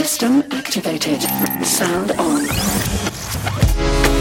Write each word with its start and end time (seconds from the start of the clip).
System 0.00 0.42
activated. 0.50 1.20
Sound 1.62 2.18
on. 2.18 2.48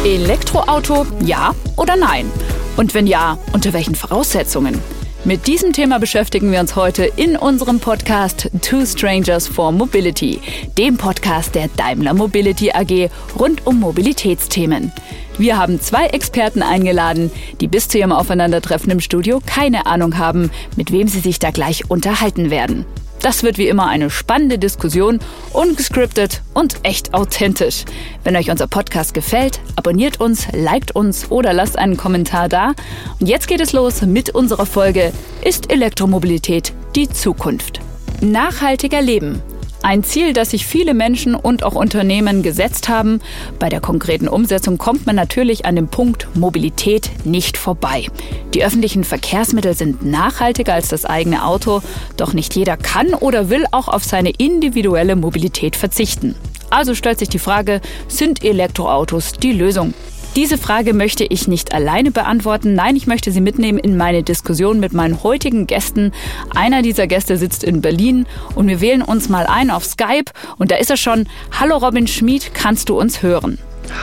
Elektroauto, 0.03 1.05
ja 1.23 1.55
oder 1.77 1.95
nein? 1.95 2.29
Und 2.75 2.93
wenn 2.93 3.07
ja, 3.07 3.37
unter 3.53 3.71
welchen 3.71 3.95
Voraussetzungen? 3.95 4.81
Mit 5.23 5.47
diesem 5.47 5.71
Thema 5.71 5.97
beschäftigen 5.97 6.51
wir 6.51 6.59
uns 6.59 6.75
heute 6.75 7.05
in 7.05 7.37
unserem 7.37 7.79
Podcast 7.79 8.51
Two 8.61 8.85
Strangers 8.85 9.47
for 9.47 9.71
Mobility, 9.71 10.41
dem 10.77 10.97
Podcast 10.97 11.55
der 11.55 11.69
Daimler 11.77 12.13
Mobility 12.13 12.71
AG 12.71 13.09
rund 13.39 13.65
um 13.65 13.79
Mobilitätsthemen. 13.79 14.91
Wir 15.37 15.57
haben 15.57 15.79
zwei 15.79 16.07
Experten 16.07 16.61
eingeladen, 16.61 17.31
die 17.61 17.69
bis 17.69 17.87
zu 17.87 17.99
ihrem 17.99 18.11
Aufeinandertreffen 18.11 18.91
im 18.91 18.99
Studio 18.99 19.39
keine 19.45 19.85
Ahnung 19.85 20.17
haben, 20.17 20.51
mit 20.75 20.91
wem 20.91 21.07
sie 21.07 21.21
sich 21.21 21.39
da 21.39 21.51
gleich 21.51 21.89
unterhalten 21.89 22.49
werden. 22.49 22.85
Das 23.21 23.43
wird 23.43 23.57
wie 23.57 23.67
immer 23.67 23.87
eine 23.87 24.09
spannende 24.09 24.57
Diskussion, 24.57 25.19
ungescriptet 25.51 26.41
und 26.53 26.77
echt 26.83 27.13
authentisch. 27.13 27.83
Wenn 28.23 28.35
euch 28.35 28.49
unser 28.49 28.67
Podcast 28.67 29.13
gefällt, 29.13 29.59
abonniert 29.75 30.21
uns, 30.21 30.47
liked 30.53 30.95
uns 30.95 31.29
oder 31.29 31.51
lasst 31.53 31.77
einen 31.77 31.97
Kommentar 31.97 32.47
da. 32.47 32.73
Und 33.19 33.27
jetzt 33.27 33.47
geht 33.47 33.59
es 33.59 33.73
los 33.73 34.01
mit 34.01 34.29
unserer 34.29 34.65
Folge 34.65 35.11
Ist 35.43 35.71
Elektromobilität 35.71 36.73
die 36.95 37.09
Zukunft? 37.09 37.81
Nachhaltiger 38.21 39.01
Leben. 39.01 39.41
Ein 39.81 40.03
Ziel, 40.03 40.33
das 40.33 40.51
sich 40.51 40.65
viele 40.65 40.93
Menschen 40.93 41.35
und 41.35 41.63
auch 41.63 41.73
Unternehmen 41.73 42.43
gesetzt 42.43 42.89
haben. 42.89 43.21
Bei 43.59 43.69
der 43.69 43.79
konkreten 43.79 44.27
Umsetzung 44.27 44.77
kommt 44.77 45.05
man 45.05 45.15
natürlich 45.15 45.65
an 45.65 45.77
dem 45.77 45.87
Punkt 45.87 46.27
Mobilität 46.35 47.09
nicht 47.23 47.57
vorbei. 47.57 48.07
Die 48.53 48.63
öffentlichen 48.63 49.05
Verkehrsmittel 49.05 49.73
sind 49.73 50.05
nachhaltiger 50.05 50.73
als 50.73 50.89
das 50.89 51.05
eigene 51.05 51.45
Auto, 51.45 51.81
doch 52.17 52.33
nicht 52.33 52.55
jeder 52.55 52.75
kann 52.75 53.13
oder 53.13 53.49
will 53.49 53.65
auch 53.71 53.87
auf 53.87 54.03
seine 54.03 54.31
individuelle 54.31 55.15
Mobilität 55.15 55.77
verzichten. 55.77 56.35
Also 56.69 56.93
stellt 56.93 57.19
sich 57.19 57.29
die 57.29 57.39
Frage, 57.39 57.79
sind 58.09 58.43
Elektroautos 58.43 59.33
die 59.33 59.53
Lösung? 59.53 59.93
Diese 60.35 60.57
Frage 60.57 60.93
möchte 60.93 61.23
ich 61.23 61.47
nicht 61.47 61.73
alleine 61.73 62.11
beantworten. 62.11 62.75
Nein, 62.75 62.95
ich 62.95 63.07
möchte 63.07 63.31
Sie 63.31 63.41
mitnehmen 63.41 63.79
in 63.79 63.97
meine 63.97 64.23
Diskussion 64.23 64.79
mit 64.79 64.93
meinen 64.93 65.23
heutigen 65.23 65.65
Gästen. 65.65 66.11
Einer 66.55 66.81
dieser 66.81 67.07
Gäste 67.07 67.35
sitzt 67.37 67.63
in 67.63 67.81
Berlin 67.81 68.25
und 68.55 68.67
wir 68.67 68.79
wählen 68.79 69.01
uns 69.01 69.27
mal 69.27 69.47
ein 69.47 69.71
auf 69.71 69.83
Skype. 69.83 70.31
Und 70.57 70.71
da 70.71 70.75
ist 70.75 70.91
er 70.91 70.97
schon. 70.97 71.27
Hallo 71.59 71.77
Robin 71.77 72.07
Schmid, 72.07 72.53
kannst 72.53 72.89
du 72.89 72.99
uns 72.99 73.23
hören? 73.23 73.57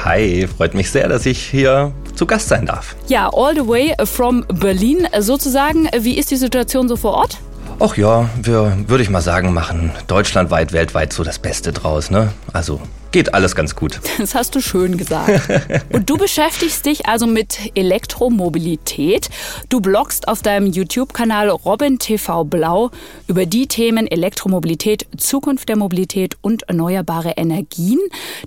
Hi, 0.05 0.49
freut 0.49 0.75
mich 0.75 0.91
sehr, 0.91 1.09
dass 1.09 1.27
ich 1.27 1.39
hier 1.39 1.93
zu 2.17 2.27
Gast 2.27 2.49
sein 2.49 2.67
darf. 2.67 2.97
Ja, 3.07 3.31
all 3.33 3.55
the 3.55 3.67
way 3.67 3.95
from 4.05 4.45
Berlin 4.49 5.07
sozusagen. 5.21 5.89
Wie 5.97 6.19
ist 6.19 6.33
die 6.33 6.37
Situation 6.37 6.89
so 6.89 6.97
vor 6.97 7.15
Ort? 7.15 7.39
Ach 7.79 7.97
ja, 7.97 8.29
wir, 8.43 8.77
würde 8.89 9.03
ich 9.03 9.11
mal 9.11 9.21
sagen, 9.21 9.55
machen 9.55 9.93
deutschlandweit, 10.09 10.73
weltweit 10.73 11.13
so 11.13 11.23
das 11.23 11.39
Beste 11.39 11.73
draus, 11.73 12.11
ne? 12.11 12.33
Also 12.53 12.81
geht 13.13 13.35
alles 13.35 13.55
ganz 13.55 13.75
gut. 13.75 14.01
Das 14.19 14.35
hast 14.35 14.55
du 14.55 14.61
schön 14.61 14.97
gesagt. 14.97 15.49
Und 15.93 16.09
du 16.11 16.17
beschäftigst 16.19 16.87
dich 16.87 17.07
also 17.07 17.27
mit 17.27 17.73
Elektromobilität. 17.75 19.29
Du 19.69 19.81
bloggst 19.81 20.29
auf 20.29 20.43
deinem 20.43 20.67
YouTube-Kanal 20.67 21.49
Robin 21.51 21.99
TV 21.99 22.45
Blau 22.45 22.91
über 23.29 23.47
die 23.47 23.67
Themen 23.67 24.07
Elektromobilität, 24.07 25.07
Zukunft 25.17 25.69
der 25.69 25.77
Mobilität 25.77 26.37
und 26.41 26.65
erneuerbare 26.65 27.35
Energien. 27.37 28.01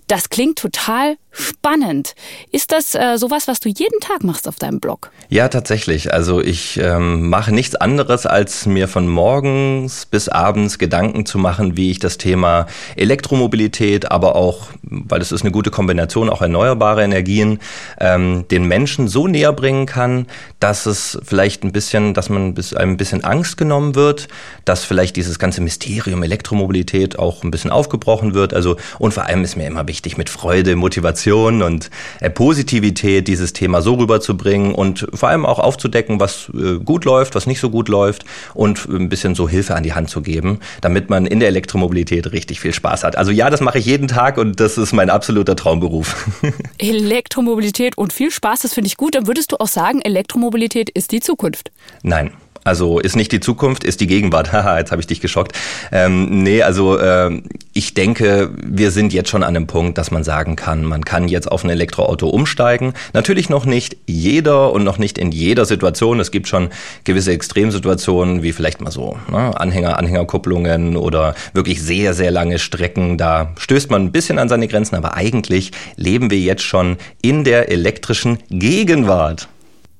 Das 0.07 0.29
klingt 0.29 0.59
total 0.59 1.17
spannend. 1.39 2.15
Ist 2.51 2.71
das 2.71 2.95
äh, 2.95 3.17
sowas, 3.17 3.47
was 3.47 3.59
du 3.59 3.69
jeden 3.69 3.99
Tag 4.01 4.23
machst 4.23 4.47
auf 4.47 4.55
deinem 4.55 4.79
Blog? 4.79 5.11
Ja, 5.29 5.47
tatsächlich. 5.47 6.13
Also 6.13 6.41
ich 6.41 6.77
ähm, 6.77 7.29
mache 7.29 7.51
nichts 7.53 7.75
anderes, 7.75 8.25
als 8.25 8.65
mir 8.65 8.87
von 8.87 9.07
morgens 9.07 10.05
bis 10.05 10.29
abends 10.29 10.77
Gedanken 10.77 11.25
zu 11.25 11.37
machen, 11.37 11.77
wie 11.77 11.91
ich 11.91 11.99
das 11.99 12.17
Thema 12.17 12.67
Elektromobilität, 12.95 14.11
aber 14.11 14.35
auch, 14.35 14.69
weil 14.81 15.21
es 15.21 15.31
ist 15.31 15.41
eine 15.41 15.51
gute 15.51 15.71
Kombination, 15.71 16.29
auch 16.29 16.41
erneuerbare 16.41 17.03
Energien, 17.03 17.59
ähm, 17.99 18.45
den 18.49 18.65
Menschen 18.65 19.07
so 19.07 19.27
näher 19.27 19.53
bringen 19.53 19.85
kann, 19.85 20.27
dass 20.59 20.85
es 20.85 21.19
vielleicht 21.23 21.63
ein 21.63 21.71
bisschen, 21.71 22.13
dass 22.13 22.29
man 22.29 22.53
bis 22.53 22.73
ein 22.73 22.97
bisschen 22.97 23.23
Angst 23.23 23.57
genommen 23.57 23.95
wird, 23.95 24.27
dass 24.65 24.83
vielleicht 24.83 25.15
dieses 25.15 25.39
ganze 25.39 25.61
Mysterium 25.61 26.23
Elektromobilität 26.23 27.19
auch 27.19 27.43
ein 27.43 27.51
bisschen 27.51 27.71
aufgebrochen 27.71 28.33
wird. 28.33 28.53
Also 28.53 28.77
und 28.97 29.13
vor 29.13 29.25
allem 29.25 29.43
ist 29.43 29.55
mir 29.55 29.67
immer 29.67 29.87
wichtig, 29.87 30.17
mit 30.17 30.29
Freude, 30.29 30.75
Motivation 30.75 31.28
und 31.37 31.89
äh, 32.19 32.29
Positivität 32.29 33.27
dieses 33.27 33.53
Thema 33.53 33.81
so 33.81 33.95
rüberzubringen 33.95 34.73
und 34.73 35.07
vor 35.13 35.29
allem 35.29 35.45
auch 35.45 35.59
aufzudecken, 35.59 36.19
was 36.19 36.49
äh, 36.53 36.79
gut 36.79 37.05
läuft, 37.05 37.35
was 37.35 37.47
nicht 37.47 37.59
so 37.59 37.69
gut 37.69 37.89
läuft 37.89 38.25
und 38.53 38.87
ein 38.87 39.09
bisschen 39.09 39.35
so 39.35 39.47
Hilfe 39.47 39.75
an 39.75 39.83
die 39.83 39.93
Hand 39.93 40.09
zu 40.09 40.21
geben, 40.21 40.59
damit 40.81 41.09
man 41.09 41.25
in 41.25 41.39
der 41.39 41.49
Elektromobilität 41.49 42.31
richtig 42.31 42.59
viel 42.59 42.73
Spaß 42.73 43.03
hat. 43.03 43.17
Also 43.17 43.31
ja, 43.31 43.49
das 43.49 43.61
mache 43.61 43.79
ich 43.79 43.85
jeden 43.85 44.07
Tag 44.07 44.37
und 44.37 44.59
das 44.59 44.77
ist 44.77 44.93
mein 44.93 45.09
absoluter 45.09 45.55
Traumberuf. 45.55 46.27
Elektromobilität 46.77 47.97
und 47.97 48.13
viel 48.13 48.31
Spaß, 48.31 48.61
das 48.61 48.73
finde 48.73 48.87
ich 48.87 48.97
gut. 48.97 49.15
Dann 49.15 49.27
würdest 49.27 49.51
du 49.51 49.57
auch 49.57 49.67
sagen, 49.67 50.01
Elektromobilität 50.01 50.89
ist 50.89 51.11
die 51.11 51.19
Zukunft? 51.19 51.71
Nein. 52.03 52.31
Also 52.63 52.99
ist 52.99 53.15
nicht 53.15 53.31
die 53.31 53.39
Zukunft, 53.39 53.83
ist 53.83 54.01
die 54.01 54.07
Gegenwart. 54.07 54.51
Haha, 54.53 54.79
jetzt 54.79 54.91
habe 54.91 55.01
ich 55.01 55.07
dich 55.07 55.21
geschockt. 55.21 55.53
Ähm, 55.91 56.43
nee, 56.43 56.61
also 56.61 56.99
ähm, 56.99 57.43
ich 57.73 57.93
denke, 57.93 58.51
wir 58.61 58.91
sind 58.91 59.13
jetzt 59.13 59.29
schon 59.29 59.43
an 59.43 59.55
einem 59.55 59.67
Punkt, 59.67 59.97
dass 59.97 60.11
man 60.11 60.23
sagen 60.23 60.55
kann, 60.55 60.83
man 60.83 61.05
kann 61.05 61.27
jetzt 61.27 61.51
auf 61.51 61.63
ein 61.63 61.69
Elektroauto 61.69 62.27
umsteigen. 62.27 62.93
Natürlich 63.13 63.49
noch 63.49 63.65
nicht 63.65 63.97
jeder 64.05 64.71
und 64.71 64.83
noch 64.83 64.97
nicht 64.97 65.17
in 65.17 65.31
jeder 65.31 65.65
Situation. 65.65 66.19
Es 66.19 66.31
gibt 66.31 66.47
schon 66.47 66.69
gewisse 67.03 67.31
Extremsituationen, 67.31 68.43
wie 68.43 68.51
vielleicht 68.51 68.81
mal 68.81 68.91
so 68.91 69.17
ne, 69.31 69.59
Anhänger, 69.59 69.97
Anhängerkupplungen 69.97 70.97
oder 70.97 71.35
wirklich 71.53 71.81
sehr, 71.81 72.13
sehr 72.13 72.31
lange 72.31 72.59
Strecken. 72.59 73.17
Da 73.17 73.53
stößt 73.57 73.89
man 73.89 74.03
ein 74.03 74.11
bisschen 74.11 74.39
an 74.39 74.49
seine 74.49 74.67
Grenzen, 74.67 74.95
aber 74.95 75.15
eigentlich 75.15 75.71
leben 75.95 76.29
wir 76.31 76.39
jetzt 76.39 76.63
schon 76.63 76.97
in 77.21 77.43
der 77.43 77.71
elektrischen 77.71 78.39
Gegenwart. 78.49 79.47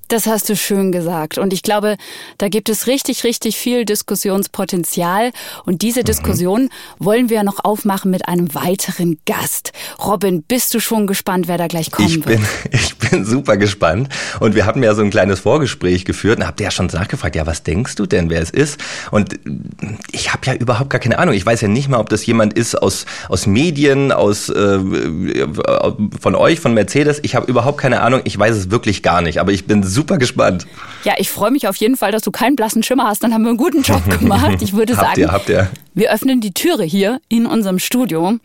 Das 0.10 0.26
hast 0.26 0.50
du 0.50 0.56
schön 0.56 0.92
gesagt. 0.92 1.38
Und 1.38 1.54
ich 1.54 1.62
glaube, 1.62 1.96
da 2.40 2.50
gibt 2.50 2.68
es 2.68 2.88
richtig, 2.88 3.24
richtig 3.24 3.58
viel 3.58 3.86
Diskussionspotenzial. 3.86 5.32
Und 5.66 5.84
diese 5.84 6.00
mhm. 6.00 6.06
Diskussion 6.06 6.70
wollen 6.98 7.30
wir 7.30 7.44
noch 7.44 7.64
aufmachen 7.64 8.10
mit 8.10 8.28
einem 8.28 8.56
weiteren 8.56 9.20
Gast. 9.28 9.72
Robin, 10.04 10.42
bist 10.42 10.74
du 10.74 10.80
schon 10.80 11.06
gespannt, 11.06 11.48
wer 11.48 11.60
da 11.60 11.68
gleich 11.68 11.92
kommen 11.92 12.08
ich 12.08 12.26
wird? 12.26 12.40
Bin, 12.40 12.42
ich 12.72 12.98
bin 12.98 13.24
super 13.24 13.56
gespannt. 13.56 14.10
Und 14.40 14.56
wir 14.56 14.66
hatten 14.66 14.82
ja 14.82 14.96
so 14.96 15.04
ein 15.04 15.12
kleines 15.12 15.42
Vorgespräch 15.42 16.06
geführt 16.06 16.40
und 16.40 16.48
habt 16.48 16.60
ihr 16.60 16.64
ja 16.64 16.72
schon 16.72 16.88
nachgefragt, 16.88 17.36
ja, 17.36 17.46
was 17.46 17.62
denkst 17.62 17.94
du 17.94 18.08
denn, 18.08 18.32
wer 18.32 18.42
es 18.42 18.50
ist? 18.50 18.80
Und 19.12 19.40
ich 20.12 20.34
habe 20.34 20.44
ja 20.48 20.56
überhaupt 20.56 20.90
gar 20.90 21.00
keine 21.00 21.20
Ahnung. 21.20 21.36
Ich 21.36 21.46
weiß 21.46 21.62
ja 21.62 21.68
nicht 21.68 21.88
mal, 21.88 22.00
ob 22.00 22.10
das 22.10 22.26
jemand 22.26 22.54
ist 22.54 22.74
aus, 22.74 23.06
aus 23.28 23.46
Medien, 23.46 24.12
aus 24.12 24.50
äh, 24.50 24.80
von 26.20 26.34
euch, 26.34 26.60
von 26.60 26.74
Mercedes. 26.74 27.20
Ich 27.22 27.36
habe 27.36 27.46
überhaupt 27.46 27.78
keine 27.78 28.02
Ahnung. 28.02 28.22
Ich 28.24 28.40
weiß 28.40 28.56
es 28.56 28.72
wirklich 28.72 29.04
gar 29.04 29.22
nicht. 29.22 29.40
Aber 29.40 29.52
ich 29.52 29.68
bin 29.68 29.84
super 29.84 29.99
super 30.00 30.18
gespannt. 30.18 30.66
Ja, 31.04 31.14
ich 31.18 31.30
freue 31.30 31.52
mich 31.52 31.68
auf 31.68 31.76
jeden 31.76 31.98
Fall, 31.98 32.14
dass 32.14 32.22
du 32.22 32.32
keinen 32.32 32.56
blassen 32.56 32.84
Schimmer 32.84 33.08
hast. 33.08 33.22
Dann 33.22 33.34
haben 33.34 33.42
wir 33.44 33.50
einen 33.50 33.58
guten 33.58 33.82
Job 33.82 34.02
gemacht. 34.20 34.62
Ich 34.62 34.74
würde 34.74 34.96
habt 34.96 35.08
sagen, 35.08 35.20
ihr, 35.20 35.32
habt 35.32 35.50
ihr. 35.50 35.70
wir 35.94 36.14
öffnen 36.14 36.40
die 36.40 36.54
Türe 36.54 36.84
hier 36.84 37.20
in 37.28 37.46
unserem 37.46 37.80
Studio 37.80 38.38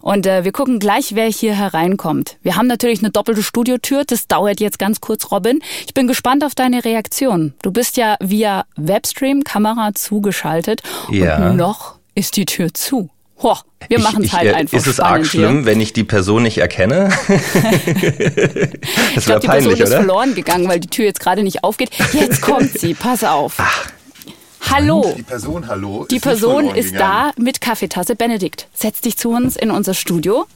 und 0.00 0.26
äh, 0.26 0.44
wir 0.44 0.52
gucken 0.52 0.78
gleich, 0.78 1.16
wer 1.16 1.26
hier 1.26 1.54
hereinkommt. 1.54 2.36
Wir 2.42 2.54
haben 2.54 2.68
natürlich 2.68 3.00
eine 3.00 3.10
doppelte 3.10 3.42
Studiotür. 3.42 4.04
Das 4.04 4.28
dauert 4.28 4.60
jetzt 4.60 4.78
ganz 4.78 5.00
kurz, 5.00 5.32
Robin. 5.32 5.60
Ich 5.86 5.94
bin 5.94 6.06
gespannt 6.06 6.44
auf 6.44 6.54
deine 6.54 6.84
Reaktion. 6.84 7.54
Du 7.62 7.72
bist 7.72 7.96
ja 7.96 8.16
via 8.20 8.64
Webstream-Kamera 8.76 9.94
zugeschaltet 9.94 10.82
ja. 11.10 11.48
und 11.50 11.56
noch 11.56 11.96
ist 12.14 12.36
die 12.36 12.44
Tür 12.44 12.72
zu. 12.72 13.10
Ho, 13.42 13.56
wir 13.88 14.00
machen 14.00 14.24
es 14.24 14.32
halt 14.32 14.50
ich, 14.50 14.54
einfach. 14.54 14.76
Ist 14.76 14.86
es 14.86 15.00
arg 15.00 15.24
schlimm, 15.24 15.58
hier. 15.58 15.66
wenn 15.66 15.80
ich 15.80 15.92
die 15.92 16.04
Person 16.04 16.42
nicht 16.42 16.58
erkenne? 16.58 17.08
das 19.14 19.28
wäre 19.28 19.40
peinlich, 19.40 19.74
die 19.74 19.76
Person 19.76 19.82
ist 19.82 19.94
verloren 19.94 20.34
gegangen, 20.34 20.68
weil 20.68 20.80
die 20.80 20.88
Tür 20.88 21.06
jetzt 21.06 21.20
gerade 21.20 21.42
nicht 21.42 21.64
aufgeht. 21.64 21.90
Jetzt 22.12 22.40
kommt 22.42 22.78
sie, 22.78 22.94
pass 22.94 23.24
auf. 23.24 23.54
Ach. 23.58 23.86
Hallo. 24.68 25.14
Die 25.16 25.22
Person, 25.22 25.66
hallo. 25.66 26.06
Die 26.10 26.20
Person 26.20 26.74
ist 26.74 26.94
da 26.94 27.32
mit 27.36 27.60
Kaffeetasse. 27.60 28.14
Benedikt, 28.14 28.68
setz 28.74 29.00
dich 29.00 29.16
zu 29.16 29.30
uns 29.30 29.56
in 29.56 29.70
unser 29.70 29.94
Studio. 29.94 30.46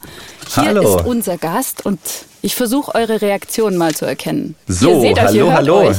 Hier 0.53 0.65
hallo. 0.65 0.97
ist 0.97 1.05
unser 1.05 1.37
Gast 1.37 1.85
und 1.85 1.99
ich 2.41 2.55
versuche 2.55 2.93
eure 2.95 3.21
Reaktion 3.21 3.75
mal 3.75 3.95
zu 3.95 4.05
erkennen. 4.05 4.55
So, 4.67 4.89
ihr 4.89 5.01
seht 5.01 5.19
hallo, 5.19 5.47
euch, 5.47 5.53
hallo. 5.53 5.77
Euch. 5.79 5.97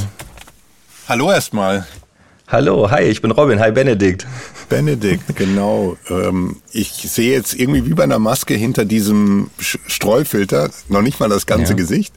Hallo 1.09 1.31
erstmal. 1.31 1.85
Hallo, 2.49 2.89
hi, 2.89 3.01
ich 3.03 3.21
bin 3.21 3.31
Robin. 3.31 3.59
Hi, 3.59 3.71
Benedikt. 3.71 4.25
Benedikt, 4.69 5.35
genau. 5.35 5.97
Ähm, 6.09 6.57
ich 6.71 6.89
sehe 6.93 7.33
jetzt 7.33 7.53
irgendwie 7.53 7.85
wie 7.85 7.93
bei 7.93 8.03
einer 8.03 8.19
Maske 8.19 8.53
hinter 8.53 8.85
diesem 8.85 9.49
Streufilter 9.59 10.69
noch 10.87 11.01
nicht 11.01 11.19
mal 11.19 11.27
das 11.27 11.45
ganze 11.45 11.73
Ja. 11.73 11.77
Gesicht. 11.77 12.13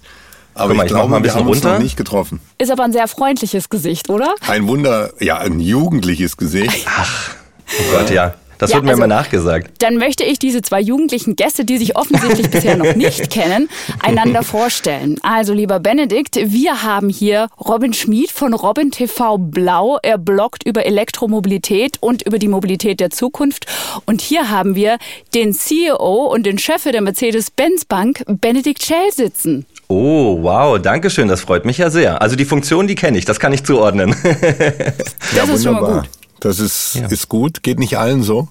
Aber 0.55 0.75
mal, 0.75 0.85
ich 0.85 0.91
ich 0.91 0.94
glaube, 0.94 1.09
mal 1.11 1.17
ein 1.17 1.23
wir 1.23 1.29
bisschen 1.29 1.41
haben 1.41 1.49
uns 1.49 1.56
runter. 1.59 1.73
noch 1.75 1.82
nicht 1.82 1.97
getroffen. 1.97 2.41
Ist 2.59 2.71
aber 2.71 2.85
ein 2.85 2.93
sehr 2.93 3.09
freundliches 3.09 3.69
Gesicht, 3.71 4.09
oder? 4.09 4.35
Ein 4.47 4.69
Wunder, 4.69 5.12
ja, 5.19 5.38
ein 5.38 5.59
jugendliches 5.59 6.37
Gesicht. 6.37 6.87
Oh 6.87 7.93
Gott, 7.99 8.11
ja. 8.11 8.35
Das 8.61 8.71
ja, 8.71 8.77
wird 8.77 8.85
mir 8.85 8.91
also, 8.91 9.05
immer 9.05 9.15
nachgesagt. 9.15 9.83
Dann 9.83 9.97
möchte 9.97 10.23
ich 10.23 10.39
diese 10.39 10.61
zwei 10.61 10.83
jugendlichen 10.83 11.35
Gäste, 11.35 11.65
die 11.65 11.79
sich 11.79 11.97
offensichtlich 11.97 12.51
bisher 12.51 12.77
noch 12.77 12.95
nicht 12.95 13.31
kennen, 13.31 13.71
einander 14.01 14.43
vorstellen. 14.43 15.17
Also, 15.23 15.55
lieber 15.55 15.81
Benedikt, 15.81 16.37
wir 16.37 16.83
haben 16.83 17.09
hier 17.09 17.49
Robin 17.59 17.95
Schmid 17.95 18.31
von 18.31 18.53
Robin 18.53 18.91
TV 18.91 19.39
Blau. 19.39 19.99
Er 20.03 20.19
bloggt 20.19 20.67
über 20.67 20.85
Elektromobilität 20.85 21.97
und 22.01 22.21
über 22.27 22.39
die 22.39 22.49
Mobilität 22.49 23.01
der 23.01 23.09
Zukunft. 23.09 23.65
Und 24.05 24.21
hier 24.21 24.51
haben 24.51 24.75
wir 24.75 24.99
den 25.35 25.55
CEO 25.55 26.27
und 26.27 26.45
den 26.45 26.59
Chef 26.59 26.83
der 26.83 27.01
Mercedes-Benz 27.01 27.87
Bank, 27.87 28.25
Benedikt 28.27 28.85
Schell, 28.85 29.11
sitzen. 29.11 29.65
Oh, 29.89 30.43
wow, 30.43 30.79
danke 30.79 31.09
schön, 31.09 31.29
das 31.29 31.41
freut 31.41 31.65
mich 31.65 31.79
ja 31.79 31.89
sehr. 31.89 32.21
Also 32.21 32.37
die 32.37 32.45
Funktion, 32.45 32.87
die 32.87 32.95
kenne 32.95 33.17
ich, 33.17 33.25
das 33.25 33.41
kann 33.41 33.55
ich 33.55 33.65
zuordnen. 33.65 34.15
das 34.23 35.35
ja, 35.35 35.45
ist 35.45 35.65
schon 35.65 35.73
mal 35.73 36.01
gut. 36.01 36.19
Das 36.41 36.59
ist, 36.59 36.97
ja. 36.97 37.07
ist 37.07 37.29
gut, 37.29 37.63
geht 37.63 37.79
nicht 37.79 37.99
allen 37.99 38.23
so. 38.23 38.49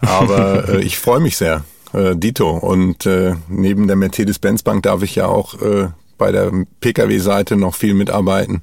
Aber 0.00 0.68
äh, 0.68 0.82
ich 0.82 0.98
freue 0.98 1.20
mich 1.20 1.36
sehr, 1.36 1.64
äh, 1.92 2.16
Dito. 2.16 2.50
Und 2.50 3.06
äh, 3.06 3.34
neben 3.48 3.86
der 3.86 3.96
Mercedes-Benz 3.96 4.62
Bank 4.62 4.84
darf 4.84 5.02
ich 5.02 5.14
ja 5.14 5.26
auch 5.26 5.60
äh, 5.60 5.88
bei 6.16 6.32
der 6.32 6.52
Pkw-Seite 6.80 7.56
noch 7.56 7.74
viel 7.74 7.94
mitarbeiten. 7.94 8.62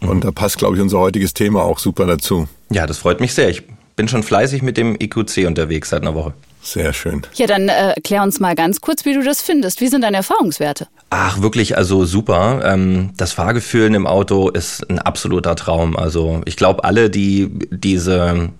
Und 0.00 0.16
mhm. 0.16 0.20
da 0.20 0.30
passt, 0.30 0.58
glaube 0.58 0.76
ich, 0.76 0.82
unser 0.82 0.98
heutiges 0.98 1.34
Thema 1.34 1.62
auch 1.62 1.78
super 1.78 2.06
dazu. 2.06 2.48
Ja, 2.70 2.86
das 2.86 2.98
freut 2.98 3.20
mich 3.20 3.34
sehr. 3.34 3.48
Ich 3.48 3.62
bin 3.96 4.08
schon 4.08 4.22
fleißig 4.22 4.62
mit 4.62 4.76
dem 4.76 4.96
EQC 4.98 5.46
unterwegs 5.46 5.90
seit 5.90 6.02
einer 6.02 6.14
Woche. 6.14 6.34
Sehr 6.66 6.92
schön. 6.92 7.22
Ja, 7.34 7.46
dann 7.46 7.68
äh, 7.68 7.94
klär 8.02 8.24
uns 8.24 8.40
mal 8.40 8.56
ganz 8.56 8.80
kurz, 8.80 9.04
wie 9.04 9.14
du 9.14 9.22
das 9.22 9.40
findest. 9.40 9.80
Wie 9.80 9.86
sind 9.86 10.00
deine 10.00 10.16
Erfahrungswerte? 10.16 10.88
Ach, 11.10 11.40
wirklich, 11.40 11.76
also 11.76 12.04
super. 12.04 12.60
Ähm, 12.64 13.10
das 13.16 13.32
Fahrgefühl 13.32 13.94
im 13.94 14.04
Auto 14.04 14.48
ist 14.48 14.82
ein 14.90 14.98
absoluter 14.98 15.54
Traum. 15.54 15.96
Also 15.96 16.40
ich 16.44 16.56
glaube, 16.56 16.82
alle, 16.82 17.08
die 17.08 17.50
diese 17.70 18.50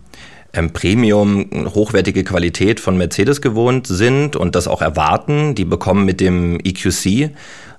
ähm, 0.52 0.72
Premium, 0.72 1.50
hochwertige 1.74 2.22
Qualität 2.22 2.78
von 2.78 2.96
Mercedes 2.96 3.40
gewohnt 3.40 3.88
sind 3.88 4.36
und 4.36 4.54
das 4.54 4.68
auch 4.68 4.82
erwarten, 4.82 5.56
die 5.56 5.64
bekommen 5.64 6.04
mit 6.04 6.20
dem 6.20 6.60
EQC 6.60 7.32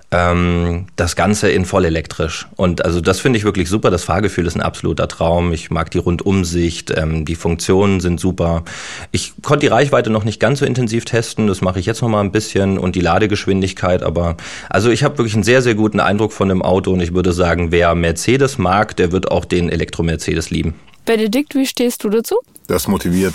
ähm, 0.10 0.86
das 0.96 1.16
Ganze 1.16 1.50
in 1.50 1.66
voll 1.66 1.86
elektrisch. 1.86 2.48
Und 2.56 2.86
also 2.86 3.02
das 3.02 3.20
finde 3.20 3.38
ich 3.38 3.46
wirklich 3.46 3.68
super. 3.68 3.92
Das 3.92 4.06
Fahrgefühl 4.06 4.48
ist 4.48 4.56
ein 4.56 4.62
absoluter 4.62 5.08
Traum. 5.08 5.52
Ich 5.52 5.70
mag 5.70 5.92
die 5.92 5.98
Rundumsicht, 5.98 6.94
ähm, 6.96 7.26
die 7.26 7.36
Funktionen 7.36 8.00
sind 8.00 8.20
super. 8.20 8.64
Ich 9.12 9.34
konnte 9.42 9.66
die 9.66 9.72
Reichweite 9.72 10.10
noch 10.10 10.24
nicht 10.24 10.40
ganz 10.40 10.60
so 10.60 10.66
intensiv 10.66 11.04
testen. 11.04 11.48
Das 11.48 11.62
mache 11.62 11.80
ich 11.80 11.86
jetzt 11.86 12.02
noch 12.02 12.10
mal 12.10 12.22
ein 12.22 12.32
bisschen 12.32 12.78
und 12.78 12.96
die 12.96 13.02
Ladegeschwindigkeit. 13.02 14.02
Aber 14.02 14.38
also 14.70 14.90
ich 14.90 15.04
habe 15.04 15.18
wirklich 15.18 15.34
einen 15.34 15.44
sehr 15.44 15.62
sehr 15.62 15.76
guten 15.76 16.00
Eindruck 16.00 16.32
von 16.32 16.48
dem 16.48 16.62
Auto 16.62 16.94
und 16.94 17.02
ich 17.02 17.14
würde 17.14 17.34
sagen, 17.34 17.72
wer 17.72 17.94
Mercedes 17.94 18.58
mag, 18.58 18.96
der 18.96 19.12
wird 19.12 19.30
auch 19.30 19.44
den 19.44 19.70
Elektro-Mercedes 19.70 20.52
lieben. 20.52 20.76
Benedikt, 21.08 21.56
wie 21.56 21.66
stehst 21.66 22.04
du 22.04 22.10
dazu? 22.10 22.36
Das 22.68 22.88
motiviert. 22.88 23.34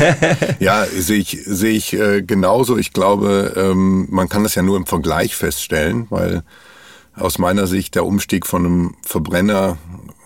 ja, 0.58 0.84
sehe 0.84 1.20
ich, 1.20 1.38
sehe 1.46 1.70
ich 1.70 1.94
äh, 1.94 2.22
genauso. 2.22 2.76
Ich 2.76 2.92
glaube, 2.92 3.54
ähm, 3.56 4.08
man 4.10 4.28
kann 4.28 4.42
das 4.42 4.56
ja 4.56 4.62
nur 4.62 4.76
im 4.76 4.84
Vergleich 4.84 5.36
feststellen, 5.36 6.08
weil 6.10 6.42
aus 7.14 7.38
meiner 7.38 7.68
Sicht 7.68 7.94
der 7.94 8.04
Umstieg 8.04 8.46
von 8.46 8.66
einem 8.66 8.94
Verbrenner, 9.02 9.78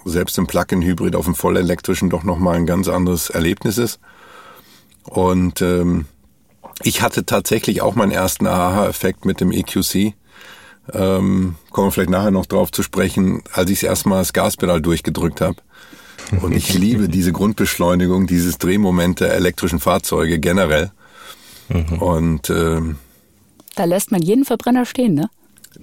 selbst 0.06 0.38
im 0.38 0.46
Plug-in-Hybrid 0.46 1.14
auf 1.14 1.26
einen 1.26 1.34
vollelektrischen, 1.34 2.08
doch 2.08 2.24
nochmal 2.24 2.56
ein 2.56 2.66
ganz 2.66 2.88
anderes 2.88 3.28
Erlebnis 3.28 3.76
ist. 3.76 4.00
Und 5.04 5.60
ähm, 5.60 6.06
ich 6.82 7.02
hatte 7.02 7.26
tatsächlich 7.26 7.82
auch 7.82 7.96
meinen 7.96 8.12
ersten 8.12 8.46
Aha-Effekt 8.46 9.26
mit 9.26 9.42
dem 9.42 9.52
EQC. 9.52 10.14
Ähm, 10.94 11.56
kommen 11.70 11.88
wir 11.88 11.92
vielleicht 11.92 12.08
nachher 12.08 12.30
noch 12.30 12.46
drauf 12.46 12.72
zu 12.72 12.82
sprechen, 12.82 13.42
als 13.52 13.68
ich 13.68 13.84
erstmal 13.84 14.20
das 14.20 14.32
Gaspedal 14.32 14.80
durchgedrückt 14.80 15.42
habe 15.42 15.56
und 16.40 16.52
ich 16.52 16.74
liebe 16.74 17.08
diese 17.08 17.32
Grundbeschleunigung, 17.32 18.26
dieses 18.26 18.58
Drehmoment 18.58 19.20
der 19.20 19.34
elektrischen 19.34 19.80
Fahrzeuge 19.80 20.38
generell. 20.38 20.90
Mhm. 21.68 21.98
Und 21.98 22.50
ähm, 22.50 22.96
da 23.74 23.84
lässt 23.84 24.10
man 24.10 24.22
jeden 24.22 24.44
Verbrenner 24.44 24.84
stehen, 24.84 25.14
ne? 25.14 25.30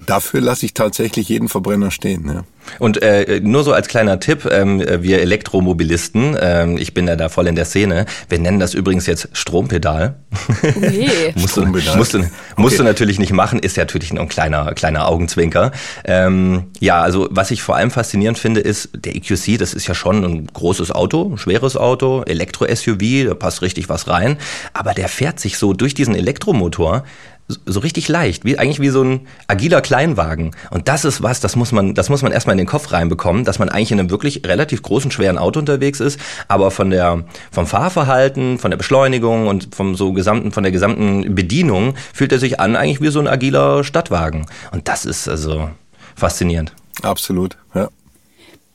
Dafür 0.06 0.40
lasse 0.40 0.66
ich 0.66 0.74
tatsächlich 0.74 1.28
jeden 1.28 1.48
Verbrenner 1.48 1.90
stehen. 1.90 2.28
Ja. 2.28 2.44
Und 2.78 3.02
äh, 3.02 3.40
nur 3.42 3.64
so 3.64 3.72
als 3.72 3.88
kleiner 3.88 4.20
Tipp, 4.20 4.48
ähm, 4.50 4.82
wir 5.00 5.20
Elektromobilisten, 5.20 6.36
ähm, 6.40 6.78
ich 6.78 6.94
bin 6.94 7.06
ja 7.06 7.16
da 7.16 7.28
voll 7.28 7.46
in 7.46 7.56
der 7.56 7.64
Szene, 7.64 8.06
wir 8.28 8.38
nennen 8.38 8.60
das 8.60 8.74
übrigens 8.74 9.06
jetzt 9.06 9.28
Strompedal. 9.32 10.16
Okay. 10.60 11.32
musst, 11.34 11.52
Strompedal. 11.52 11.92
Du, 11.92 11.98
musst, 11.98 12.14
du, 12.14 12.18
musst 12.18 12.74
okay. 12.74 12.76
du 12.76 12.84
natürlich 12.84 13.18
nicht 13.18 13.32
machen, 13.32 13.58
ist 13.58 13.76
ja 13.76 13.84
natürlich 13.84 14.12
nur 14.12 14.22
ein 14.22 14.28
kleiner, 14.28 14.72
kleiner 14.74 15.08
Augenzwinker. 15.08 15.72
Ähm, 16.04 16.64
ja, 16.80 17.00
also 17.00 17.28
was 17.30 17.50
ich 17.50 17.62
vor 17.62 17.76
allem 17.76 17.90
faszinierend 17.90 18.38
finde, 18.38 18.60
ist, 18.60 18.90
der 18.94 19.16
EQC, 19.16 19.58
das 19.58 19.74
ist 19.74 19.86
ja 19.86 19.94
schon 19.94 20.24
ein 20.24 20.46
großes 20.46 20.90
Auto, 20.90 21.32
ein 21.32 21.38
schweres 21.38 21.76
Auto, 21.76 22.22
Elektro-SUV, 22.22 23.28
da 23.28 23.34
passt 23.34 23.62
richtig 23.62 23.88
was 23.88 24.08
rein, 24.08 24.38
aber 24.72 24.94
der 24.94 25.08
fährt 25.08 25.40
sich 25.40 25.58
so 25.58 25.72
durch 25.72 25.94
diesen 25.94 26.14
Elektromotor 26.14 27.04
so 27.48 27.80
richtig 27.80 28.08
leicht, 28.08 28.44
wie 28.44 28.58
eigentlich 28.58 28.80
wie 28.80 28.88
so 28.88 29.02
ein 29.02 29.26
agiler 29.46 29.80
Kleinwagen. 29.80 30.50
Und 30.70 30.88
das 30.88 31.04
ist 31.04 31.22
was, 31.22 31.40
das 31.40 31.54
muss 31.54 31.70
man, 31.70 31.94
das 31.94 32.08
muss 32.08 32.22
man 32.22 32.32
erstmal 32.32 32.54
in 32.54 32.58
den 32.58 32.66
Kopf 32.66 32.92
reinbekommen, 32.92 33.44
dass 33.44 33.58
man 33.58 33.68
eigentlich 33.68 33.92
in 33.92 34.00
einem 34.00 34.10
wirklich 34.10 34.42
relativ 34.44 34.82
großen, 34.82 35.10
schweren 35.10 35.38
Auto 35.38 35.60
unterwegs 35.60 36.00
ist, 36.00 36.18
aber 36.48 36.70
von 36.70 36.90
der, 36.90 37.24
vom 37.52 37.66
Fahrverhalten, 37.66 38.58
von 38.58 38.70
der 38.70 38.78
Beschleunigung 38.78 39.46
und 39.46 39.74
vom 39.74 39.94
so 39.94 40.12
gesamten, 40.12 40.50
von 40.50 40.64
der 40.64 40.72
gesamten 40.72 41.34
Bedienung 41.34 41.94
fühlt 42.12 42.32
er 42.32 42.38
sich 42.38 42.58
an 42.58 42.74
eigentlich 42.74 43.00
wie 43.00 43.10
so 43.10 43.20
ein 43.20 43.28
agiler 43.28 43.84
Stadtwagen. 43.84 44.46
Und 44.72 44.88
das 44.88 45.04
ist 45.04 45.28
also 45.28 45.70
faszinierend. 46.16 46.72
Absolut, 47.02 47.56
ja. 47.74 47.88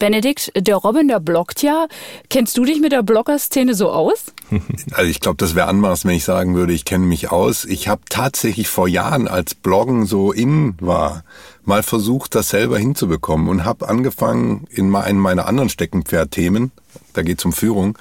Benedikt, 0.02 0.52
der 0.56 0.78
Robin, 0.78 1.08
der 1.08 1.20
bloggt 1.20 1.62
ja. 1.62 1.86
Kennst 2.28 2.58
du 2.58 2.66
dich 2.66 2.82
mit 2.82 2.92
der 2.92 3.04
Blogger-Szene 3.04 3.76
so 3.76 3.92
aus? 3.92 4.34
Also 4.94 5.10
ich 5.10 5.20
glaube, 5.20 5.38
das 5.38 5.54
wäre 5.54 5.68
anmaß, 5.68 6.06
wenn 6.06 6.16
ich 6.16 6.24
sagen 6.24 6.56
würde, 6.56 6.74
ich 6.74 6.86
kenne 6.86 7.06
mich 7.06 7.32
aus. 7.32 7.66
Ich 7.66 7.88
habe 7.88 8.02
tatsächlich 8.10 8.68
vor 8.68 8.88
Jahren, 8.88 9.28
als 9.28 9.54
Bloggen 9.54 10.08
so 10.08 10.32
in 10.32 10.76
war, 10.82 11.24
mal 11.64 11.84
versucht, 11.84 12.34
das 12.34 12.50
selber 12.50 12.80
hinzubekommen 12.80 13.48
und 13.48 13.64
habe 13.64 13.88
angefangen, 13.88 14.66
in 14.72 14.94
einem 14.96 15.20
meiner 15.20 15.46
anderen 15.46 15.70
Steckenpferd-Themen, 15.70 16.72
da 17.14 17.22
geht 17.22 17.38
es 17.38 17.46
um 17.46 17.54
Führung, 17.54 17.96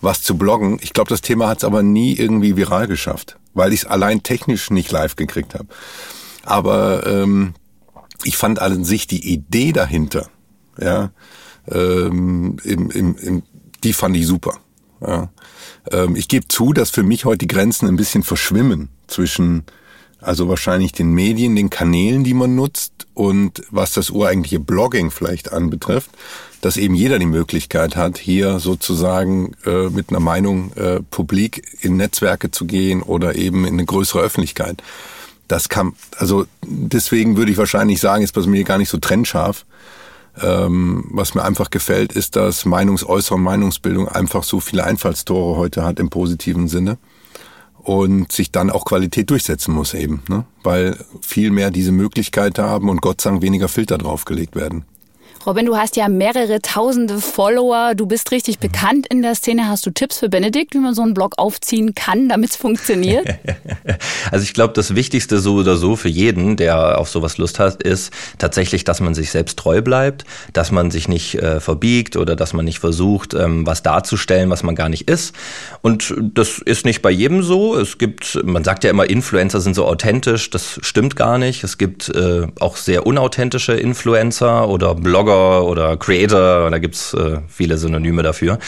was 0.00 0.24
zu 0.24 0.36
bloggen. 0.36 0.78
Ich 0.82 0.92
glaube, 0.92 1.08
das 1.08 1.20
Thema 1.20 1.46
hat 1.46 1.58
es 1.58 1.64
aber 1.64 1.84
nie 1.84 2.14
irgendwie 2.14 2.56
viral 2.56 2.88
geschafft, 2.88 3.38
weil 3.54 3.72
ich 3.72 3.82
es 3.82 3.86
allein 3.86 4.24
technisch 4.24 4.70
nicht 4.70 4.90
live 4.90 5.14
gekriegt 5.14 5.54
habe. 5.54 5.68
Aber 6.44 7.06
ähm, 7.06 7.54
ich 8.24 8.36
fand 8.36 8.58
an 8.58 8.84
sich 8.84 9.06
die 9.06 9.32
Idee 9.32 9.70
dahinter, 9.72 10.28
ja, 10.80 11.10
ähm, 11.70 12.56
im, 12.64 12.90
im, 12.90 13.16
im, 13.16 13.42
die 13.84 13.92
fand 13.92 14.16
ich 14.16 14.26
super. 14.26 14.58
Ja. 15.00 15.30
Ähm, 15.90 16.16
ich 16.16 16.28
gebe 16.28 16.48
zu, 16.48 16.72
dass 16.72 16.90
für 16.90 17.02
mich 17.02 17.24
heute 17.24 17.38
die 17.38 17.48
Grenzen 17.48 17.88
ein 17.88 17.96
bisschen 17.96 18.22
verschwimmen 18.22 18.88
zwischen 19.06 19.64
also 20.20 20.48
wahrscheinlich 20.48 20.92
den 20.92 21.12
Medien, 21.12 21.54
den 21.54 21.70
Kanälen, 21.70 22.24
die 22.24 22.34
man 22.34 22.54
nutzt 22.54 23.06
und 23.14 23.62
was 23.70 23.92
das 23.92 24.10
ureigentliche 24.10 24.58
Blogging 24.58 25.10
vielleicht 25.10 25.52
anbetrifft, 25.52 26.10
dass 26.60 26.76
eben 26.76 26.94
jeder 26.94 27.18
die 27.18 27.26
Möglichkeit 27.26 27.94
hat, 27.94 28.18
hier 28.18 28.58
sozusagen 28.58 29.52
äh, 29.64 29.88
mit 29.90 30.10
einer 30.10 30.20
Meinung 30.20 30.72
äh, 30.72 31.00
publik 31.10 31.62
in 31.82 31.96
Netzwerke 31.96 32.50
zu 32.50 32.64
gehen 32.64 33.02
oder 33.02 33.36
eben 33.36 33.64
in 33.64 33.74
eine 33.74 33.84
größere 33.84 34.20
Öffentlichkeit. 34.20 34.82
Das 35.46 35.68
kann, 35.68 35.92
also 36.16 36.46
deswegen 36.66 37.36
würde 37.36 37.52
ich 37.52 37.58
wahrscheinlich 37.58 38.00
sagen, 38.00 38.24
ist 38.24 38.32
bei 38.32 38.42
mir 38.42 38.64
gar 38.64 38.78
nicht 38.78 38.90
so 38.90 38.98
trennscharf. 38.98 39.64
Ähm, 40.42 41.04
was 41.10 41.34
mir 41.34 41.44
einfach 41.44 41.70
gefällt, 41.70 42.12
ist, 42.12 42.36
dass 42.36 42.64
Meinungsäußerung, 42.64 43.42
Meinungsbildung 43.42 44.08
einfach 44.08 44.44
so 44.44 44.60
viele 44.60 44.84
Einfallstore 44.84 45.56
heute 45.56 45.84
hat 45.84 45.98
im 45.98 46.10
positiven 46.10 46.68
Sinne 46.68 46.98
und 47.78 48.30
sich 48.30 48.52
dann 48.52 48.70
auch 48.70 48.84
Qualität 48.84 49.30
durchsetzen 49.30 49.74
muss 49.74 49.94
eben, 49.94 50.22
ne? 50.28 50.44
weil 50.62 50.96
viel 51.22 51.50
mehr 51.50 51.70
diese 51.70 51.92
Möglichkeit 51.92 52.58
haben 52.58 52.88
und 52.88 53.00
Gott 53.00 53.20
sei 53.20 53.30
Dank 53.30 53.42
weniger 53.42 53.68
Filter 53.68 53.98
draufgelegt 53.98 54.54
werden. 54.56 54.84
Robin, 55.48 55.64
du 55.64 55.78
hast 55.78 55.96
ja 55.96 56.10
mehrere 56.10 56.60
tausende 56.60 57.22
Follower, 57.22 57.94
du 57.96 58.04
bist 58.04 58.32
richtig 58.32 58.58
bekannt 58.58 59.06
in 59.08 59.22
der 59.22 59.34
Szene. 59.34 59.66
Hast 59.66 59.86
du 59.86 59.90
Tipps 59.90 60.18
für 60.18 60.28
Benedikt, 60.28 60.74
wie 60.74 60.78
man 60.78 60.92
so 60.92 61.00
einen 61.00 61.14
Blog 61.14 61.36
aufziehen 61.38 61.94
kann, 61.94 62.28
damit 62.28 62.50
es 62.50 62.56
funktioniert? 62.56 63.26
also 64.30 64.42
ich 64.42 64.52
glaube, 64.52 64.74
das 64.74 64.94
Wichtigste 64.94 65.38
so 65.38 65.54
oder 65.54 65.78
so 65.78 65.96
für 65.96 66.10
jeden, 66.10 66.58
der 66.58 66.98
auf 66.98 67.08
sowas 67.08 67.38
Lust 67.38 67.60
hat, 67.60 67.82
ist 67.82 68.12
tatsächlich, 68.36 68.84
dass 68.84 69.00
man 69.00 69.14
sich 69.14 69.30
selbst 69.30 69.58
treu 69.58 69.80
bleibt, 69.80 70.24
dass 70.52 70.70
man 70.70 70.90
sich 70.90 71.08
nicht 71.08 71.36
äh, 71.36 71.60
verbiegt 71.60 72.18
oder 72.18 72.36
dass 72.36 72.52
man 72.52 72.66
nicht 72.66 72.78
versucht, 72.78 73.32
ähm, 73.32 73.66
was 73.66 73.82
darzustellen, 73.82 74.50
was 74.50 74.62
man 74.62 74.74
gar 74.74 74.90
nicht 74.90 75.08
ist. 75.08 75.34
Und 75.80 76.14
das 76.20 76.58
ist 76.58 76.84
nicht 76.84 77.00
bei 77.00 77.10
jedem 77.10 77.42
so. 77.42 77.74
Es 77.74 77.96
gibt, 77.96 78.38
man 78.44 78.64
sagt 78.64 78.84
ja 78.84 78.90
immer, 78.90 79.08
Influencer 79.08 79.62
sind 79.62 79.72
so 79.72 79.86
authentisch. 79.86 80.50
Das 80.50 80.78
stimmt 80.82 81.16
gar 81.16 81.38
nicht. 81.38 81.64
Es 81.64 81.78
gibt 81.78 82.10
äh, 82.10 82.48
auch 82.60 82.76
sehr 82.76 83.06
unauthentische 83.06 83.72
Influencer 83.72 84.68
oder 84.68 84.94
Blogger 84.94 85.37
Blogger 85.38 85.64
oder 85.64 85.96
Creator, 85.96 86.70
da 86.70 86.78
gibt's 86.78 87.14
äh, 87.14 87.38
viele 87.48 87.78
Synonyme 87.78 88.22
dafür. 88.22 88.58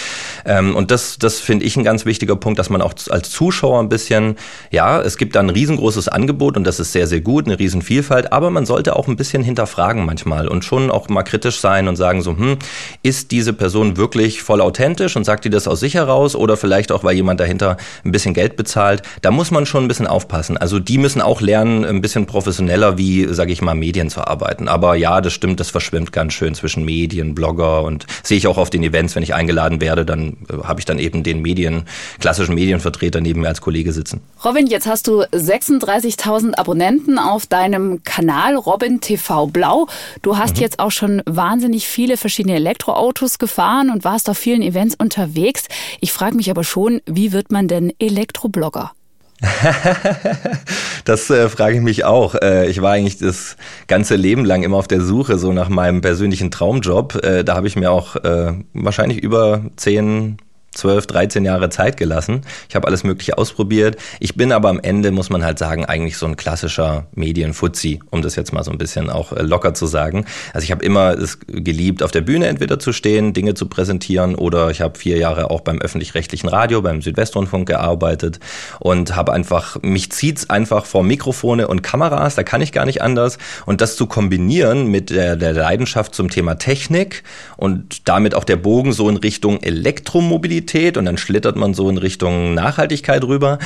Ähm, 0.45 0.77
und 0.77 0.91
das, 0.91 1.19
das 1.19 1.41
finde 1.41 1.65
ich 1.65 1.77
ein 1.77 1.85
ganz 1.85 2.05
wichtiger 2.07 2.37
Punkt, 2.37 2.59
dass 2.59 2.71
man 2.71 2.83
auch 2.83 2.95
als 3.11 3.31
Zuschauer 3.31 3.81
ein 3.81 3.89
bisschen, 3.89 4.37
ja, 4.71 5.01
es 5.01 5.17
gibt 5.17 5.35
da 5.35 5.41
ein 5.41 5.51
riesengroßes 5.51 6.09
Angebot 6.09 6.57
und 6.57 6.65
das 6.65 6.81
ist 6.81 6.93
sehr, 6.93 7.07
sehr 7.07 7.21
gut, 7.21 7.47
eine 7.47 7.59
Riesenvielfalt, 7.59 8.33
aber 8.33 8.51
man 8.51 8.67
sollte 8.67 8.97
auch 8.97 9.09
ein 9.09 9.17
bisschen 9.17 9.43
hinterfragen 9.43 10.05
manchmal 10.05 10.49
und 10.49 10.65
schon 10.65 10.91
auch 10.91 11.09
mal 11.09 11.23
kritisch 11.23 11.61
sein 11.61 11.89
und 11.89 11.97
sagen 11.97 12.23
so, 12.23 12.37
hm, 12.37 12.59
ist 13.03 13.31
diese 13.31 13.53
Person 13.53 13.97
wirklich 13.97 14.43
voll 14.43 14.61
authentisch 14.61 15.17
und 15.17 15.25
sagt 15.25 15.45
die 15.45 15.51
das 15.51 15.69
aus 15.69 15.81
sich 15.81 15.95
heraus 15.95 16.37
oder 16.37 16.57
vielleicht 16.57 16.93
auch, 16.93 17.05
weil 17.05 17.17
jemand 17.17 17.41
dahinter 17.41 17.77
ein 18.05 18.13
bisschen 18.13 18.35
Geld 18.35 18.57
bezahlt? 18.57 19.03
Da 19.23 19.31
muss 19.31 19.51
man 19.51 19.67
schon 19.67 19.85
ein 19.85 19.89
bisschen 19.89 20.07
aufpassen. 20.07 20.57
Also 20.57 20.79
die 20.79 20.99
müssen 20.99 21.21
auch 21.21 21.41
lernen, 21.41 21.85
ein 21.85 22.01
bisschen 22.01 22.27
professioneller 22.27 22.99
wie, 22.99 23.27
sage 23.33 23.53
ich 23.53 23.63
mal, 23.63 23.75
Medien 23.75 24.11
zu 24.11 24.27
arbeiten. 24.27 24.69
Aber 24.69 24.95
ja, 24.95 25.21
das 25.21 25.33
stimmt, 25.33 25.61
das 25.61 25.71
verschwimmt 25.71 26.13
ganz 26.13 26.33
schön 26.33 26.50
zwischen 26.55 26.85
Medien, 26.85 27.35
Blogger 27.35 27.83
und 27.83 28.07
sehe 28.23 28.39
ich 28.39 28.47
auch 28.47 28.59
auf 28.59 28.71
den 28.71 28.83
Events, 28.83 29.15
wenn 29.17 29.23
ich 29.23 29.35
eingeladen 29.35 29.81
werde, 29.81 30.05
dann 30.05 30.37
äh, 30.49 30.63
habe 30.65 30.81
ich 30.81 30.87
dann 30.87 30.99
eben 30.99 31.23
den 31.23 31.43
Medien, 31.43 31.85
klassischen 32.19 32.55
Medienvertreter 32.55 33.21
neben 33.21 33.43
mir 33.43 33.49
als 33.49 33.61
Kollege 33.61 33.93
sitzen. 33.93 34.21
Robin, 34.45 34.67
jetzt 34.67 34.87
hast 34.87 35.07
du 35.07 35.23
36.000 35.23 36.55
Abonnenten 36.55 37.19
auf 37.19 37.47
deinem 37.47 38.03
Kanal 38.05 38.57
Robin 38.57 39.01
TV 39.01 39.47
Blau. 39.47 39.87
Du 40.23 40.39
hast 40.39 40.57
mhm. 40.57 40.63
jetzt 40.63 40.79
auch 40.79 40.91
schon 40.91 41.23
wahnsinnig 41.27 41.87
viele 41.87 42.17
verschiedene 42.17 42.57
Elektroautos 42.57 43.39
gefahren 43.39 43.91
und 43.91 44.05
warst 44.05 44.29
auf 44.29 44.39
vielen 44.39 44.63
Events 44.63 44.95
unterwegs. 44.97 45.65
Ich 46.01 46.13
frage 46.13 46.37
mich 46.37 46.51
aber 46.51 46.65
schon, 46.65 47.01
wie 47.07 47.33
wird 47.33 47.51
man 47.51 47.69
denn 47.69 47.93
Elektroblogger? 47.99 48.93
das 51.05 51.31
äh, 51.31 51.49
frage 51.49 51.77
ich 51.77 51.83
mich 51.83 52.05
auch. 52.05 52.35
Äh, 52.35 52.69
ich 52.69 52.83
war 52.83 52.93
eigentlich 52.93 53.19
das 53.19 53.57
ganze 53.87 54.17
Leben 54.17 54.45
lang 54.45 54.63
immer 54.63 54.77
auf 54.77 54.89
der 54.89 55.01
Suche 55.01 55.39
so 55.39 55.53
nach 55.53 55.69
meinem 55.69 56.01
persönlichen 56.01 56.51
Traumjob. 56.51 57.25
Äh, 57.25 57.45
da 57.45 57.57
habe 57.57 57.67
ich 57.67 57.77
mir 57.77 57.91
auch 57.91 58.17
äh, 58.17 58.53
wahrscheinlich 58.75 59.23
über 59.23 59.63
zehn 59.77 60.37
12, 60.73 61.07
13 61.09 61.45
Jahre 61.45 61.69
Zeit 61.69 61.97
gelassen. 61.97 62.43
Ich 62.69 62.77
habe 62.77 62.87
alles 62.87 63.03
Mögliche 63.03 63.39
ausprobiert. 63.39 63.97
Ich 64.21 64.37
bin 64.37 64.53
aber 64.53 64.69
am 64.69 64.79
Ende, 64.79 65.11
muss 65.11 65.29
man 65.29 65.45
halt 65.45 65.59
sagen, 65.59 65.85
eigentlich 65.85 66.17
so 66.17 66.27
ein 66.27 66.37
klassischer 66.37 67.07
Medienfuzzi, 67.15 68.01
um 68.11 68.23
das 68.23 68.37
jetzt 68.37 68.53
mal 68.53 68.63
so 68.63 68.71
ein 68.71 68.79
bisschen 68.79 69.11
auch 69.11 69.33
äh, 69.33 69.43
locker 69.43 69.75
zu 69.75 69.87
sagen. 69.87 70.27
Also 70.55 70.65
ich 70.65 70.71
habe 70.71 70.85
immer 70.85 71.19
es 71.19 71.41
geliebt, 71.47 72.03
auf 72.03 72.13
der 72.13 72.21
Bühne 72.21 72.47
entweder 72.47 72.79
zu 72.79 72.93
stehen, 72.93 73.33
Dinge 73.33 73.55
zu 73.55 73.67
präsentieren 73.67 74.37
oder 74.37 74.71
ich 74.71 74.81
habe 74.81 74.97
vier 74.97 75.17
Jahre 75.17 75.51
auch 75.51 75.61
beim 75.61 75.81
öffentlich-rechtlichen 75.81 76.49
Radio, 76.49 76.83
beim 76.83 77.03
Südwestrundfunk 77.03 77.67
gearbeitet 77.67 78.39
und 78.79 79.17
habe 79.17 79.33
einfach, 79.33 79.77
mich 79.83 80.13
zieht's 80.13 80.51
einfach 80.51 80.87
vor 80.87 81.03
Mikrofone 81.03 81.67
und 81.67 81.83
Kameras, 81.83 82.37
da 82.37 82.45
kann 82.45 82.61
ich 82.61 82.71
gar 82.71 82.87
nicht 82.87 83.03
anders. 83.03 83.39
Und 83.67 83.81
das 83.81 83.97
zu 83.97 84.07
kombinieren 84.07 84.87
mit 84.87 85.11
der, 85.11 85.35
der 85.35 85.53
Leidenschaft 85.53 86.15
zum 86.15 86.31
Thema 86.31 86.55
Technik 86.57 87.25
und 87.57 88.09
damit 88.09 88.37
auch 88.37 88.45
der 88.45 88.57
Bogen 88.57 88.93
so 88.93 89.09
in 89.09 89.17
Richtung 89.17 89.61
Elektromobilität, 89.63 90.60
Mobilität 90.61 90.97
und 90.97 91.07
dann 91.07 91.17
schlittert 91.17 91.57
man 91.57 91.75
so 91.75 91.89
in 91.89 91.97
Richtung 91.97 92.55
Nachhaltigkeit 92.55 93.25
rüber. 93.25 93.59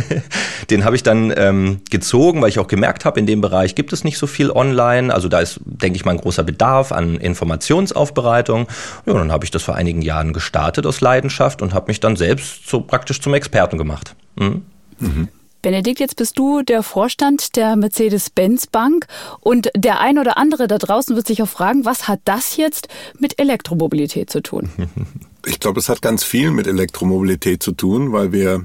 Den 0.70 0.84
habe 0.84 0.96
ich 0.96 1.02
dann 1.02 1.32
ähm, 1.36 1.80
gezogen, 1.90 2.42
weil 2.42 2.50
ich 2.50 2.58
auch 2.58 2.66
gemerkt 2.66 3.04
habe, 3.04 3.18
in 3.18 3.26
dem 3.26 3.40
Bereich 3.40 3.74
gibt 3.74 3.92
es 3.92 4.04
nicht 4.04 4.18
so 4.18 4.26
viel 4.26 4.50
online. 4.50 5.12
Also 5.12 5.28
da 5.28 5.40
ist, 5.40 5.60
denke 5.64 5.96
ich 5.96 6.04
mal, 6.04 6.12
ein 6.12 6.18
großer 6.18 6.42
Bedarf 6.42 6.92
an 6.92 7.16
Informationsaufbereitung. 7.16 8.66
Ja, 9.06 9.14
dann 9.14 9.32
habe 9.32 9.44
ich 9.44 9.50
das 9.50 9.62
vor 9.62 9.76
einigen 9.76 10.02
Jahren 10.02 10.32
gestartet 10.32 10.86
aus 10.86 11.00
Leidenschaft 11.00 11.62
und 11.62 11.72
habe 11.72 11.86
mich 11.88 12.00
dann 12.00 12.16
selbst 12.16 12.68
so 12.68 12.80
praktisch 12.80 13.20
zum 13.20 13.34
Experten 13.34 13.78
gemacht. 13.78 14.14
Mhm. 14.36 14.62
Mhm. 14.98 15.28
Benedikt, 15.62 15.98
jetzt 15.98 16.16
bist 16.16 16.38
du 16.38 16.62
der 16.62 16.82
Vorstand 16.82 17.56
der 17.56 17.74
Mercedes-Benz 17.76 18.68
Bank 18.68 19.06
und 19.40 19.70
der 19.74 20.00
ein 20.00 20.18
oder 20.18 20.36
andere 20.36 20.68
da 20.68 20.78
draußen 20.78 21.16
wird 21.16 21.26
sich 21.26 21.42
auch 21.42 21.48
fragen, 21.48 21.84
was 21.84 22.06
hat 22.06 22.20
das 22.24 22.56
jetzt 22.56 22.88
mit 23.18 23.40
Elektromobilität 23.40 24.30
zu 24.30 24.42
tun? 24.42 24.70
Ich 25.46 25.60
glaube, 25.60 25.78
es 25.78 25.88
hat 25.88 26.02
ganz 26.02 26.24
viel 26.24 26.50
mit 26.50 26.66
Elektromobilität 26.66 27.62
zu 27.62 27.70
tun, 27.70 28.12
weil 28.12 28.32
wir 28.32 28.64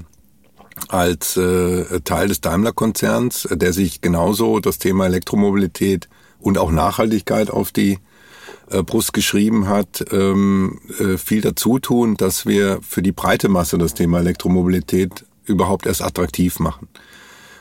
als 0.88 1.36
äh, 1.36 2.00
Teil 2.00 2.26
des 2.26 2.40
Daimler-Konzerns, 2.40 3.44
äh, 3.44 3.56
der 3.56 3.72
sich 3.72 4.00
genauso 4.00 4.58
das 4.58 4.78
Thema 4.78 5.06
Elektromobilität 5.06 6.08
und 6.40 6.58
auch 6.58 6.72
Nachhaltigkeit 6.72 7.50
auf 7.50 7.70
die 7.70 8.00
äh, 8.70 8.82
Brust 8.82 9.12
geschrieben 9.12 9.68
hat, 9.68 10.04
ähm, 10.10 10.80
äh, 10.98 11.18
viel 11.18 11.40
dazu 11.40 11.78
tun, 11.78 12.16
dass 12.16 12.46
wir 12.46 12.80
für 12.82 13.00
die 13.00 13.12
breite 13.12 13.48
Masse 13.48 13.78
das 13.78 13.94
Thema 13.94 14.18
Elektromobilität 14.18 15.24
überhaupt 15.44 15.86
erst 15.86 16.02
attraktiv 16.02 16.58
machen. 16.58 16.88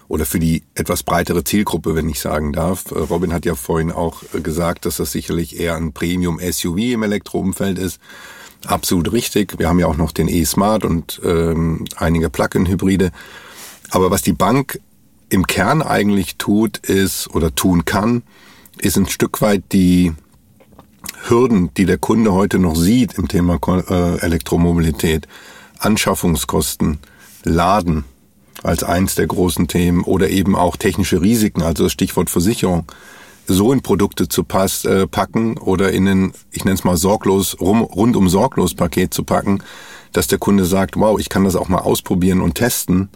Oder 0.08 0.26
für 0.26 0.40
die 0.40 0.64
etwas 0.74 1.04
breitere 1.04 1.44
Zielgruppe, 1.44 1.96
wenn 1.96 2.10
ich 2.10 2.20
sagen 2.20 2.54
darf. 2.54 2.92
Äh, 2.92 2.98
Robin 2.98 3.34
hat 3.34 3.46
ja 3.46 3.54
vorhin 3.54 3.92
auch 3.92 4.24
äh, 4.34 4.42
gesagt, 4.42 4.86
dass 4.88 4.98
das 4.98 5.12
sicherlich 5.12 5.60
eher 5.60 5.76
ein 5.76 5.94
Premium-SUV 5.94 6.78
im 6.94 7.04
Elektroumfeld 7.04 7.78
ist. 7.78 8.00
Absolut 8.66 9.12
richtig. 9.12 9.58
Wir 9.58 9.68
haben 9.68 9.80
ja 9.80 9.88
auch 9.88 9.98
noch 9.98 10.12
den 10.12 10.28
E-Smart 10.28 10.86
und 10.86 11.20
ähm, 11.24 11.86
einige 11.96 12.30
Plug-in-Hybride. 12.30 13.12
Aber 13.90 14.12
was 14.12 14.22
die 14.22 14.34
Bank 14.34 14.80
im 15.30 15.48
Kern 15.48 15.82
eigentlich 15.82 16.38
tut, 16.38 16.78
ist 16.78 17.34
oder 17.34 17.56
tun 17.56 17.86
kann, 17.86 18.24
ist 18.78 18.98
ein 18.98 19.08
Stück 19.08 19.42
weit 19.42 19.64
die 19.72 20.14
Hürden, 21.28 21.74
die 21.76 21.86
der 21.86 21.98
Kunde 21.98 22.34
heute 22.34 22.60
noch 22.60 22.76
sieht 22.76 23.18
im 23.18 23.28
Thema 23.28 23.60
äh, 23.68 24.20
Elektromobilität, 24.20 25.28
Anschaffungskosten, 25.80 27.00
Laden 27.44 28.04
als 28.64 28.84
eins 28.84 29.16
der 29.16 29.28
großen 29.28 29.68
Themen 29.68 30.04
oder 30.04 30.30
eben 30.30 30.56
auch 30.56 30.78
technische 30.78 31.22
Risiken, 31.22 31.64
also 31.64 31.84
das 31.84 31.92
Stichwort 31.92 32.30
Versicherung, 32.30 32.86
so 33.48 33.72
in 33.74 33.82
Produkte 33.82 34.28
zu 34.28 34.44
pass, 34.44 34.86
äh, 34.86 35.08
packen 35.08 35.58
oder 35.58 35.92
in 35.92 36.08
ein, 36.08 36.34
ich 36.52 36.64
nenne 36.64 36.76
es 36.76 36.84
mal 36.84 36.98
sorglos, 36.98 37.60
rum, 37.60 37.82
rundum 37.82 38.30
sorglos 38.30 38.74
Paket 38.74 39.14
zu 39.14 39.24
packen, 39.24 39.64
dass 40.12 40.28
der 40.28 40.38
Kunde 40.38 40.66
sagt, 40.66 40.98
wow, 40.98 41.20
ich 41.20 41.30
kann 41.30 41.44
das 41.44 41.56
auch 41.56 41.70
mal 41.70 41.80
ausprobieren 41.80 42.42
und 42.42 42.56
testen, 42.56 43.10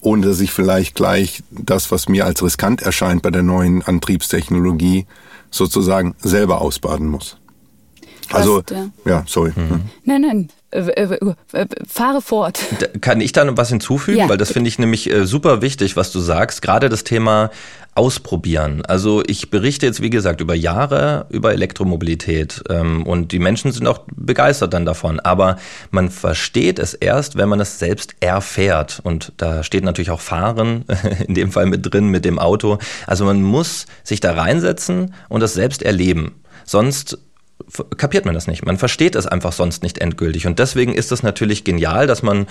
ohne 0.00 0.26
dass 0.26 0.40
ich 0.40 0.52
vielleicht 0.52 0.94
gleich 0.94 1.42
das, 1.50 1.90
was 1.90 2.08
mir 2.08 2.26
als 2.26 2.42
riskant 2.42 2.82
erscheint 2.82 3.22
bei 3.22 3.30
der 3.30 3.42
neuen 3.42 3.82
Antriebstechnologie, 3.82 5.06
sozusagen 5.50 6.14
selber 6.18 6.60
ausbaden 6.60 7.06
muss. 7.06 7.38
Also, 8.32 8.62
ja. 8.70 8.90
ja, 9.04 9.24
sorry. 9.26 9.52
Mhm. 9.54 9.82
Nein, 10.04 10.20
nein, 10.22 10.48
fahre 11.86 12.20
fort. 12.20 12.60
Kann 13.00 13.20
ich 13.20 13.32
da 13.32 13.44
noch 13.44 13.56
was 13.56 13.68
hinzufügen? 13.68 14.18
Ja. 14.18 14.28
Weil 14.28 14.38
das 14.38 14.52
finde 14.52 14.68
ich 14.68 14.78
nämlich 14.78 15.10
super 15.22 15.62
wichtig, 15.62 15.96
was 15.96 16.12
du 16.12 16.20
sagst. 16.20 16.62
Gerade 16.62 16.88
das 16.88 17.04
Thema 17.04 17.50
ausprobieren. 17.94 18.82
Also 18.86 19.22
ich 19.26 19.50
berichte 19.50 19.86
jetzt, 19.86 20.02
wie 20.02 20.10
gesagt, 20.10 20.40
über 20.40 20.54
Jahre 20.54 21.26
über 21.30 21.52
Elektromobilität 21.52 22.62
ähm, 22.68 23.06
und 23.06 23.30
die 23.32 23.38
Menschen 23.38 23.70
sind 23.72 23.86
auch 23.86 24.00
begeistert 24.14 24.74
dann 24.74 24.84
davon. 24.84 25.20
Aber 25.20 25.56
man 25.90 26.10
versteht 26.10 26.78
es 26.78 26.94
erst, 26.94 27.36
wenn 27.36 27.48
man 27.48 27.60
es 27.60 27.78
selbst 27.78 28.16
erfährt. 28.20 29.00
Und 29.04 29.32
da 29.36 29.62
steht 29.62 29.84
natürlich 29.84 30.10
auch 30.10 30.20
Fahren 30.20 30.84
in 31.26 31.34
dem 31.34 31.52
Fall 31.52 31.66
mit 31.66 31.92
drin, 31.92 32.08
mit 32.08 32.24
dem 32.24 32.38
Auto. 32.38 32.78
Also 33.06 33.24
man 33.24 33.42
muss 33.42 33.86
sich 34.02 34.20
da 34.20 34.32
reinsetzen 34.32 35.14
und 35.28 35.40
das 35.40 35.54
selbst 35.54 35.82
erleben. 35.82 36.34
Sonst 36.64 37.18
kapiert 37.96 38.24
man 38.24 38.34
das 38.34 38.46
nicht. 38.46 38.64
Man 38.64 38.78
versteht 38.78 39.16
es 39.16 39.26
einfach 39.26 39.52
sonst 39.52 39.82
nicht 39.82 39.98
endgültig. 39.98 40.46
Und 40.46 40.58
deswegen 40.58 40.94
ist 40.94 41.10
es 41.10 41.22
natürlich 41.22 41.64
genial, 41.64 42.06
dass 42.06 42.22
man 42.22 42.46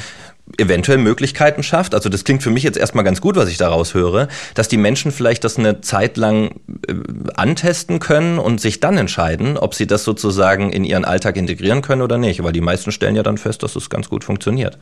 eventuell 0.58 0.98
Möglichkeiten 0.98 1.64
schafft. 1.64 1.96
Also 1.96 2.10
das 2.10 2.24
klingt 2.26 2.44
für 2.44 2.50
mich 2.50 2.64
jetzt 2.64 2.78
erstmal 2.78 3.06
ganz 3.06 3.22
gut, 3.22 3.36
was 3.38 3.50
ich 3.50 3.58
daraus 3.58 3.94
höre, 3.94 4.28
dass 4.54 4.68
die 4.68 4.78
Menschen 4.78 5.12
vielleicht 5.12 5.44
das 5.44 5.58
eine 5.58 5.82
Zeit 5.82 6.18
lang 6.18 6.60
äh, 6.88 6.94
antesten 7.36 8.00
können 8.00 8.38
und 8.38 8.60
sich 8.60 8.82
dann 8.82 8.98
entscheiden, 8.98 9.58
ob 9.58 9.74
sie 9.76 9.88
das 9.88 10.04
sozusagen 10.04 10.72
in 10.72 10.84
ihren 10.84 11.06
Alltag 11.06 11.38
integrieren 11.38 11.82
können 11.82 12.02
oder 12.02 12.18
nicht. 12.18 12.44
Weil 12.44 12.54
die 12.54 12.62
meisten 12.62 12.92
stellen 12.92 13.16
ja 13.16 13.24
dann 13.24 13.38
fest, 13.38 13.64
dass 13.64 13.76
es 13.76 13.90
ganz 13.90 14.10
gut 14.10 14.24
funktioniert. 14.24 14.78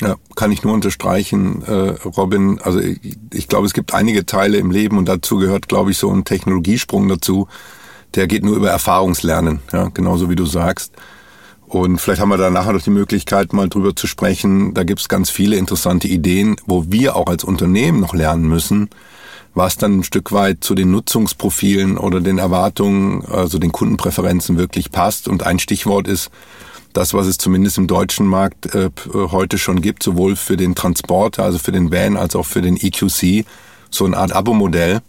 Ja, 0.00 0.16
kann 0.34 0.52
ich 0.52 0.62
nur 0.62 0.74
unterstreichen, 0.74 1.62
äh, 1.62 1.94
Robin. 2.04 2.60
Also 2.62 2.80
ich, 2.80 3.00
ich 3.32 3.48
glaube, 3.48 3.66
es 3.66 3.72
gibt 3.72 3.94
einige 3.94 4.26
Teile 4.26 4.58
im 4.58 4.70
Leben 4.70 4.98
und 4.98 5.08
dazu 5.08 5.38
gehört, 5.38 5.68
glaube 5.68 5.90
ich, 5.90 5.98
so 5.98 6.12
ein 6.12 6.24
Technologiesprung 6.24 7.08
dazu, 7.08 7.48
der 8.16 8.26
geht 8.26 8.44
nur 8.44 8.56
über 8.56 8.70
Erfahrungslernen, 8.70 9.60
ja, 9.72 9.88
genauso 9.88 10.28
wie 10.30 10.36
du 10.36 10.46
sagst. 10.46 10.92
Und 11.66 12.00
vielleicht 12.00 12.20
haben 12.20 12.28
wir 12.28 12.38
da 12.38 12.48
nachher 12.48 12.72
noch 12.72 12.82
die 12.82 12.90
Möglichkeit, 12.90 13.52
mal 13.52 13.68
drüber 13.68 13.94
zu 13.94 14.06
sprechen. 14.06 14.72
Da 14.72 14.84
gibt's 14.84 15.08
ganz 15.08 15.30
viele 15.30 15.56
interessante 15.56 16.08
Ideen, 16.08 16.56
wo 16.66 16.86
wir 16.88 17.16
auch 17.16 17.26
als 17.26 17.44
Unternehmen 17.44 18.00
noch 18.00 18.14
lernen 18.14 18.48
müssen, 18.48 18.88
was 19.54 19.76
dann 19.76 19.98
ein 19.98 20.04
Stück 20.04 20.32
weit 20.32 20.62
zu 20.62 20.74
den 20.74 20.90
Nutzungsprofilen 20.92 21.98
oder 21.98 22.20
den 22.20 22.38
Erwartungen, 22.38 23.24
also 23.26 23.58
den 23.58 23.72
Kundenpräferenzen 23.72 24.58
wirklich 24.58 24.92
passt. 24.92 25.28
Und 25.28 25.42
ein 25.42 25.58
Stichwort 25.58 26.06
ist 26.06 26.30
das, 26.92 27.14
was 27.14 27.26
es 27.26 27.36
zumindest 27.36 27.78
im 27.78 27.88
deutschen 27.88 28.26
Markt 28.26 28.74
äh, 28.74 28.90
heute 29.12 29.58
schon 29.58 29.82
gibt, 29.82 30.02
sowohl 30.02 30.36
für 30.36 30.56
den 30.56 30.74
Transporter, 30.74 31.42
also 31.42 31.58
für 31.58 31.72
den 31.72 31.90
Van, 31.90 32.16
als 32.16 32.36
auch 32.36 32.46
für 32.46 32.62
den 32.62 32.76
EQC, 32.76 33.44
so 33.90 34.04
eine 34.04 34.16
Art 34.16 34.32
Abo-Modell 34.32 35.02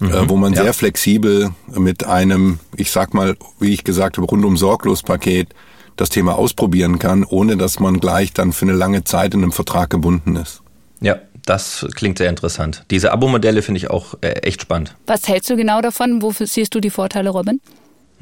äh, 0.00 0.04
mhm, 0.04 0.28
wo 0.28 0.36
man 0.36 0.52
ja. 0.52 0.62
sehr 0.62 0.74
flexibel 0.74 1.50
mit 1.68 2.04
einem, 2.04 2.58
ich 2.76 2.90
sag 2.90 3.14
mal, 3.14 3.36
wie 3.58 3.72
ich 3.72 3.84
gesagt 3.84 4.16
habe, 4.16 4.26
rundum 4.26 4.56
sorglos 4.56 5.02
Paket 5.02 5.48
das 5.96 6.08
Thema 6.08 6.36
ausprobieren 6.36 6.98
kann, 6.98 7.24
ohne 7.24 7.56
dass 7.56 7.78
man 7.78 8.00
gleich 8.00 8.32
dann 8.32 8.52
für 8.52 8.64
eine 8.64 8.72
lange 8.72 9.04
Zeit 9.04 9.34
in 9.34 9.42
einem 9.42 9.52
Vertrag 9.52 9.90
gebunden 9.90 10.36
ist. 10.36 10.60
Ja, 11.00 11.18
das 11.46 11.86
klingt 11.94 12.18
sehr 12.18 12.30
interessant. 12.30 12.84
Diese 12.90 13.12
Abo-Modelle 13.12 13.62
finde 13.62 13.78
ich 13.78 13.90
auch 13.90 14.14
äh, 14.20 14.30
echt 14.40 14.62
spannend. 14.62 14.94
Was 15.06 15.28
hältst 15.28 15.50
du 15.50 15.56
genau 15.56 15.80
davon? 15.80 16.22
Wofür 16.22 16.46
siehst 16.46 16.74
du 16.74 16.80
die 16.80 16.90
Vorteile, 16.90 17.30
Robin? 17.30 17.60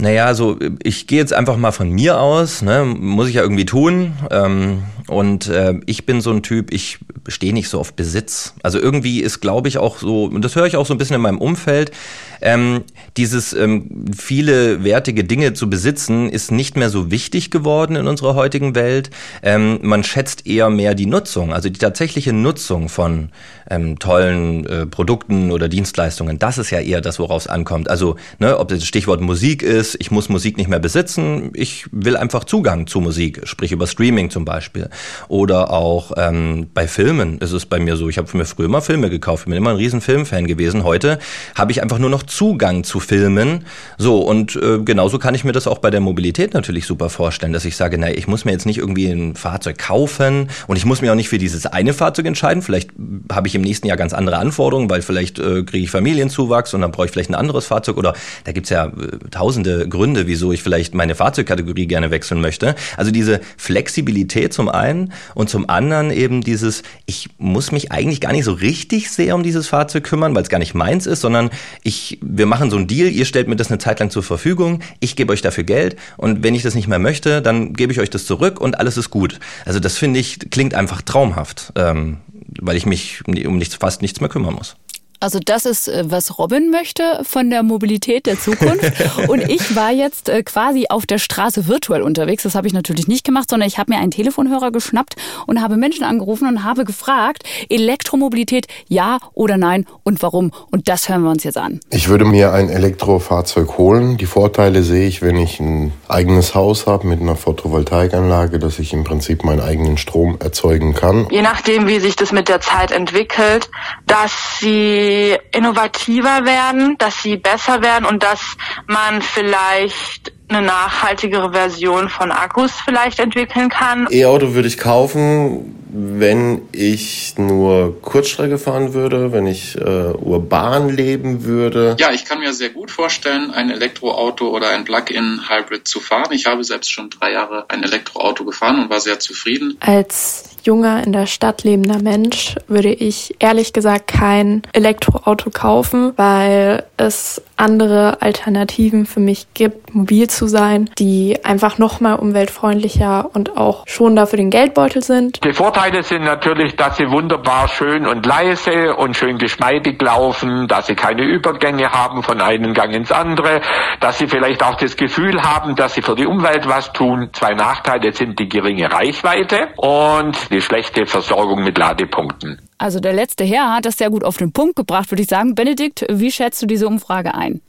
Naja, 0.02 0.26
also 0.26 0.58
ich 0.82 1.06
gehe 1.06 1.20
jetzt 1.20 1.32
einfach 1.32 1.56
mal 1.56 1.70
von 1.70 1.88
mir 1.88 2.18
aus, 2.18 2.60
ne? 2.60 2.84
muss 2.84 3.28
ich 3.28 3.34
ja 3.36 3.42
irgendwie 3.42 3.64
tun. 3.64 4.14
Ähm, 4.32 4.82
und 5.06 5.46
äh, 5.46 5.74
ich 5.86 6.06
bin 6.06 6.20
so 6.20 6.30
ein 6.32 6.42
Typ, 6.42 6.72
ich 6.72 6.98
stehe 7.28 7.52
nicht 7.52 7.68
so 7.68 7.78
auf 7.78 7.94
Besitz. 7.94 8.54
Also 8.64 8.80
irgendwie 8.80 9.20
ist, 9.20 9.40
glaube 9.40 9.68
ich, 9.68 9.78
auch 9.78 9.98
so, 9.98 10.24
und 10.24 10.44
das 10.44 10.56
höre 10.56 10.66
ich 10.66 10.76
auch 10.76 10.86
so 10.86 10.94
ein 10.94 10.98
bisschen 10.98 11.14
in 11.14 11.22
meinem 11.22 11.38
Umfeld, 11.38 11.92
ähm, 12.40 12.82
dieses 13.16 13.52
ähm, 13.52 14.06
viele 14.16 14.82
wertige 14.82 15.22
Dinge 15.22 15.54
zu 15.54 15.70
besitzen, 15.70 16.28
ist 16.28 16.50
nicht 16.50 16.76
mehr 16.76 16.90
so 16.90 17.10
wichtig 17.10 17.50
geworden 17.50 17.94
in 17.94 18.08
unserer 18.08 18.34
heutigen 18.34 18.74
Welt. 18.74 19.10
Ähm, 19.42 19.78
man 19.82 20.02
schätzt 20.02 20.46
eher 20.46 20.68
mehr 20.68 20.94
die 20.94 21.06
Nutzung, 21.06 21.52
also 21.52 21.68
die 21.68 21.78
tatsächliche 21.78 22.32
Nutzung 22.32 22.88
von 22.88 23.30
ähm, 23.70 23.98
tollen 23.98 24.66
äh, 24.66 24.86
Produkten 24.86 25.52
oder 25.52 25.68
Dienstleistungen. 25.68 26.38
Das 26.38 26.58
ist 26.58 26.70
ja 26.70 26.80
eher 26.80 27.00
das, 27.00 27.18
worauf 27.18 27.42
es 27.42 27.48
ankommt. 27.48 27.88
Also, 27.88 28.16
ne, 28.38 28.58
ob 28.58 28.68
das 28.68 28.84
Stichwort 28.84 29.20
Musik 29.20 29.62
ist, 29.62 29.91
ich 29.98 30.10
muss 30.10 30.28
Musik 30.28 30.56
nicht 30.56 30.68
mehr 30.68 30.78
besitzen, 30.78 31.50
ich 31.54 31.86
will 31.90 32.16
einfach 32.16 32.44
Zugang 32.44 32.86
zu 32.86 33.00
Musik, 33.00 33.40
sprich 33.44 33.72
über 33.72 33.86
Streaming 33.86 34.30
zum 34.30 34.44
Beispiel. 34.44 34.88
Oder 35.28 35.72
auch 35.72 36.12
ähm, 36.16 36.68
bei 36.74 36.86
Filmen 36.88 37.38
ist 37.38 37.52
es 37.52 37.66
bei 37.66 37.78
mir 37.78 37.96
so, 37.96 38.08
ich 38.08 38.18
habe 38.18 38.36
mir 38.36 38.44
früher 38.44 38.66
immer 38.66 38.82
Filme 38.82 39.10
gekauft, 39.10 39.42
ich 39.42 39.50
bin 39.50 39.56
immer 39.56 39.70
ein 39.70 39.76
riesen 39.76 40.00
Filmfan 40.00 40.46
gewesen. 40.46 40.84
Heute 40.84 41.18
habe 41.54 41.72
ich 41.72 41.82
einfach 41.82 41.98
nur 41.98 42.10
noch 42.10 42.22
Zugang 42.22 42.84
zu 42.84 43.00
Filmen. 43.00 43.64
So, 43.98 44.20
und 44.20 44.56
äh, 44.56 44.78
genauso 44.78 45.18
kann 45.18 45.34
ich 45.34 45.44
mir 45.44 45.52
das 45.52 45.66
auch 45.66 45.78
bei 45.78 45.90
der 45.90 46.00
Mobilität 46.00 46.54
natürlich 46.54 46.86
super 46.86 47.10
vorstellen, 47.10 47.52
dass 47.52 47.64
ich 47.64 47.76
sage, 47.76 47.98
naja, 47.98 48.14
ich 48.16 48.26
muss 48.26 48.44
mir 48.44 48.52
jetzt 48.52 48.66
nicht 48.66 48.78
irgendwie 48.78 49.06
ein 49.06 49.34
Fahrzeug 49.34 49.78
kaufen 49.78 50.48
und 50.66 50.76
ich 50.76 50.84
muss 50.84 51.00
mich 51.00 51.10
auch 51.10 51.14
nicht 51.14 51.28
für 51.28 51.38
dieses 51.38 51.66
eine 51.66 51.94
Fahrzeug 51.94 52.26
entscheiden. 52.26 52.62
Vielleicht 52.62 52.90
habe 53.30 53.48
ich 53.48 53.54
im 53.54 53.62
nächsten 53.62 53.86
Jahr 53.86 53.96
ganz 53.96 54.12
andere 54.12 54.38
Anforderungen, 54.38 54.90
weil 54.90 55.02
vielleicht 55.02 55.38
äh, 55.38 55.62
kriege 55.62 55.84
ich 55.84 55.90
Familienzuwachs 55.90 56.74
und 56.74 56.80
dann 56.80 56.92
brauche 56.92 57.06
ich 57.06 57.12
vielleicht 57.12 57.30
ein 57.30 57.34
anderes 57.34 57.66
Fahrzeug 57.66 57.96
oder 57.96 58.14
da 58.44 58.52
gibt's 58.52 58.70
ja 58.70 58.86
äh, 58.86 58.90
tausende 59.30 59.71
Gründe, 59.88 60.26
wieso 60.26 60.52
ich 60.52 60.62
vielleicht 60.62 60.94
meine 60.94 61.14
Fahrzeugkategorie 61.14 61.86
gerne 61.86 62.10
wechseln 62.10 62.40
möchte. 62.40 62.74
Also 62.96 63.10
diese 63.10 63.40
Flexibilität 63.56 64.52
zum 64.52 64.68
einen 64.68 65.12
und 65.34 65.50
zum 65.50 65.68
anderen 65.68 66.10
eben 66.10 66.42
dieses, 66.42 66.82
ich 67.06 67.28
muss 67.38 67.72
mich 67.72 67.92
eigentlich 67.92 68.20
gar 68.20 68.32
nicht 68.32 68.44
so 68.44 68.52
richtig 68.52 69.10
sehr 69.10 69.34
um 69.34 69.42
dieses 69.42 69.68
Fahrzeug 69.68 70.04
kümmern, 70.04 70.34
weil 70.34 70.42
es 70.42 70.48
gar 70.48 70.58
nicht 70.58 70.74
meins 70.74 71.06
ist, 71.06 71.20
sondern 71.20 71.50
ich, 71.82 72.18
wir 72.22 72.46
machen 72.46 72.70
so 72.70 72.76
einen 72.76 72.86
Deal, 72.86 73.08
ihr 73.08 73.24
stellt 73.24 73.48
mir 73.48 73.56
das 73.56 73.70
eine 73.70 73.78
Zeit 73.78 74.00
lang 74.00 74.10
zur 74.10 74.22
Verfügung, 74.22 74.80
ich 75.00 75.16
gebe 75.16 75.32
euch 75.32 75.42
dafür 75.42 75.64
Geld 75.64 75.96
und 76.16 76.42
wenn 76.42 76.54
ich 76.54 76.62
das 76.62 76.74
nicht 76.74 76.88
mehr 76.88 76.98
möchte, 76.98 77.42
dann 77.42 77.72
gebe 77.72 77.92
ich 77.92 78.00
euch 78.00 78.10
das 78.10 78.26
zurück 78.26 78.60
und 78.60 78.78
alles 78.78 78.96
ist 78.96 79.10
gut. 79.10 79.38
Also 79.64 79.80
das 79.80 79.96
finde 79.96 80.20
ich, 80.20 80.38
klingt 80.50 80.74
einfach 80.74 81.02
traumhaft, 81.02 81.72
ähm, 81.76 82.18
weil 82.60 82.76
ich 82.76 82.86
mich 82.86 83.22
um 83.26 83.56
nichts, 83.56 83.74
fast 83.76 84.02
nichts 84.02 84.20
mehr 84.20 84.28
kümmern 84.28 84.54
muss. 84.54 84.76
Also 85.22 85.38
das 85.38 85.66
ist, 85.66 85.86
äh, 85.86 86.02
was 86.04 86.36
Robin 86.38 86.70
möchte 86.70 87.20
von 87.22 87.48
der 87.48 87.62
Mobilität 87.62 88.26
der 88.26 88.40
Zukunft. 88.40 88.92
Und 89.28 89.48
ich 89.48 89.76
war 89.76 89.92
jetzt 89.92 90.28
äh, 90.28 90.42
quasi 90.42 90.86
auf 90.88 91.06
der 91.06 91.18
Straße 91.18 91.68
virtuell 91.68 92.02
unterwegs. 92.02 92.42
Das 92.42 92.56
habe 92.56 92.66
ich 92.66 92.72
natürlich 92.72 93.06
nicht 93.06 93.24
gemacht, 93.24 93.48
sondern 93.48 93.68
ich 93.68 93.78
habe 93.78 93.92
mir 93.92 94.00
einen 94.00 94.10
Telefonhörer 94.10 94.72
geschnappt 94.72 95.14
und 95.46 95.62
habe 95.62 95.76
Menschen 95.76 96.02
angerufen 96.02 96.48
und 96.48 96.64
habe 96.64 96.84
gefragt, 96.84 97.44
Elektromobilität 97.68 98.66
ja 98.88 99.18
oder 99.32 99.58
nein 99.58 99.86
und 100.02 100.22
warum. 100.22 100.50
Und 100.72 100.88
das 100.88 101.08
hören 101.08 101.22
wir 101.22 101.30
uns 101.30 101.44
jetzt 101.44 101.58
an. 101.58 101.78
Ich 101.90 102.08
würde 102.08 102.24
mir 102.24 102.52
ein 102.52 102.68
Elektrofahrzeug 102.68 103.78
holen. 103.78 104.16
Die 104.16 104.26
Vorteile 104.26 104.82
sehe 104.82 105.06
ich, 105.06 105.22
wenn 105.22 105.36
ich 105.36 105.60
ein 105.60 105.92
eigenes 106.08 106.56
Haus 106.56 106.88
habe 106.88 107.06
mit 107.06 107.20
einer 107.20 107.36
Photovoltaikanlage, 107.36 108.58
dass 108.58 108.80
ich 108.80 108.92
im 108.92 109.04
Prinzip 109.04 109.44
meinen 109.44 109.60
eigenen 109.60 109.98
Strom 109.98 110.38
erzeugen 110.40 110.94
kann. 110.94 111.28
Je 111.30 111.42
nachdem, 111.42 111.86
wie 111.86 112.00
sich 112.00 112.16
das 112.16 112.32
mit 112.32 112.48
der 112.48 112.60
Zeit 112.60 112.90
entwickelt, 112.90 113.70
dass 114.06 114.58
sie 114.58 115.11
innovativer 115.52 116.44
werden, 116.44 116.96
dass 116.98 117.22
sie 117.22 117.36
besser 117.36 117.82
werden 117.82 118.04
und 118.04 118.22
dass 118.22 118.40
man 118.86 119.22
vielleicht 119.22 120.32
eine 120.48 120.66
nachhaltigere 120.66 121.52
Version 121.52 122.08
von 122.08 122.30
Akkus 122.30 122.72
vielleicht 122.84 123.18
entwickeln 123.18 123.68
kann. 123.68 124.06
E-Auto 124.10 124.54
würde 124.54 124.68
ich 124.68 124.76
kaufen, 124.76 125.78
wenn 125.94 126.62
ich 126.72 127.34
nur 127.36 128.00
Kurzstrecke 128.00 128.58
fahren 128.58 128.94
würde, 128.94 129.32
wenn 129.32 129.46
ich 129.46 129.76
äh, 129.76 129.80
urban 129.80 130.88
leben 130.88 131.44
würde. 131.44 131.96
Ja, 131.98 132.12
ich 132.12 132.24
kann 132.24 132.40
mir 132.40 132.52
sehr 132.52 132.70
gut 132.70 132.90
vorstellen, 132.90 133.50
ein 133.50 133.70
Elektroauto 133.70 134.48
oder 134.48 134.70
ein 134.70 134.84
Plug-in-Hybrid 134.84 135.86
zu 135.86 136.00
fahren. 136.00 136.32
Ich 136.32 136.46
habe 136.46 136.64
selbst 136.64 136.90
schon 136.90 137.10
drei 137.10 137.32
Jahre 137.32 137.66
ein 137.68 137.82
Elektroauto 137.82 138.44
gefahren 138.44 138.82
und 138.82 138.90
war 138.90 139.00
sehr 139.00 139.20
zufrieden. 139.20 139.76
Als 139.80 140.51
junger 140.64 141.04
in 141.04 141.12
der 141.12 141.26
Stadt 141.26 141.64
lebender 141.64 142.00
Mensch 142.00 142.56
würde 142.68 142.92
ich 142.92 143.36
ehrlich 143.38 143.72
gesagt 143.72 144.08
kein 144.08 144.62
Elektroauto 144.72 145.50
kaufen, 145.50 146.12
weil 146.16 146.84
es 146.96 147.42
andere 147.56 148.20
Alternativen 148.20 149.06
für 149.06 149.20
mich 149.20 149.46
gibt, 149.54 149.94
mobil 149.94 150.28
zu 150.28 150.46
sein, 150.46 150.90
die 150.98 151.44
einfach 151.44 151.78
nochmal 151.78 152.16
umweltfreundlicher 152.16 153.30
und 153.34 153.56
auch 153.56 153.84
schonender 153.86 154.26
für 154.26 154.36
den 154.36 154.50
Geldbeutel 154.50 155.02
sind. 155.02 155.44
Die 155.44 155.52
Vorteile 155.52 156.02
sind 156.02 156.24
natürlich, 156.24 156.76
dass 156.76 156.96
sie 156.96 157.10
wunderbar 157.10 157.68
schön 157.68 158.06
und 158.06 158.26
leise 158.26 158.94
und 158.96 159.16
schön 159.16 159.38
geschmeidig 159.38 160.00
laufen, 160.00 160.68
dass 160.68 160.86
sie 160.86 160.94
keine 160.94 161.22
Übergänge 161.22 161.90
haben 161.90 162.22
von 162.22 162.40
einem 162.40 162.74
Gang 162.74 162.94
ins 162.94 163.12
andere, 163.12 163.60
dass 164.00 164.18
sie 164.18 164.26
vielleicht 164.26 164.62
auch 164.62 164.76
das 164.76 164.96
Gefühl 164.96 165.42
haben, 165.42 165.74
dass 165.76 165.94
sie 165.94 166.02
für 166.02 166.14
die 166.14 166.26
Umwelt 166.26 166.68
was 166.68 166.92
tun. 166.92 167.30
Zwei 167.32 167.54
Nachteile 167.54 168.12
sind 168.12 168.38
die 168.38 168.48
geringe 168.48 168.92
Reichweite 168.92 169.68
und 169.76 170.50
die 170.50 170.60
schlechte 170.60 171.06
Versorgung 171.06 171.62
mit 171.62 171.78
Ladepunkten. 171.78 172.60
Also 172.82 172.98
der 172.98 173.12
letzte 173.12 173.44
Herr 173.44 173.76
hat 173.76 173.84
das 173.84 173.96
sehr 173.96 174.10
gut 174.10 174.24
auf 174.24 174.38
den 174.38 174.50
Punkt 174.50 174.74
gebracht, 174.74 175.12
würde 175.12 175.22
ich 175.22 175.28
sagen. 175.28 175.54
Benedikt, 175.54 176.04
wie 176.10 176.32
schätzt 176.32 176.60
du 176.62 176.66
diese 176.66 176.88
Umfrage 176.88 177.32
ein? 177.32 177.60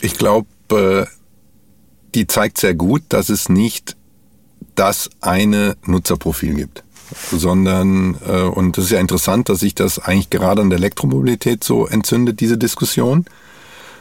Ich 0.00 0.14
glaube, 0.14 0.46
äh, 0.70 1.04
die 2.14 2.26
zeigt 2.26 2.56
sehr 2.56 2.72
gut, 2.72 3.02
dass 3.10 3.28
es 3.28 3.50
nicht 3.50 3.98
das 4.74 5.10
eine 5.20 5.76
Nutzerprofil 5.84 6.54
gibt, 6.54 6.84
sondern, 7.30 8.16
äh, 8.26 8.44
und 8.44 8.78
das 8.78 8.86
ist 8.86 8.92
ja 8.92 8.98
interessant, 8.98 9.50
dass 9.50 9.60
sich 9.60 9.74
das 9.74 9.98
eigentlich 9.98 10.30
gerade 10.30 10.62
an 10.62 10.70
der 10.70 10.78
Elektromobilität 10.78 11.62
so 11.62 11.86
entzündet, 11.86 12.40
diese 12.40 12.56
Diskussion. 12.56 13.26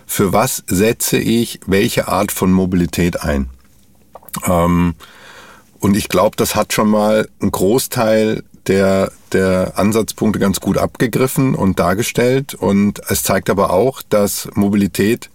Für 0.08 0.32
was 0.32 0.64
setze 0.68 1.18
ich 1.18 1.60
welche 1.66 2.08
Art 2.08 2.32
von 2.32 2.54
Mobilität 2.54 3.22
ein? 3.22 3.50
Ähm, 4.46 4.96
und 5.82 5.98
ich 5.98 6.08
glaube, 6.08 6.38
das 6.38 6.56
hat 6.56 6.72
schon 6.72 6.90
mal 6.90 7.28
einen 7.42 7.52
Großteil 7.52 8.44
der, 8.67 9.12
der 9.34 9.74
Ansatzpunkte 9.76 10.39
ganz 10.39 10.60
gut 10.60 10.78
abgegriffen 10.78 11.56
und 11.56 11.80
dargestellt. 11.80 12.54
Und 12.54 13.02
es 13.10 13.24
zeigt 13.24 13.50
aber 13.50 13.71
auch, 13.71 14.02
dass 14.02 14.50
Mobilität, 14.54 15.30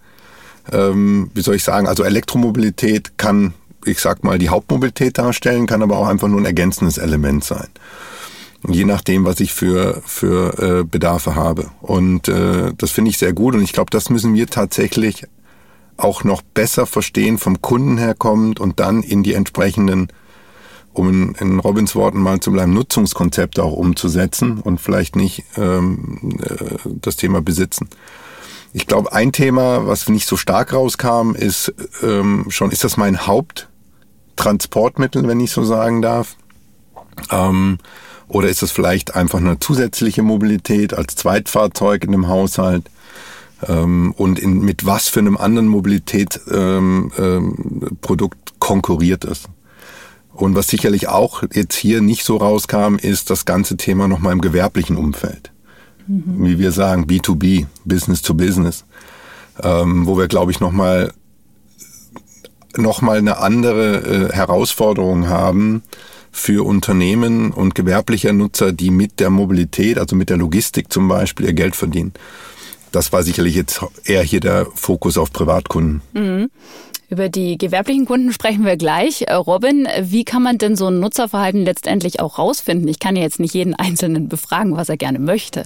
ähm, 0.71 1.31
wie 1.33 1.41
soll 1.41 1.55
ich 1.55 1.63
sagen, 1.63 1.87
also 1.87 2.03
Elektromobilität 2.03 3.17
kann, 3.17 3.53
ich 3.85 3.99
sag 3.99 4.23
mal, 4.23 4.37
die 4.37 4.49
Hauptmobilität 4.49 5.17
darstellen, 5.17 5.67
kann 5.67 5.83
aber 5.83 5.97
auch 5.97 6.07
einfach 6.07 6.27
nur 6.27 6.41
ein 6.41 6.45
ergänzendes 6.45 6.97
Element 6.97 7.43
sein. 7.43 7.67
Je 8.67 8.85
nachdem, 8.85 9.23
was 9.23 9.39
ich 9.39 9.53
für, 9.53 10.01
für 10.05 10.79
äh, 10.79 10.83
Bedarfe 10.83 11.35
habe. 11.35 11.69
Und 11.81 12.27
äh, 12.27 12.73
das 12.77 12.91
finde 12.91 13.11
ich 13.11 13.17
sehr 13.17 13.33
gut. 13.33 13.55
Und 13.55 13.61
ich 13.61 13.71
glaube, 13.71 13.91
das 13.91 14.09
müssen 14.09 14.33
wir 14.33 14.47
tatsächlich 14.47 15.25
auch 15.95 16.23
noch 16.23 16.41
besser 16.41 16.85
verstehen, 16.85 17.37
vom 17.37 17.61
Kunden 17.61 17.97
herkommend 17.97 18.59
und 18.59 18.79
dann 18.79 19.03
in 19.03 19.23
die 19.23 19.33
entsprechenden 19.33 20.09
um 20.97 21.09
in, 21.09 21.35
in 21.35 21.59
Robins 21.59 21.95
Worten 21.95 22.19
mal 22.19 22.39
zu 22.39 22.51
bleiben, 22.51 22.73
Nutzungskonzepte 22.73 23.63
auch 23.63 23.73
umzusetzen 23.73 24.59
und 24.59 24.81
vielleicht 24.81 25.15
nicht 25.15 25.43
ähm, 25.55 26.39
äh, 26.41 26.77
das 27.01 27.17
Thema 27.17 27.41
besitzen. 27.41 27.87
Ich 28.73 28.87
glaube, 28.87 29.13
ein 29.13 29.31
Thema, 29.31 29.87
was 29.87 30.09
nicht 30.09 30.27
so 30.27 30.35
stark 30.37 30.73
rauskam, 30.73 31.35
ist 31.35 31.73
ähm, 32.03 32.45
schon, 32.49 32.71
ist 32.71 32.83
das 32.83 32.97
mein 32.97 33.25
Haupttransportmittel, 33.25 35.27
wenn 35.27 35.39
ich 35.39 35.51
so 35.51 35.63
sagen 35.63 36.01
darf? 36.01 36.35
Ähm, 37.31 37.77
oder 38.27 38.49
ist 38.49 38.61
das 38.61 38.71
vielleicht 38.71 39.15
einfach 39.15 39.39
eine 39.39 39.59
zusätzliche 39.59 40.21
Mobilität 40.21 40.93
als 40.93 41.15
Zweitfahrzeug 41.15 42.03
in 42.03 42.11
dem 42.11 42.27
Haushalt? 42.27 42.89
Ähm, 43.67 44.13
und 44.17 44.37
in, 44.37 44.59
mit 44.59 44.85
was 44.85 45.07
für 45.07 45.21
einem 45.21 45.37
anderen 45.37 45.67
Mobilitätsprodukt 45.67 47.17
ähm, 47.17 47.17
ähm, 47.17 48.29
konkurriert 48.59 49.25
es? 49.25 49.47
Und 50.37 50.53
was 50.53 50.67
sicherlich 50.67 51.07
auch 51.07 51.43
jetzt 51.51 51.75
hier 51.75 52.01
nicht 52.01 52.23
so 52.23 52.37
rauskam, 52.37 52.97
ist 53.01 53.31
das 53.31 53.45
ganze 53.45 53.75
Thema 53.75 54.07
nochmal 54.07 54.33
im 54.33 54.41
gewerblichen 54.41 54.95
Umfeld. 54.95 55.51
Mhm. 56.05 56.45
Wie 56.45 56.59
wir 56.59 56.71
sagen, 56.71 57.05
B2B, 57.05 57.65
Business 57.85 58.21
to 58.21 58.35
Business. 58.35 58.85
Ähm, 59.63 60.05
wo 60.05 60.15
wir, 60.15 60.27
glaube 60.27 60.51
ich, 60.51 60.59
nochmal 60.59 61.11
noch 62.75 63.01
mal 63.01 63.17
eine 63.17 63.39
andere 63.39 64.29
äh, 64.29 64.33
Herausforderung 64.33 65.27
haben 65.27 65.81
für 66.31 66.63
Unternehmen 66.63 67.51
und 67.51 67.73
gewerbliche 67.73 68.31
Nutzer, 68.31 68.71
die 68.71 68.91
mit 68.91 69.19
der 69.19 69.31
Mobilität, 69.31 69.97
also 69.97 70.15
mit 70.15 70.29
der 70.29 70.37
Logistik 70.37 70.93
zum 70.93 71.07
Beispiel, 71.07 71.47
ihr 71.47 71.53
Geld 71.53 71.75
verdienen. 71.75 72.13
Das 72.91 73.11
war 73.11 73.23
sicherlich 73.23 73.55
jetzt 73.55 73.81
eher 74.05 74.21
hier 74.21 74.39
der 74.39 74.67
Fokus 74.75 75.17
auf 75.17 75.33
Privatkunden. 75.33 76.01
Mhm. 76.13 76.51
Über 77.09 77.29
die 77.29 77.57
gewerblichen 77.57 78.05
Kunden 78.05 78.33
sprechen 78.33 78.65
wir 78.65 78.75
gleich. 78.75 79.21
Äh, 79.27 79.33
Robin, 79.35 79.87
wie 80.01 80.25
kann 80.25 80.43
man 80.43 80.57
denn 80.57 80.75
so 80.75 80.87
ein 80.87 80.99
Nutzerverhalten 80.99 81.63
letztendlich 81.63 82.19
auch 82.19 82.37
rausfinden? 82.37 82.85
Ich 82.89 82.99
kann 82.99 83.15
ja 83.15 83.21
jetzt 83.21 83.39
nicht 83.39 83.53
jeden 83.53 83.75
Einzelnen 83.75 84.27
befragen, 84.27 84.75
was 84.75 84.89
er 84.89 84.97
gerne 84.97 85.17
möchte. 85.17 85.63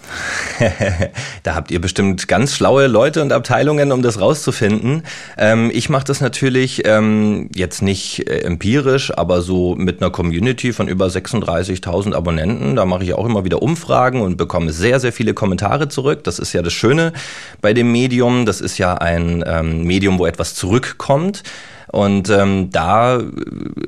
da 1.42 1.56
habt 1.56 1.72
ihr 1.72 1.82
bestimmt 1.82 2.28
ganz 2.28 2.54
schlaue 2.54 2.86
Leute 2.86 3.24
und 3.24 3.34
Abteilungen, 3.34 3.92
um 3.92 4.04
das 4.04 4.22
rauszufinden. 4.22 5.02
Ähm, 5.36 5.72
ich 5.74 5.90
mache 5.90 6.04
das 6.04 6.22
natürlich 6.22 6.86
ähm, 6.86 7.50
jetzt 7.56 7.82
nicht 7.82 8.30
äh, 8.30 8.42
empirisch, 8.42 9.12
aber 9.18 9.42
so 9.42 9.74
mit 9.74 10.00
einer 10.00 10.12
Community 10.12 10.74
von 10.74 10.88
über 10.88 11.08
36.000 11.08 12.14
Abonnenten. 12.14 12.76
Da 12.76 12.86
mache 12.86 13.04
ich 13.04 13.16
auch 13.16 13.26
immer 13.26 13.44
wieder 13.46 13.64
Umfragen 13.64 14.22
und 14.22 14.38
bekomme 14.38 14.72
sehr, 14.72 15.00
sehr 15.00 15.12
viele 15.12 15.34
Kommentare 15.34 15.90
zurück. 15.90 16.24
Das 16.24 16.38
ist 16.38 16.54
ja 16.54 16.62
das 16.62 16.74
Schöne 16.74 17.14
bei 17.62 17.74
dem 17.74 17.92
Medium. 17.92 18.46
Das 18.46 18.62
ist 18.62 18.78
ja 18.78 18.94
ein 18.94 19.44
ähm, 19.48 19.86
Medium, 19.86 20.20
wo 20.20 20.28
etwas 20.28 20.54
zurückkommt 20.54 21.31
kommt. 21.32 21.44
Und 21.88 22.30
ähm, 22.30 22.70
da 22.72 23.22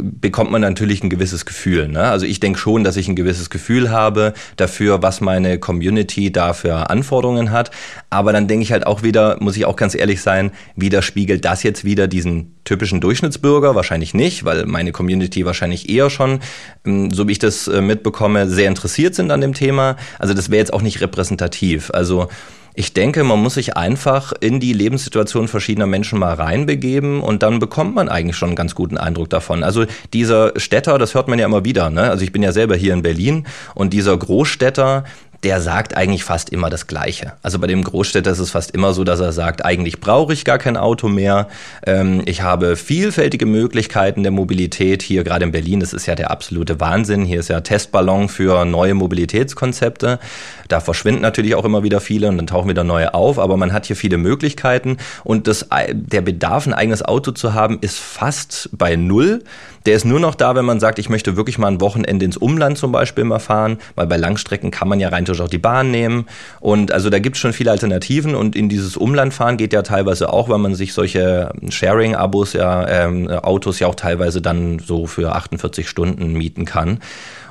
bekommt 0.02 0.52
man 0.52 0.60
natürlich 0.60 1.04
ein 1.04 1.10
gewisses 1.10 1.46
Gefühl. 1.46 1.88
Ne? 1.88 2.02
Also 2.02 2.26
ich 2.26 2.42
denke 2.42 2.60
schon, 2.60 2.84
dass 2.84 2.98
ich 2.98 3.08
ein 3.08 3.16
gewisses 3.16 3.50
Gefühl 3.50 3.92
habe 3.92 4.34
dafür, 4.58 5.02
was 5.02 5.22
meine 5.22 5.58
Community 5.58 6.30
da 6.30 6.52
für 6.52 6.90
Anforderungen 6.90 7.52
hat. 7.52 7.72
Aber 8.10 8.34
dann 8.34 8.50
denke 8.50 8.64
ich 8.64 8.74
halt 8.74 8.86
auch 8.86 9.04
wieder, 9.04 9.38
muss 9.40 9.56
ich 9.56 9.64
auch 9.64 9.78
ganz 9.78 9.96
ehrlich 9.96 10.22
sein, 10.22 10.52
widerspiegelt 10.76 11.46
das 11.46 11.64
jetzt 11.64 11.86
wieder 11.86 12.10
diesen 12.10 12.54
typischen 12.66 13.00
Durchschnittsbürger? 13.00 13.74
Wahrscheinlich 13.74 14.14
nicht, 14.14 14.44
weil 14.44 14.66
meine 14.66 14.92
Community 14.92 15.46
wahrscheinlich 15.46 15.88
eher 15.88 16.10
schon, 16.10 16.42
ähm, 16.86 17.10
so 17.10 17.30
wie 17.30 17.32
ich 17.32 17.40
das 17.40 17.70
äh, 17.70 17.80
mitbekomme, 17.80 18.50
sehr 18.50 18.68
interessiert 18.68 19.16
sind 19.16 19.32
an 19.32 19.40
dem 19.40 19.54
Thema. 19.54 19.96
Also 20.20 20.34
das 20.34 20.50
wäre 20.50 20.60
jetzt 20.60 20.74
auch 20.74 20.82
nicht 20.82 21.00
repräsentativ. 21.00 21.90
Also 21.94 22.28
ich 22.76 22.94
denke, 22.94 23.24
man 23.24 23.42
muss 23.42 23.56
sich 23.56 23.78
einfach 23.78 24.34
in 24.40 24.60
die 24.60 24.74
Lebenssituation 24.74 25.48
verschiedener 25.48 25.86
Menschen 25.86 26.18
mal 26.18 26.34
reinbegeben 26.34 27.22
und 27.22 27.44
dann 27.44 27.60
bekommt 27.60 27.94
man 27.94 28.10
eigentlich 28.10 28.36
schon 28.36 28.50
einen 28.50 28.56
ganz 28.56 28.74
guten 28.74 28.98
Eindruck 28.98 29.30
davon. 29.30 29.64
Also 29.64 29.86
dieser 30.14 30.60
Städter, 30.60 30.98
das 30.98 31.14
hört 31.14 31.28
man 31.28 31.38
ja 31.38 31.46
immer 31.46 31.66
wieder. 31.66 31.90
Ne? 31.90 32.10
Also 32.10 32.24
ich 32.24 32.32
bin 32.32 32.42
ja 32.42 32.52
selber 32.52 32.76
hier 32.76 32.94
in 32.94 33.04
Berlin 33.04 33.46
und 33.76 33.94
dieser 33.94 34.18
Großstädter, 34.18 35.04
der 35.44 35.62
sagt 35.62 35.96
eigentlich 35.98 36.24
fast 36.24 36.50
immer 36.50 36.70
das 36.70 36.88
Gleiche. 36.88 37.34
Also 37.42 37.60
bei 37.60 37.68
dem 37.68 37.84
Großstädter 37.84 38.32
ist 38.32 38.40
es 38.40 38.52
fast 38.52 38.72
immer 38.72 38.94
so, 38.94 39.04
dass 39.04 39.20
er 39.20 39.34
sagt, 39.34 39.66
eigentlich 39.66 40.00
brauche 40.00 40.34
ich 40.34 40.46
gar 40.46 40.58
kein 40.58 40.78
Auto 40.78 41.10
mehr. 41.10 41.48
Ähm, 41.86 42.22
ich 42.26 42.42
habe 42.42 42.76
vielfältige 42.76 43.46
Möglichkeiten 43.46 44.24
der 44.24 44.32
Mobilität. 44.32 45.04
Hier 45.04 45.24
gerade 45.24 45.46
in 45.46 45.52
Berlin, 45.52 45.80
das 45.80 45.94
ist 45.94 46.06
ja 46.06 46.16
der 46.16 46.32
absolute 46.32 46.80
Wahnsinn. 46.80 47.26
Hier 47.26 47.40
ist 47.40 47.50
ja 47.50 47.62
Testballon 47.62 48.30
für 48.30 48.66
neue 48.66 48.94
Mobilitätskonzepte. 48.94 50.20
Da 50.68 50.80
verschwinden 50.80 51.22
natürlich 51.22 51.56
auch 51.56 51.66
immer 51.66 51.84
wieder 51.84 52.00
viele 52.00 52.30
und 52.30 52.38
dann 52.38 52.48
tauchen 52.48 52.70
wieder 52.70 52.84
neue 52.84 53.14
auf, 53.14 53.38
aber 53.38 53.58
man 53.58 53.74
hat 53.74 53.86
hier 53.86 53.96
viele 53.96 54.18
Möglichkeiten 54.18 54.98
und 55.24 55.48
das, 55.48 55.68
der 55.92 56.22
Bedarf, 56.22 56.66
ein 56.66 56.74
eigenes 56.74 57.04
Auto 57.04 57.32
zu 57.32 57.54
haben, 57.54 57.80
ist 57.82 58.00
fast 58.00 58.70
bei 58.72 58.96
Null. 58.96 59.44
Der 59.86 59.96
ist 59.96 60.06
nur 60.06 60.20
noch 60.20 60.36
da, 60.36 60.56
wenn 60.56 60.66
man 60.66 60.80
sagt, 60.80 61.00
ich 61.00 61.10
möchte 61.10 61.36
wirklich 61.36 61.58
mal 61.58 61.68
ein 61.68 61.82
Wochenende 61.82 62.26
ins 62.26 62.38
Umland 62.38 62.78
zum 62.78 62.92
Beispiel 62.92 63.26
mal 63.26 63.40
fahren, 63.40 63.78
weil 63.96 64.08
bei 64.08 64.18
Langstrecken 64.18 64.72
kann 64.72 64.88
man 64.88 65.00
ja 65.00 65.10
rein 65.10 65.26
theoretisch 65.26 65.44
auch 65.44 65.50
die 65.50 65.58
Bahn 65.58 65.92
nehmen. 65.92 66.26
Und 66.60 66.92
also 66.92 67.10
da 67.10 67.20
gibt 67.20 67.36
es 67.36 67.42
schon 67.42 67.54
viele 67.54 67.72
Alternativen 67.72 68.36
und 68.36 68.56
in 68.56 68.70
dieses 68.70 68.98
Umlandfahren 68.98 69.58
geht 69.58 69.74
ja 69.74 69.82
teilweise 69.82 70.32
auch, 70.32 70.50
weil 70.50 70.60
man 70.60 70.76
sich 70.76 70.94
solche 70.94 71.52
Sharing-Abos, 71.70 72.54
ja, 72.54 72.88
ähm, 72.88 73.30
Autos 73.30 73.80
ja 73.80 73.88
auch 73.88 73.96
teilweise 73.96 74.42
dann 74.42 74.80
so 74.80 75.06
für 75.08 75.36
48 75.36 75.90
Stunden 75.90 76.34
mieten 76.34 76.66
kann. 76.66 77.00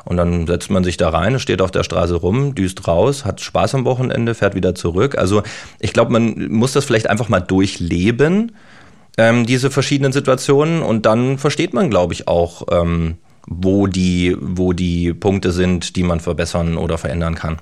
Und 0.04 0.16
dann 0.16 0.46
setzt 0.46 0.70
man 0.70 0.82
sich 0.82 0.96
da 0.96 1.10
rein, 1.10 1.38
steht 1.38 1.62
auf 1.62 1.70
der 1.70 1.84
Straße 1.84 2.14
rum, 2.14 2.54
düst 2.56 2.88
raus, 2.88 3.24
hat 3.24 3.40
Spaß 3.40 3.76
am 3.76 3.84
Wochenende, 3.84 4.34
fährt 4.34 4.56
wieder 4.56 4.74
zurück. 4.74 5.16
Also 5.16 5.42
ich 5.78 5.92
glaube, 5.92 6.12
man 6.12 6.48
muss 6.50 6.72
das 6.72 6.84
vielleicht 6.84 7.08
einfach 7.08 7.28
mal 7.28 7.40
durchleben, 7.40 8.52
ähm, 9.18 9.46
diese 9.46 9.70
verschiedenen 9.70 10.12
Situationen. 10.12 10.82
Und 10.82 11.06
dann 11.06 11.38
versteht 11.38 11.74
man, 11.74 11.90
glaube 11.90 12.14
ich, 12.14 12.28
auch, 12.28 12.66
ähm, 12.70 13.16
wo, 13.46 13.86
die, 13.86 14.36
wo 14.40 14.72
die 14.72 15.12
Punkte 15.12 15.52
sind, 15.52 15.96
die 15.96 16.02
man 16.02 16.20
verbessern 16.20 16.76
oder 16.76 16.98
verändern 16.98 17.34
kann. 17.34 17.58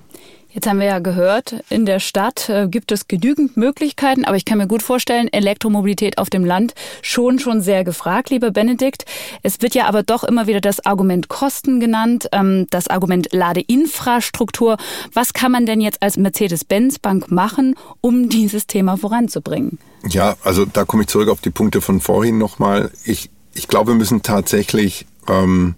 Jetzt 0.52 0.68
haben 0.68 0.80
wir 0.80 0.86
ja 0.86 0.98
gehört, 0.98 1.62
in 1.68 1.86
der 1.86 2.00
Stadt 2.00 2.48
äh, 2.48 2.66
gibt 2.68 2.90
es 2.90 3.06
genügend 3.06 3.56
Möglichkeiten, 3.56 4.24
aber 4.24 4.36
ich 4.36 4.44
kann 4.44 4.58
mir 4.58 4.66
gut 4.66 4.82
vorstellen, 4.82 5.32
Elektromobilität 5.32 6.18
auf 6.18 6.28
dem 6.28 6.44
Land 6.44 6.74
schon 7.02 7.38
schon 7.38 7.60
sehr 7.60 7.84
gefragt, 7.84 8.30
lieber 8.30 8.50
Benedikt. 8.50 9.04
Es 9.44 9.62
wird 9.62 9.76
ja 9.76 9.86
aber 9.86 10.02
doch 10.02 10.24
immer 10.24 10.48
wieder 10.48 10.60
das 10.60 10.84
Argument 10.84 11.28
Kosten 11.28 11.78
genannt, 11.78 12.28
ähm, 12.32 12.66
das 12.70 12.88
Argument 12.88 13.28
Ladeinfrastruktur. 13.32 14.76
Was 15.12 15.34
kann 15.34 15.52
man 15.52 15.66
denn 15.66 15.80
jetzt 15.80 16.02
als 16.02 16.16
Mercedes-Benz-Bank 16.16 17.30
machen, 17.30 17.76
um 18.00 18.28
dieses 18.28 18.66
Thema 18.66 18.96
voranzubringen? 18.96 19.78
Ja, 20.08 20.36
also 20.42 20.64
da 20.64 20.84
komme 20.84 21.02
ich 21.02 21.08
zurück 21.08 21.28
auf 21.28 21.40
die 21.40 21.50
Punkte 21.50 21.80
von 21.80 22.00
vorhin 22.00 22.38
nochmal. 22.38 22.90
Ich, 23.04 23.30
ich 23.54 23.68
glaube, 23.68 23.92
wir 23.92 23.96
müssen 23.96 24.22
tatsächlich 24.22 25.06
ähm, 25.28 25.76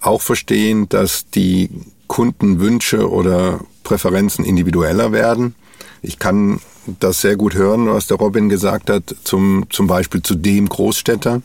auch 0.00 0.22
verstehen, 0.22 0.88
dass 0.88 1.28
die 1.28 1.68
Kundenwünsche 2.06 3.10
oder 3.10 3.60
Präferenzen 3.90 4.44
individueller 4.44 5.10
werden. 5.10 5.56
Ich 6.00 6.20
kann 6.20 6.60
das 7.00 7.20
sehr 7.20 7.34
gut 7.34 7.54
hören, 7.54 7.88
was 7.88 8.06
der 8.06 8.18
Robin 8.18 8.48
gesagt 8.48 8.88
hat, 8.88 9.02
zum, 9.24 9.66
zum 9.68 9.88
Beispiel 9.88 10.22
zu 10.22 10.36
dem 10.36 10.68
Großstädter. 10.68 11.42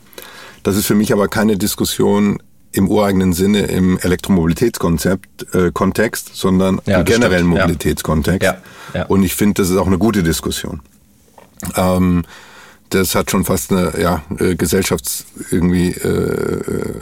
Das 0.62 0.76
ist 0.76 0.86
für 0.86 0.94
mich 0.94 1.12
aber 1.12 1.26
keine 1.26 1.56
Diskussion 1.56 2.40
im 2.70 2.88
ureigenen 2.88 3.32
Sinne 3.32 3.62
im 3.62 3.98
Elektromobilitätskonzept 3.98 5.54
äh, 5.54 5.72
Kontext, 5.72 6.36
sondern 6.36 6.80
ja, 6.86 7.00
im 7.00 7.04
generellen 7.04 7.46
stimmt. 7.46 7.58
Mobilitätskontext. 7.58 8.44
Ja. 8.44 8.58
Ja. 8.94 9.06
Und 9.06 9.24
ich 9.24 9.34
finde, 9.34 9.60
das 9.60 9.70
ist 9.70 9.76
auch 9.76 9.88
eine 9.88 9.98
gute 9.98 10.22
Diskussion. 10.22 10.82
Ähm, 11.74 12.22
das 12.90 13.16
hat 13.16 13.32
schon 13.32 13.44
fast 13.44 13.72
eine 13.72 13.92
ja, 14.00 14.22
äh, 14.38 14.54
gesellschafts 14.54 15.26
irgendwie 15.50 15.90
äh, 15.90 16.08
äh, 16.08 17.00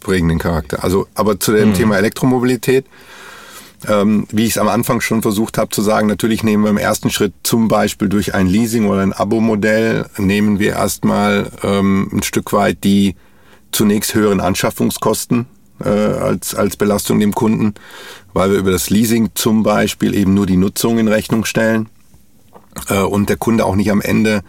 prägenden 0.00 0.38
Charakter. 0.38 0.84
Also, 0.84 1.08
aber 1.14 1.40
zu 1.40 1.52
dem 1.52 1.70
mhm. 1.70 1.74
Thema 1.74 1.98
Elektromobilität, 1.98 2.86
ähm, 3.88 4.26
wie 4.30 4.44
ich 4.44 4.50
es 4.50 4.58
am 4.58 4.68
Anfang 4.68 5.00
schon 5.00 5.22
versucht 5.22 5.58
habe 5.58 5.70
zu 5.70 5.82
sagen, 5.82 6.06
natürlich 6.06 6.42
nehmen 6.42 6.64
wir 6.64 6.70
im 6.70 6.78
ersten 6.78 7.10
Schritt 7.10 7.32
zum 7.42 7.68
Beispiel 7.68 8.08
durch 8.08 8.34
ein 8.34 8.46
Leasing 8.46 8.86
oder 8.86 9.00
ein 9.00 9.12
Abo-Modell, 9.12 10.06
nehmen 10.18 10.58
wir 10.58 10.72
erstmal 10.72 11.50
ähm, 11.62 12.10
ein 12.12 12.22
Stück 12.22 12.52
weit 12.52 12.84
die 12.84 13.14
zunächst 13.72 14.14
höheren 14.14 14.40
Anschaffungskosten 14.40 15.46
äh, 15.84 15.88
als, 15.88 16.54
als 16.54 16.76
Belastung 16.76 17.20
dem 17.20 17.34
Kunden, 17.34 17.74
weil 18.32 18.50
wir 18.50 18.58
über 18.58 18.70
das 18.70 18.90
Leasing 18.90 19.30
zum 19.34 19.62
Beispiel 19.62 20.14
eben 20.14 20.34
nur 20.34 20.46
die 20.46 20.56
Nutzung 20.56 20.98
in 20.98 21.08
Rechnung 21.08 21.44
stellen 21.44 21.88
äh, 22.88 23.00
und 23.00 23.28
der 23.28 23.36
Kunde 23.36 23.64
auch 23.64 23.76
nicht 23.76 23.90
am 23.90 24.00
Ende 24.00 24.42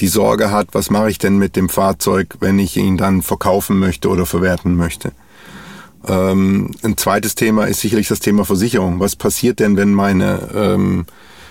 die 0.00 0.08
Sorge 0.08 0.50
hat, 0.50 0.68
was 0.72 0.90
mache 0.90 1.10
ich 1.10 1.18
denn 1.18 1.38
mit 1.38 1.56
dem 1.56 1.68
Fahrzeug, 1.68 2.36
wenn 2.40 2.58
ich 2.58 2.76
ihn 2.76 2.96
dann 2.96 3.22
verkaufen 3.22 3.78
möchte 3.78 4.08
oder 4.08 4.26
verwerten 4.26 4.76
möchte. 4.76 5.12
Ähm, 6.06 6.70
ein 6.82 6.96
zweites 6.96 7.34
Thema 7.34 7.64
ist 7.64 7.80
sicherlich 7.80 8.08
das 8.08 8.20
Thema 8.20 8.44
Versicherung. 8.44 9.00
Was 9.00 9.16
passiert 9.16 9.60
denn, 9.60 9.76
wenn 9.76 9.92
meine 9.92 10.48
ähm, 10.54 11.06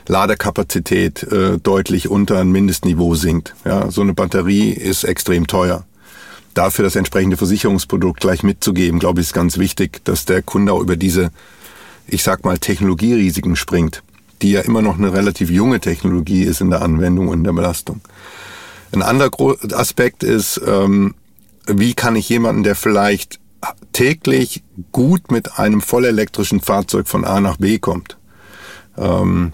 Ladekapazität 0.07 1.23
äh, 1.23 1.57
deutlich 1.57 2.09
unter 2.09 2.39
ein 2.39 2.51
Mindestniveau 2.51 3.15
sinkt? 3.15 3.55
Ja, 3.65 3.89
so 3.89 4.01
eine 4.01 4.13
Batterie 4.13 4.71
ist 4.71 5.03
extrem 5.03 5.47
teuer. 5.47 5.85
Dafür 6.53 6.83
das 6.83 6.95
entsprechende 6.95 7.37
Versicherungsprodukt 7.37 8.19
gleich 8.19 8.43
mitzugeben, 8.43 8.99
glaube 8.99 9.21
ich, 9.21 9.27
ist 9.27 9.33
ganz 9.33 9.57
wichtig, 9.57 10.05
dass 10.05 10.25
der 10.25 10.43
Kunde 10.43 10.73
auch 10.73 10.81
über 10.81 10.95
diese, 10.95 11.31
ich 12.07 12.21
sag 12.21 12.45
mal, 12.45 12.59
Technologierisiken 12.59 13.55
springt 13.55 14.03
die 14.43 14.51
ja 14.51 14.61
immer 14.61 14.81
noch 14.81 14.97
eine 14.97 15.13
relativ 15.13 15.49
junge 15.49 15.79
Technologie 15.79 16.43
ist 16.43 16.61
in 16.61 16.69
der 16.69 16.81
Anwendung 16.81 17.29
und 17.29 17.39
in 17.39 17.43
der 17.45 17.53
Belastung. 17.53 18.01
Ein 18.91 19.01
anderer 19.01 19.31
Aspekt 19.73 20.21
ist, 20.21 20.61
ähm, 20.67 21.15
wie 21.65 21.93
kann 21.93 22.15
ich 22.15 22.29
jemanden, 22.29 22.63
der 22.63 22.75
vielleicht 22.75 23.39
täglich 23.91 24.63
gut 24.91 25.31
mit 25.31 25.59
einem 25.59 25.81
vollelektrischen 25.81 26.61
Fahrzeug 26.61 27.07
von 27.07 27.25
A 27.25 27.39
nach 27.39 27.57
B 27.57 27.79
kommt, 27.79 28.17
ähm, 28.97 29.53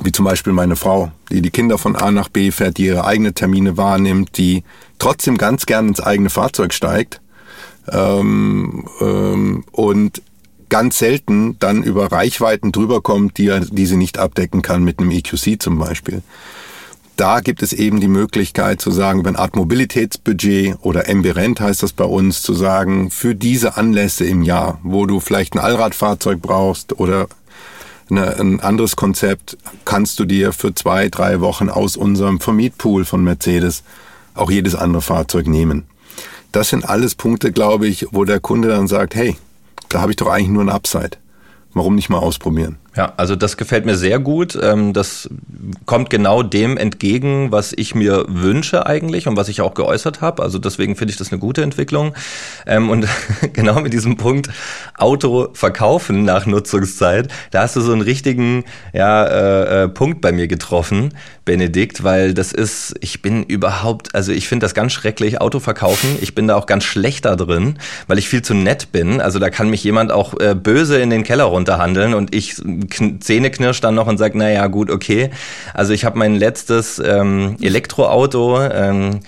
wie 0.00 0.12
zum 0.12 0.24
Beispiel 0.24 0.52
meine 0.52 0.76
Frau, 0.76 1.10
die 1.30 1.42
die 1.42 1.50
Kinder 1.50 1.78
von 1.78 1.96
A 1.96 2.10
nach 2.10 2.28
B 2.28 2.50
fährt, 2.50 2.78
die 2.78 2.86
ihre 2.86 3.04
eigenen 3.04 3.34
Termine 3.34 3.76
wahrnimmt, 3.76 4.36
die 4.38 4.64
trotzdem 4.98 5.38
ganz 5.38 5.66
gern 5.66 5.88
ins 5.88 6.00
eigene 6.00 6.30
Fahrzeug 6.30 6.72
steigt 6.72 7.20
ähm, 7.90 8.84
ähm, 9.00 9.64
und 9.72 10.22
ganz 10.68 10.98
selten 10.98 11.58
dann 11.58 11.82
über 11.82 12.12
Reichweiten 12.12 12.72
drüber 12.72 13.00
kommt, 13.00 13.38
die, 13.38 13.58
die 13.70 13.86
sie 13.86 13.96
nicht 13.96 14.18
abdecken 14.18 14.62
kann 14.62 14.84
mit 14.84 14.98
einem 14.98 15.10
EQC 15.10 15.60
zum 15.60 15.78
Beispiel. 15.78 16.22
Da 17.18 17.40
gibt 17.40 17.64
es 17.64 17.72
eben 17.72 17.98
die 17.98 18.06
Möglichkeit 18.06 18.80
zu 18.80 18.92
sagen, 18.92 19.18
über 19.18 19.28
ein 19.28 19.34
Art 19.34 19.56
Mobilitätsbudget 19.56 20.76
oder 20.82 21.08
MB-Rent 21.08 21.60
heißt 21.60 21.82
das 21.82 21.92
bei 21.92 22.04
uns, 22.04 22.42
zu 22.42 22.54
sagen, 22.54 23.10
für 23.10 23.34
diese 23.34 23.76
Anlässe 23.76 24.24
im 24.24 24.42
Jahr, 24.42 24.78
wo 24.84 25.04
du 25.04 25.18
vielleicht 25.18 25.54
ein 25.54 25.58
Allradfahrzeug 25.58 26.40
brauchst 26.40 27.00
oder 27.00 27.26
eine, 28.08 28.36
ein 28.38 28.60
anderes 28.60 28.94
Konzept, 28.94 29.58
kannst 29.84 30.20
du 30.20 30.26
dir 30.26 30.52
für 30.52 30.76
zwei, 30.76 31.08
drei 31.08 31.40
Wochen 31.40 31.70
aus 31.70 31.96
unserem 31.96 32.38
Vermietpool 32.38 33.04
von 33.04 33.24
Mercedes 33.24 33.82
auch 34.34 34.52
jedes 34.52 34.76
andere 34.76 35.02
Fahrzeug 35.02 35.48
nehmen. 35.48 35.86
Das 36.52 36.68
sind 36.68 36.88
alles 36.88 37.16
Punkte, 37.16 37.50
glaube 37.50 37.88
ich, 37.88 38.06
wo 38.12 38.24
der 38.26 38.38
Kunde 38.38 38.68
dann 38.68 38.86
sagt, 38.86 39.16
hey, 39.16 39.36
da 39.88 40.00
habe 40.02 40.12
ich 40.12 40.16
doch 40.16 40.28
eigentlich 40.28 40.50
nur 40.50 40.62
ein 40.62 40.68
Upside. 40.68 41.18
Warum 41.74 41.96
nicht 41.96 42.10
mal 42.10 42.18
ausprobieren? 42.18 42.76
Ja, 42.98 43.12
also 43.16 43.36
das 43.36 43.56
gefällt 43.56 43.86
mir 43.86 43.96
sehr 43.96 44.18
gut. 44.18 44.58
Ähm, 44.60 44.92
das 44.92 45.30
kommt 45.86 46.10
genau 46.10 46.42
dem 46.42 46.76
entgegen, 46.76 47.52
was 47.52 47.72
ich 47.72 47.94
mir 47.94 48.24
wünsche 48.26 48.86
eigentlich 48.86 49.28
und 49.28 49.36
was 49.36 49.48
ich 49.48 49.60
auch 49.60 49.74
geäußert 49.74 50.20
habe. 50.20 50.42
Also 50.42 50.58
deswegen 50.58 50.96
finde 50.96 51.12
ich 51.12 51.16
das 51.16 51.30
eine 51.30 51.38
gute 51.38 51.62
Entwicklung. 51.62 52.12
Ähm, 52.66 52.90
und 52.90 53.06
genau 53.52 53.80
mit 53.80 53.92
diesem 53.92 54.16
Punkt 54.16 54.48
Auto 54.96 55.50
verkaufen 55.52 56.24
nach 56.24 56.46
Nutzungszeit, 56.46 57.28
da 57.52 57.62
hast 57.62 57.76
du 57.76 57.82
so 57.82 57.92
einen 57.92 58.00
richtigen 58.00 58.64
ja, 58.92 59.24
äh, 59.26 59.84
äh, 59.84 59.88
Punkt 59.88 60.20
bei 60.20 60.32
mir 60.32 60.48
getroffen, 60.48 61.14
Benedikt, 61.44 62.02
weil 62.02 62.34
das 62.34 62.52
ist, 62.52 62.96
ich 63.00 63.22
bin 63.22 63.44
überhaupt, 63.44 64.14
also 64.16 64.32
ich 64.32 64.48
finde 64.48 64.64
das 64.64 64.74
ganz 64.74 64.92
schrecklich, 64.92 65.40
Auto 65.40 65.60
verkaufen. 65.60 66.18
Ich 66.20 66.34
bin 66.34 66.48
da 66.48 66.56
auch 66.56 66.66
ganz 66.66 66.82
schlecht 66.82 67.26
da 67.26 67.36
drin, 67.36 67.78
weil 68.08 68.18
ich 68.18 68.28
viel 68.28 68.42
zu 68.42 68.54
nett 68.54 68.90
bin. 68.90 69.20
Also 69.20 69.38
da 69.38 69.50
kann 69.50 69.70
mich 69.70 69.84
jemand 69.84 70.10
auch 70.10 70.38
äh, 70.40 70.56
böse 70.56 70.98
in 70.98 71.10
den 71.10 71.22
Keller 71.22 71.44
runterhandeln 71.44 72.12
und 72.12 72.34
ich 72.34 72.56
Zähne 73.20 73.50
knirscht 73.50 73.84
dann 73.84 73.94
noch 73.94 74.06
und 74.06 74.18
sagt, 74.18 74.34
naja, 74.34 74.66
gut, 74.66 74.90
okay. 74.90 75.30
Also 75.74 75.92
ich 75.92 76.04
habe 76.04 76.18
mein 76.18 76.34
letztes 76.34 76.98
ähm, 76.98 77.56
Elektroauto 77.60 78.60
ähm, 78.62 79.20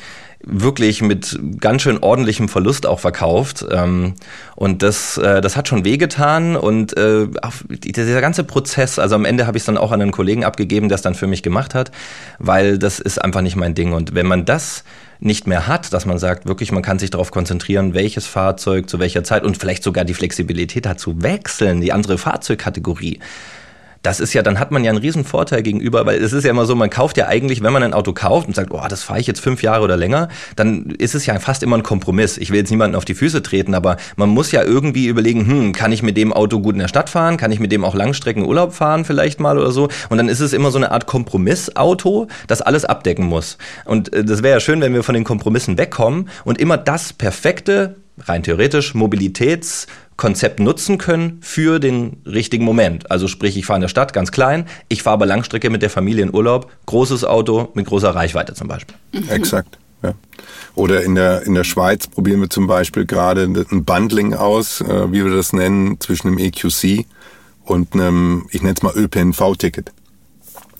wirklich 0.42 1.02
mit 1.02 1.38
ganz 1.60 1.82
schön 1.82 1.98
ordentlichem 1.98 2.48
Verlust 2.48 2.86
auch 2.86 3.00
verkauft. 3.00 3.66
Ähm, 3.70 4.14
und 4.56 4.82
das, 4.82 5.18
äh, 5.18 5.40
das 5.40 5.56
hat 5.56 5.68
schon 5.68 5.84
wehgetan. 5.84 6.56
Und 6.56 6.96
äh, 6.96 7.26
dieser 7.68 8.20
ganze 8.20 8.44
Prozess, 8.44 8.98
also 8.98 9.14
am 9.14 9.24
Ende 9.24 9.46
habe 9.46 9.58
ich 9.58 9.62
es 9.62 9.66
dann 9.66 9.78
auch 9.78 9.92
an 9.92 10.00
einen 10.00 10.12
Kollegen 10.12 10.44
abgegeben, 10.44 10.88
der 10.88 10.96
es 10.96 11.02
dann 11.02 11.14
für 11.14 11.26
mich 11.26 11.42
gemacht 11.42 11.74
hat, 11.74 11.90
weil 12.38 12.78
das 12.78 13.00
ist 13.00 13.22
einfach 13.22 13.42
nicht 13.42 13.56
mein 13.56 13.74
Ding. 13.74 13.92
Und 13.92 14.14
wenn 14.14 14.26
man 14.26 14.44
das 14.44 14.84
nicht 15.20 15.46
mehr 15.46 15.66
hat, 15.66 15.92
dass 15.92 16.06
man 16.06 16.18
sagt, 16.18 16.46
wirklich, 16.46 16.72
man 16.72 16.82
kann 16.82 16.98
sich 16.98 17.10
darauf 17.10 17.30
konzentrieren, 17.30 17.94
welches 17.94 18.26
Fahrzeug 18.26 18.88
zu 18.88 18.98
welcher 18.98 19.22
Zeit 19.22 19.44
und 19.44 19.58
vielleicht 19.58 19.82
sogar 19.82 20.04
die 20.04 20.14
Flexibilität 20.14 20.86
hat 20.86 20.98
zu 20.98 21.22
wechseln, 21.22 21.80
die 21.80 21.92
andere 21.92 22.18
Fahrzeugkategorie 22.18 23.20
das 24.02 24.18
ist 24.18 24.32
ja, 24.32 24.42
dann 24.42 24.58
hat 24.58 24.70
man 24.70 24.82
ja 24.82 24.90
einen 24.90 25.00
riesen 25.00 25.24
Vorteil 25.24 25.62
gegenüber, 25.62 26.06
weil 26.06 26.22
es 26.22 26.32
ist 26.32 26.44
ja 26.44 26.50
immer 26.50 26.64
so, 26.64 26.74
man 26.74 26.88
kauft 26.88 27.18
ja 27.18 27.26
eigentlich, 27.26 27.62
wenn 27.62 27.72
man 27.72 27.82
ein 27.82 27.92
Auto 27.92 28.12
kauft 28.12 28.48
und 28.48 28.54
sagt, 28.54 28.70
oh, 28.72 28.82
das 28.88 29.02
fahre 29.02 29.20
ich 29.20 29.26
jetzt 29.26 29.40
fünf 29.40 29.62
Jahre 29.62 29.84
oder 29.84 29.96
länger, 29.96 30.28
dann 30.56 30.86
ist 30.98 31.14
es 31.14 31.26
ja 31.26 31.38
fast 31.38 31.62
immer 31.62 31.76
ein 31.76 31.82
Kompromiss. 31.82 32.38
Ich 32.38 32.50
will 32.50 32.58
jetzt 32.58 32.70
niemanden 32.70 32.96
auf 32.96 33.04
die 33.04 33.14
Füße 33.14 33.42
treten, 33.42 33.74
aber 33.74 33.98
man 34.16 34.30
muss 34.30 34.52
ja 34.52 34.62
irgendwie 34.62 35.06
überlegen, 35.06 35.46
hm, 35.46 35.72
kann 35.72 35.92
ich 35.92 36.02
mit 36.02 36.16
dem 36.16 36.32
Auto 36.32 36.60
gut 36.60 36.74
in 36.74 36.80
der 36.80 36.88
Stadt 36.88 37.10
fahren? 37.10 37.36
Kann 37.36 37.52
ich 37.52 37.60
mit 37.60 37.72
dem 37.72 37.84
auch 37.84 37.94
Langstrecken 37.94 38.46
Urlaub 38.46 38.72
fahren 38.72 39.04
vielleicht 39.04 39.38
mal 39.38 39.58
oder 39.58 39.70
so? 39.70 39.88
Und 40.08 40.16
dann 40.16 40.28
ist 40.28 40.40
es 40.40 40.54
immer 40.54 40.70
so 40.70 40.78
eine 40.78 40.92
Art 40.92 41.06
Kompromissauto, 41.06 42.28
das 42.46 42.62
alles 42.62 42.86
abdecken 42.86 43.26
muss. 43.26 43.58
Und 43.84 44.12
äh, 44.14 44.24
das 44.24 44.42
wäre 44.42 44.54
ja 44.54 44.60
schön, 44.60 44.80
wenn 44.80 44.94
wir 44.94 45.02
von 45.02 45.14
den 45.14 45.24
Kompromissen 45.24 45.76
wegkommen 45.76 46.30
und 46.44 46.58
immer 46.58 46.78
das 46.78 47.12
perfekte 47.12 47.96
rein 48.26 48.42
theoretisch 48.42 48.94
Mobilitäts 48.94 49.86
Konzept 50.20 50.60
nutzen 50.60 50.98
können 50.98 51.38
für 51.40 51.78
den 51.78 52.18
richtigen 52.26 52.62
Moment. 52.62 53.10
Also 53.10 53.26
sprich, 53.26 53.56
ich 53.56 53.64
fahre 53.64 53.78
in 53.78 53.80
der 53.80 53.88
Stadt 53.88 54.12
ganz 54.12 54.30
klein, 54.30 54.66
ich 54.88 55.02
fahre 55.02 55.14
aber 55.14 55.24
Langstrecke 55.24 55.70
mit 55.70 55.80
der 55.80 55.88
Familie 55.88 56.22
in 56.22 56.34
Urlaub, 56.34 56.70
großes 56.84 57.24
Auto 57.24 57.70
mit 57.72 57.86
großer 57.86 58.14
Reichweite 58.14 58.52
zum 58.52 58.68
Beispiel. 58.68 58.94
Mhm. 59.12 59.30
Exakt. 59.30 59.78
Ja. 60.02 60.12
Oder 60.74 61.04
in 61.04 61.14
der, 61.14 61.44
in 61.44 61.54
der 61.54 61.64
Schweiz 61.64 62.06
probieren 62.06 62.42
wir 62.42 62.50
zum 62.50 62.66
Beispiel 62.66 63.06
gerade 63.06 63.44
ein 63.44 63.84
Bundling 63.86 64.34
aus, 64.34 64.82
äh, 64.82 65.10
wie 65.10 65.24
wir 65.24 65.34
das 65.34 65.54
nennen, 65.54 65.98
zwischen 66.00 66.28
einem 66.28 66.38
EQC 66.38 67.06
und 67.64 67.94
einem, 67.94 68.46
ich 68.50 68.60
nenne 68.60 68.74
es 68.76 68.82
mal 68.82 68.92
ÖPNV-Ticket. 68.94 69.90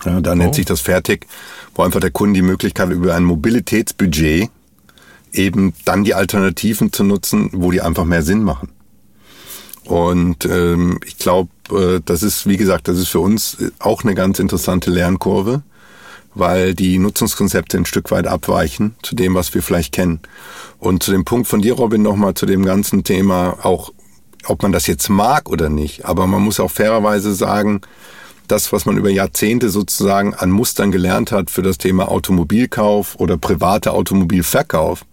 Ja, 0.05 0.21
da 0.21 0.33
oh. 0.33 0.35
nennt 0.35 0.53
sich 0.53 0.65
das 0.65 0.81
Fertig, 0.81 1.25
wo 1.73 1.81
einfach 1.81 1.99
der 1.99 2.11
Kunde 2.11 2.35
die 2.35 2.45
Möglichkeit 2.45 2.91
über 2.91 3.15
ein 3.15 3.23
Mobilitätsbudget 3.23 4.51
eben 5.33 5.73
dann 5.83 6.03
die 6.03 6.13
Alternativen 6.13 6.93
zu 6.93 7.03
nutzen, 7.03 7.49
wo 7.53 7.71
die 7.71 7.81
einfach 7.81 8.05
mehr 8.05 8.21
Sinn 8.21 8.43
machen. 8.43 8.69
Und 9.91 10.45
ähm, 10.45 11.01
ich 11.05 11.17
glaube, 11.17 11.49
äh, 11.69 11.99
das 12.05 12.23
ist, 12.23 12.47
wie 12.47 12.55
gesagt, 12.55 12.87
das 12.87 12.97
ist 12.97 13.09
für 13.09 13.19
uns 13.19 13.57
auch 13.79 14.05
eine 14.05 14.15
ganz 14.15 14.39
interessante 14.39 14.89
Lernkurve, 14.89 15.63
weil 16.33 16.73
die 16.73 16.97
Nutzungskonzepte 16.97 17.75
ein 17.75 17.85
Stück 17.85 18.09
weit 18.09 18.25
abweichen 18.25 18.95
zu 19.03 19.15
dem, 19.15 19.35
was 19.35 19.53
wir 19.53 19.61
vielleicht 19.61 19.91
kennen. 19.91 20.21
Und 20.79 21.03
zu 21.03 21.11
dem 21.11 21.25
Punkt 21.25 21.49
von 21.49 21.61
dir, 21.61 21.73
Robin, 21.73 22.03
nochmal 22.03 22.35
zu 22.35 22.45
dem 22.45 22.63
ganzen 22.63 23.03
Thema, 23.03 23.57
auch 23.63 23.91
ob 24.45 24.63
man 24.63 24.71
das 24.71 24.87
jetzt 24.87 25.09
mag 25.09 25.49
oder 25.49 25.67
nicht, 25.67 26.05
aber 26.05 26.25
man 26.25 26.41
muss 26.41 26.61
auch 26.61 26.71
fairerweise 26.71 27.35
sagen, 27.35 27.81
das, 28.47 28.71
was 28.71 28.85
man 28.85 28.95
über 28.95 29.09
Jahrzehnte 29.09 29.69
sozusagen 29.69 30.33
an 30.33 30.51
Mustern 30.51 30.93
gelernt 30.93 31.33
hat 31.33 31.51
für 31.51 31.63
das 31.63 31.77
Thema 31.77 32.07
Automobilkauf 32.07 33.15
oder 33.19 33.35
private 33.35 33.91
Automobilverkauf, 33.91 35.03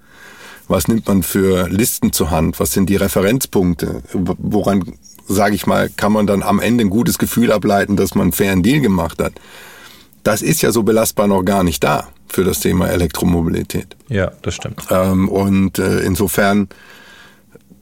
was 0.68 0.86
nimmt 0.86 1.08
man 1.08 1.22
für 1.22 1.68
Listen 1.68 2.12
zur 2.12 2.30
Hand? 2.30 2.60
Was 2.60 2.72
sind 2.72 2.88
die 2.90 2.96
Referenzpunkte? 2.96 4.02
Woran, 4.12 4.84
sage 5.26 5.54
ich 5.54 5.66
mal, 5.66 5.88
kann 5.88 6.12
man 6.12 6.26
dann 6.26 6.42
am 6.42 6.60
Ende 6.60 6.84
ein 6.84 6.90
gutes 6.90 7.18
Gefühl 7.18 7.52
ableiten, 7.52 7.96
dass 7.96 8.14
man 8.14 8.24
einen 8.24 8.32
fairen 8.32 8.62
Deal 8.62 8.80
gemacht 8.80 9.20
hat? 9.20 9.32
Das 10.22 10.42
ist 10.42 10.62
ja 10.62 10.72
so 10.72 10.82
belastbar 10.82 11.26
noch 11.26 11.42
gar 11.42 11.64
nicht 11.64 11.82
da 11.82 12.08
für 12.28 12.44
das 12.44 12.60
Thema 12.60 12.88
Elektromobilität. 12.88 13.96
Ja, 14.08 14.32
das 14.42 14.54
stimmt. 14.54 14.84
Ähm, 14.90 15.28
und 15.28 15.78
äh, 15.78 16.00
insofern 16.00 16.68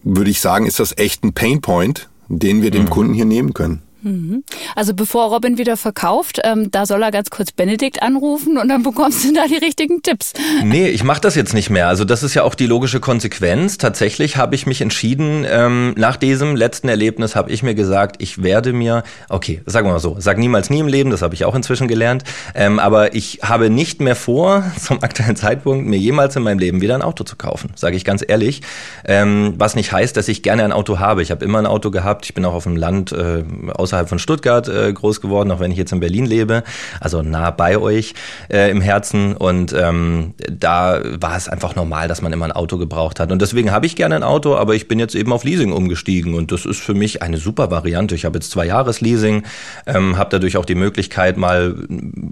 würde 0.04 0.30
ich 0.30 0.40
sagen, 0.40 0.66
ist 0.66 0.78
das 0.78 0.96
echt 0.96 1.24
ein 1.24 1.32
Painpoint, 1.32 2.08
den 2.28 2.62
wir 2.62 2.70
dem 2.70 2.84
mhm. 2.84 2.90
Kunden 2.90 3.14
hier 3.14 3.24
nehmen 3.24 3.52
können. 3.52 3.82
Mhm. 4.06 4.44
Also 4.76 4.94
bevor 4.94 5.30
Robin 5.30 5.58
wieder 5.58 5.76
verkauft, 5.76 6.40
ähm, 6.44 6.70
da 6.70 6.86
soll 6.86 7.02
er 7.02 7.10
ganz 7.10 7.30
kurz 7.30 7.50
Benedikt 7.50 8.02
anrufen 8.02 8.56
und 8.56 8.68
dann 8.68 8.84
bekommst 8.84 9.24
du 9.24 9.32
da 9.32 9.46
die 9.48 9.56
richtigen 9.56 10.00
Tipps. 10.00 10.32
Nee, 10.62 10.88
ich 10.88 11.02
mache 11.02 11.20
das 11.20 11.34
jetzt 11.34 11.54
nicht 11.54 11.70
mehr. 11.70 11.88
Also 11.88 12.04
das 12.04 12.22
ist 12.22 12.34
ja 12.34 12.44
auch 12.44 12.54
die 12.54 12.66
logische 12.66 13.00
Konsequenz. 13.00 13.78
Tatsächlich 13.78 14.36
habe 14.36 14.54
ich 14.54 14.64
mich 14.64 14.80
entschieden, 14.80 15.44
ähm, 15.48 15.92
nach 15.96 16.16
diesem 16.16 16.54
letzten 16.54 16.88
Erlebnis 16.88 17.34
habe 17.34 17.50
ich 17.50 17.64
mir 17.64 17.74
gesagt, 17.74 18.16
ich 18.22 18.44
werde 18.44 18.72
mir, 18.72 19.02
okay, 19.28 19.60
sagen 19.66 19.88
wir 19.88 19.92
mal 19.94 19.98
so, 19.98 20.16
sag 20.20 20.38
niemals 20.38 20.70
nie 20.70 20.78
im 20.78 20.86
Leben, 20.86 21.10
das 21.10 21.22
habe 21.22 21.34
ich 21.34 21.44
auch 21.44 21.56
inzwischen 21.56 21.88
gelernt, 21.88 22.22
ähm, 22.54 22.78
aber 22.78 23.12
ich 23.14 23.40
habe 23.42 23.70
nicht 23.70 24.00
mehr 24.00 24.14
vor, 24.14 24.62
zum 24.80 25.02
aktuellen 25.02 25.34
Zeitpunkt, 25.34 25.84
mir 25.84 25.98
jemals 25.98 26.36
in 26.36 26.44
meinem 26.44 26.60
Leben 26.60 26.80
wieder 26.80 26.94
ein 26.94 27.02
Auto 27.02 27.24
zu 27.24 27.34
kaufen, 27.34 27.70
sage 27.74 27.96
ich 27.96 28.04
ganz 28.04 28.24
ehrlich. 28.26 28.62
Ähm, 29.04 29.54
was 29.58 29.74
nicht 29.74 29.90
heißt, 29.90 30.16
dass 30.16 30.28
ich 30.28 30.44
gerne 30.44 30.62
ein 30.62 30.72
Auto 30.72 31.00
habe. 31.00 31.22
Ich 31.22 31.32
habe 31.32 31.44
immer 31.44 31.58
ein 31.58 31.66
Auto 31.66 31.90
gehabt, 31.90 32.26
ich 32.26 32.34
bin 32.34 32.44
auch 32.44 32.54
auf 32.54 32.64
dem 32.64 32.76
Land 32.76 33.10
äh, 33.10 33.42
außerhalb 33.74 33.95
außerhalb 33.96 34.08
von 34.08 34.18
Stuttgart 34.18 34.68
äh, 34.68 34.92
groß 34.92 35.20
geworden, 35.20 35.50
auch 35.50 35.60
wenn 35.60 35.70
ich 35.70 35.78
jetzt 35.78 35.92
in 35.92 36.00
Berlin 36.00 36.26
lebe, 36.26 36.62
also 37.00 37.22
nah 37.22 37.50
bei 37.50 37.78
euch 37.78 38.14
äh, 38.48 38.70
im 38.70 38.80
Herzen. 38.80 39.36
Und 39.36 39.72
ähm, 39.72 40.34
da 40.50 41.00
war 41.20 41.36
es 41.36 41.48
einfach 41.48 41.74
normal, 41.76 42.08
dass 42.08 42.20
man 42.20 42.32
immer 42.32 42.44
ein 42.44 42.52
Auto 42.52 42.76
gebraucht 42.76 43.20
hat. 43.20 43.32
Und 43.32 43.40
deswegen 43.40 43.70
habe 43.70 43.86
ich 43.86 43.96
gerne 43.96 44.16
ein 44.16 44.22
Auto, 44.22 44.56
aber 44.56 44.74
ich 44.74 44.88
bin 44.88 44.98
jetzt 44.98 45.14
eben 45.14 45.32
auf 45.32 45.44
Leasing 45.44 45.72
umgestiegen. 45.72 46.34
Und 46.34 46.52
das 46.52 46.66
ist 46.66 46.80
für 46.80 46.94
mich 46.94 47.22
eine 47.22 47.38
super 47.38 47.70
Variante. 47.70 48.14
Ich 48.14 48.24
habe 48.24 48.36
jetzt 48.38 48.50
zwei 48.50 48.66
Jahres 48.66 49.00
Leasing, 49.00 49.44
ähm, 49.86 50.18
habe 50.18 50.30
dadurch 50.30 50.56
auch 50.56 50.66
die 50.66 50.74
Möglichkeit, 50.74 51.36
mal 51.36 51.74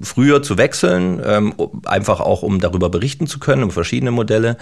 früher 0.03 0.42
zu 0.42 0.59
wechseln, 0.59 1.20
ähm, 1.24 1.55
einfach 1.85 2.20
auch 2.20 2.42
um 2.42 2.61
darüber 2.61 2.90
berichten 2.90 3.27
zu 3.27 3.38
können, 3.38 3.64
um 3.64 3.70
verschiedene 3.70 4.11
Modelle. 4.11 4.57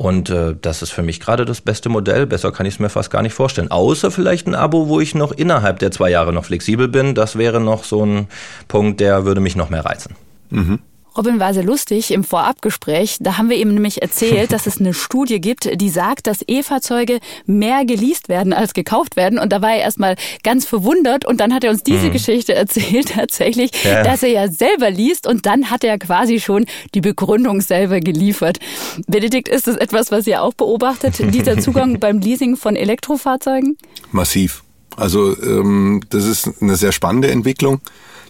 Und 0.00 0.30
äh, 0.30 0.56
das 0.58 0.80
ist 0.80 0.92
für 0.92 1.02
mich 1.02 1.20
gerade 1.20 1.44
das 1.44 1.60
beste 1.60 1.90
Modell. 1.90 2.26
Besser 2.26 2.52
kann 2.52 2.64
ich 2.64 2.72
es 2.72 2.80
mir 2.80 2.88
fast 2.88 3.10
gar 3.10 3.20
nicht 3.20 3.34
vorstellen. 3.34 3.70
Außer 3.70 4.10
vielleicht 4.10 4.46
ein 4.46 4.54
Abo, 4.54 4.88
wo 4.88 4.98
ich 4.98 5.14
noch 5.14 5.30
innerhalb 5.30 5.78
der 5.78 5.90
zwei 5.90 6.08
Jahre 6.08 6.32
noch 6.32 6.46
flexibel 6.46 6.88
bin. 6.88 7.14
Das 7.14 7.36
wäre 7.36 7.60
noch 7.60 7.84
so 7.84 8.06
ein 8.06 8.26
Punkt, 8.66 9.00
der 9.00 9.26
würde 9.26 9.42
mich 9.42 9.56
noch 9.56 9.68
mehr 9.68 9.84
reizen. 9.84 10.16
Mhm. 10.48 10.78
Robin 11.16 11.40
war 11.40 11.52
sehr 11.54 11.64
lustig 11.64 12.12
im 12.12 12.24
Vorabgespräch. 12.24 13.16
Da 13.20 13.36
haben 13.36 13.50
wir 13.50 13.56
ihm 13.56 13.74
nämlich 13.74 14.02
erzählt, 14.02 14.52
dass 14.52 14.66
es 14.66 14.78
eine 14.78 14.94
Studie 14.94 15.40
gibt, 15.40 15.80
die 15.80 15.88
sagt, 15.88 16.26
dass 16.26 16.44
E-Fahrzeuge 16.46 17.18
mehr 17.46 17.84
geleast 17.84 18.28
werden 18.28 18.52
als 18.52 18.74
gekauft 18.74 19.16
werden. 19.16 19.38
Und 19.38 19.52
da 19.52 19.60
war 19.60 19.72
er 19.72 19.80
erstmal 19.80 20.16
ganz 20.42 20.66
verwundert. 20.66 21.24
Und 21.24 21.40
dann 21.40 21.52
hat 21.52 21.64
er 21.64 21.70
uns 21.70 21.82
diese 21.82 22.04
hm. 22.04 22.12
Geschichte 22.12 22.54
erzählt, 22.54 23.08
tatsächlich, 23.14 23.70
ja. 23.84 24.02
dass 24.02 24.22
er 24.22 24.30
ja 24.30 24.48
selber 24.48 24.90
liest. 24.90 25.26
Und 25.26 25.46
dann 25.46 25.70
hat 25.70 25.84
er 25.84 25.98
quasi 25.98 26.40
schon 26.40 26.66
die 26.94 27.00
Begründung 27.00 27.60
selber 27.60 28.00
geliefert. 28.00 28.58
Benedikt, 29.06 29.48
ist 29.48 29.66
das 29.66 29.76
etwas, 29.76 30.10
was 30.10 30.26
ihr 30.26 30.42
auch 30.42 30.54
beobachtet, 30.54 31.18
dieser 31.34 31.58
Zugang 31.60 31.98
beim 31.98 32.20
Leasing 32.20 32.56
von 32.56 32.76
Elektrofahrzeugen? 32.76 33.76
Massiv. 34.12 34.62
Also 34.96 35.36
ähm, 35.42 36.02
das 36.10 36.24
ist 36.24 36.50
eine 36.60 36.76
sehr 36.76 36.92
spannende 36.92 37.30
Entwicklung 37.30 37.80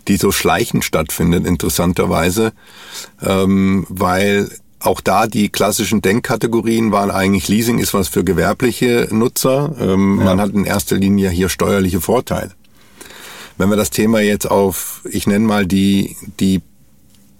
die 0.08 0.16
so 0.16 0.32
schleichend 0.32 0.84
stattfindet, 0.84 1.46
interessanterweise, 1.46 2.52
ähm, 3.22 3.86
weil 3.88 4.50
auch 4.80 5.00
da 5.00 5.26
die 5.26 5.50
klassischen 5.50 6.00
Denkkategorien 6.00 6.90
waren 6.90 7.10
eigentlich 7.10 7.48
Leasing 7.48 7.78
ist 7.78 7.92
was 7.92 8.08
für 8.08 8.24
gewerbliche 8.24 9.08
Nutzer. 9.10 9.74
Ähm, 9.78 10.18
ja. 10.18 10.24
Man 10.24 10.40
hat 10.40 10.52
in 10.52 10.64
erster 10.64 10.96
Linie 10.96 11.28
hier 11.28 11.48
steuerliche 11.48 12.00
Vorteile. 12.00 12.52
Wenn 13.58 13.68
wir 13.68 13.76
das 13.76 13.90
Thema 13.90 14.20
jetzt 14.20 14.50
auf, 14.50 15.02
ich 15.10 15.26
nenne 15.26 15.46
mal 15.46 15.66
die, 15.66 16.16
die, 16.40 16.62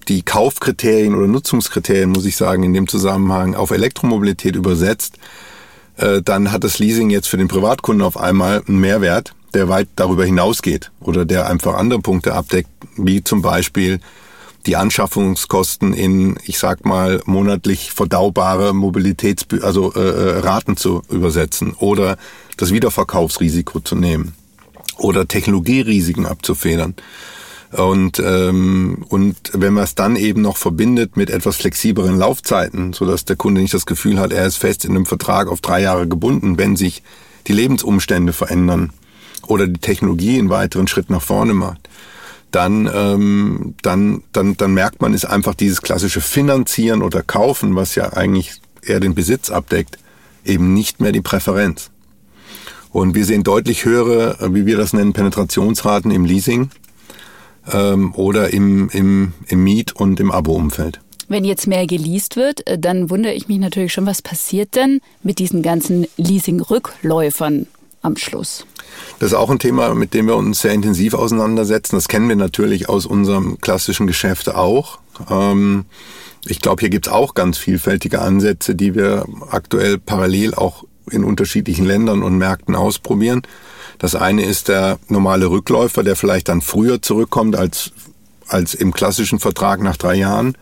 die 0.08 0.20
Kaufkriterien 0.20 1.14
oder 1.14 1.26
Nutzungskriterien, 1.26 2.10
muss 2.10 2.26
ich 2.26 2.36
sagen, 2.36 2.62
in 2.62 2.74
dem 2.74 2.88
Zusammenhang 2.88 3.54
auf 3.54 3.70
Elektromobilität 3.70 4.54
übersetzt, 4.54 5.16
äh, 5.96 6.20
dann 6.20 6.52
hat 6.52 6.62
das 6.62 6.78
Leasing 6.78 7.08
jetzt 7.08 7.28
für 7.28 7.38
den 7.38 7.48
Privatkunden 7.48 8.04
auf 8.04 8.18
einmal 8.18 8.62
einen 8.68 8.80
Mehrwert, 8.80 9.34
der 9.54 9.68
weit 9.68 9.88
darüber 9.96 10.24
hinausgeht 10.24 10.90
oder 11.00 11.24
der 11.24 11.48
einfach 11.48 11.74
andere 11.74 12.00
Punkte 12.00 12.34
abdeckt, 12.34 12.70
wie 12.96 13.24
zum 13.24 13.42
Beispiel 13.42 14.00
die 14.66 14.76
Anschaffungskosten 14.76 15.94
in, 15.94 16.38
ich 16.44 16.58
sag 16.58 16.84
mal, 16.84 17.22
monatlich 17.24 17.92
verdaubare 17.92 18.74
Mobilitäts, 18.74 19.46
also 19.62 19.94
äh, 19.94 20.00
äh, 20.00 20.38
Raten 20.40 20.76
zu 20.76 21.02
übersetzen 21.08 21.74
oder 21.78 22.18
das 22.56 22.72
Wiederverkaufsrisiko 22.72 23.80
zu 23.80 23.96
nehmen. 23.96 24.34
oder 24.98 25.26
Technologierisiken 25.26 26.26
abzufedern. 26.26 26.94
Und, 27.72 28.18
ähm, 28.18 29.04
und 29.08 29.36
wenn 29.54 29.72
man 29.72 29.84
es 29.84 29.94
dann 29.94 30.16
eben 30.16 30.42
noch 30.42 30.56
verbindet 30.56 31.16
mit 31.16 31.30
etwas 31.30 31.56
flexibleren 31.56 32.18
Laufzeiten, 32.18 32.92
sodass 32.92 33.24
der 33.24 33.36
Kunde 33.36 33.60
nicht 33.60 33.72
das 33.72 33.86
Gefühl 33.86 34.18
hat, 34.18 34.32
er 34.32 34.44
ist 34.44 34.56
fest 34.56 34.84
in 34.84 34.90
einem 34.90 35.06
Vertrag 35.06 35.48
auf 35.48 35.60
drei 35.60 35.80
Jahre 35.80 36.08
gebunden, 36.08 36.58
wenn 36.58 36.76
sich 36.76 37.02
die 37.46 37.52
Lebensumstände 37.52 38.32
verändern 38.32 38.92
oder 39.50 39.66
die 39.66 39.80
Technologie 39.80 40.38
einen 40.38 40.48
weiteren 40.48 40.86
Schritt 40.86 41.10
nach 41.10 41.22
vorne 41.22 41.54
macht, 41.54 41.88
dann, 42.50 42.90
ähm, 42.92 43.74
dann, 43.82 44.22
dann, 44.32 44.56
dann 44.56 44.74
merkt 44.74 45.00
man, 45.00 45.14
ist 45.14 45.24
einfach 45.24 45.54
dieses 45.54 45.82
klassische 45.82 46.20
Finanzieren 46.20 47.02
oder 47.02 47.22
Kaufen, 47.22 47.76
was 47.76 47.94
ja 47.94 48.12
eigentlich 48.12 48.60
eher 48.82 49.00
den 49.00 49.14
Besitz 49.14 49.50
abdeckt, 49.50 49.98
eben 50.44 50.72
nicht 50.72 51.00
mehr 51.00 51.12
die 51.12 51.20
Präferenz. 51.20 51.90
Und 52.90 53.14
wir 53.14 53.24
sehen 53.24 53.44
deutlich 53.44 53.84
höhere, 53.84 54.36
wie 54.52 54.66
wir 54.66 54.76
das 54.76 54.92
nennen, 54.92 55.12
Penetrationsraten 55.12 56.10
im 56.10 56.24
Leasing 56.24 56.70
ähm, 57.72 58.14
oder 58.14 58.52
im, 58.52 58.88
im, 58.90 59.32
im 59.46 59.64
Miet- 59.64 59.92
und 59.92 60.18
im 60.18 60.32
Abo-Umfeld. 60.32 61.00
Wenn 61.28 61.44
jetzt 61.44 61.68
mehr 61.68 61.86
geleast 61.86 62.34
wird, 62.34 62.66
äh, 62.66 62.78
dann 62.78 63.10
wundere 63.10 63.34
ich 63.34 63.46
mich 63.46 63.58
natürlich 63.58 63.92
schon, 63.92 64.06
was 64.06 64.22
passiert 64.22 64.74
denn 64.74 65.00
mit 65.22 65.38
diesen 65.38 65.62
ganzen 65.62 66.06
Leasing-Rückläufern 66.16 67.68
am 68.02 68.16
Schluss? 68.16 68.66
Das 69.18 69.32
ist 69.32 69.34
auch 69.34 69.50
ein 69.50 69.58
Thema, 69.58 69.94
mit 69.94 70.14
dem 70.14 70.26
wir 70.26 70.36
uns 70.36 70.60
sehr 70.60 70.72
intensiv 70.72 71.14
auseinandersetzen. 71.14 71.96
Das 71.96 72.08
kennen 72.08 72.28
wir 72.28 72.36
natürlich 72.36 72.88
aus 72.88 73.06
unserem 73.06 73.60
klassischen 73.60 74.06
Geschäft 74.06 74.48
auch. 74.48 74.98
Ähm, 75.28 75.84
ich 76.46 76.60
glaube, 76.60 76.80
hier 76.80 76.90
gibt 76.90 77.06
es 77.06 77.12
auch 77.12 77.34
ganz 77.34 77.58
vielfältige 77.58 78.20
Ansätze, 78.20 78.74
die 78.74 78.94
wir 78.94 79.26
aktuell 79.50 79.98
parallel 79.98 80.54
auch 80.54 80.84
in 81.10 81.24
unterschiedlichen 81.24 81.84
Ländern 81.84 82.22
und 82.22 82.38
Märkten 82.38 82.74
ausprobieren. 82.74 83.42
Das 83.98 84.14
eine 84.14 84.44
ist 84.44 84.68
der 84.68 84.98
normale 85.08 85.50
Rückläufer, 85.50 86.02
der 86.02 86.16
vielleicht 86.16 86.48
dann 86.48 86.62
früher 86.62 87.02
zurückkommt 87.02 87.56
als, 87.56 87.92
als 88.48 88.74
im 88.74 88.92
klassischen 88.94 89.38
Vertrag 89.38 89.82
nach 89.82 89.96
drei 89.96 90.14
Jahren. 90.14 90.56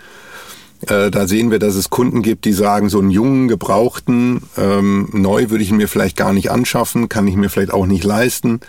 Äh, 0.87 1.11
da 1.11 1.27
sehen 1.27 1.51
wir, 1.51 1.59
dass 1.59 1.75
es 1.75 1.91
Kunden 1.91 2.23
gibt, 2.23 2.45
die 2.45 2.53
sagen, 2.53 2.88
so 2.88 3.01
einen 3.01 3.11
jungen, 3.11 3.49
gebrauchten, 3.49 4.43
ähm, 4.57 5.09
neu 5.12 5.51
würde 5.51 5.64
ich 5.64 5.73
mir 5.73 5.88
vielleicht 5.88 6.17
gar 6.17 6.33
nicht 6.33 6.51
anschaffen, 6.51 7.09
kann 7.09 7.27
ich 7.27 7.37
mir 7.37 7.51
vielleicht 7.51 7.73
auch 7.73 7.87
nicht 7.87 8.05
leisten. 8.05 8.61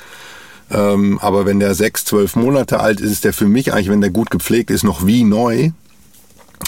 Ähm, 0.71 1.19
aber 1.19 1.45
wenn 1.45 1.59
der 1.59 1.75
sechs, 1.75 2.05
zwölf 2.05 2.35
Monate 2.35 2.79
alt 2.79 2.99
ist, 3.01 3.11
ist 3.11 3.23
der 3.23 3.33
für 3.33 3.47
mich 3.47 3.73
eigentlich, 3.73 3.89
wenn 3.89 4.01
der 4.01 4.11
gut 4.11 4.31
gepflegt 4.31 4.71
ist, 4.71 4.83
noch 4.83 5.05
wie 5.05 5.23
neu. 5.23 5.71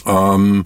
Ähm, 0.05 0.65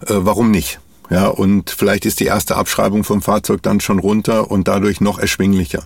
äh, 0.00 0.14
warum 0.16 0.50
nicht? 0.50 0.80
Ja, 1.10 1.28
und 1.28 1.70
vielleicht 1.70 2.06
ist 2.06 2.20
die 2.20 2.24
erste 2.24 2.56
Abschreibung 2.56 3.04
vom 3.04 3.20
Fahrzeug 3.20 3.62
dann 3.62 3.80
schon 3.80 3.98
runter 3.98 4.50
und 4.50 4.68
dadurch 4.68 5.00
noch 5.00 5.18
erschwinglicher. 5.18 5.84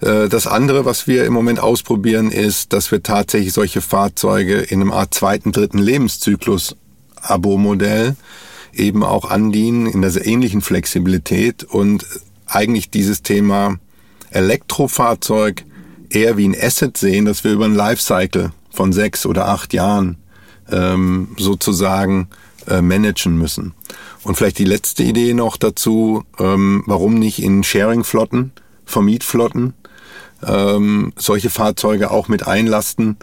Äh, 0.00 0.28
das 0.28 0.46
andere, 0.46 0.84
was 0.84 1.06
wir 1.06 1.24
im 1.24 1.32
Moment 1.32 1.60
ausprobieren, 1.60 2.30
ist, 2.30 2.72
dass 2.72 2.90
wir 2.90 3.02
tatsächlich 3.02 3.52
solche 3.52 3.80
Fahrzeuge 3.80 4.58
in 4.58 4.80
einem 4.80 4.92
Art 4.92 5.14
zweiten, 5.14 5.52
dritten 5.52 5.78
Lebenszyklus 5.78 6.76
Abo-Modell 7.22 8.16
eben 8.72 9.02
auch 9.02 9.30
andienen 9.30 9.86
in 9.86 10.02
der 10.02 10.26
ähnlichen 10.26 10.60
Flexibilität 10.60 11.64
und 11.64 12.06
eigentlich 12.46 12.90
dieses 12.90 13.22
Thema 13.22 13.78
Elektrofahrzeug 14.30 15.64
eher 16.08 16.36
wie 16.36 16.48
ein 16.48 16.56
Asset 16.60 16.96
sehen, 16.96 17.24
dass 17.24 17.44
wir 17.44 17.52
über 17.52 17.64
ein 17.64 17.74
Lifecycle 17.74 18.52
von 18.70 18.92
sechs 18.92 19.26
oder 19.26 19.48
acht 19.48 19.72
Jahren 19.72 20.16
ähm, 20.70 21.34
sozusagen 21.38 22.28
äh, 22.66 22.80
managen 22.80 23.36
müssen. 23.36 23.74
Und 24.22 24.36
vielleicht 24.36 24.58
die 24.58 24.64
letzte 24.64 25.02
Idee 25.02 25.34
noch 25.34 25.56
dazu, 25.56 26.24
ähm, 26.38 26.82
warum 26.86 27.18
nicht 27.18 27.42
in 27.42 27.64
Sharing-Flotten, 27.64 28.52
Vermietflotten, 28.84 29.74
ähm, 30.46 31.12
solche 31.16 31.50
Fahrzeuge 31.50 32.10
auch 32.10 32.28
mit 32.28 32.46
einlasten, 32.46 33.16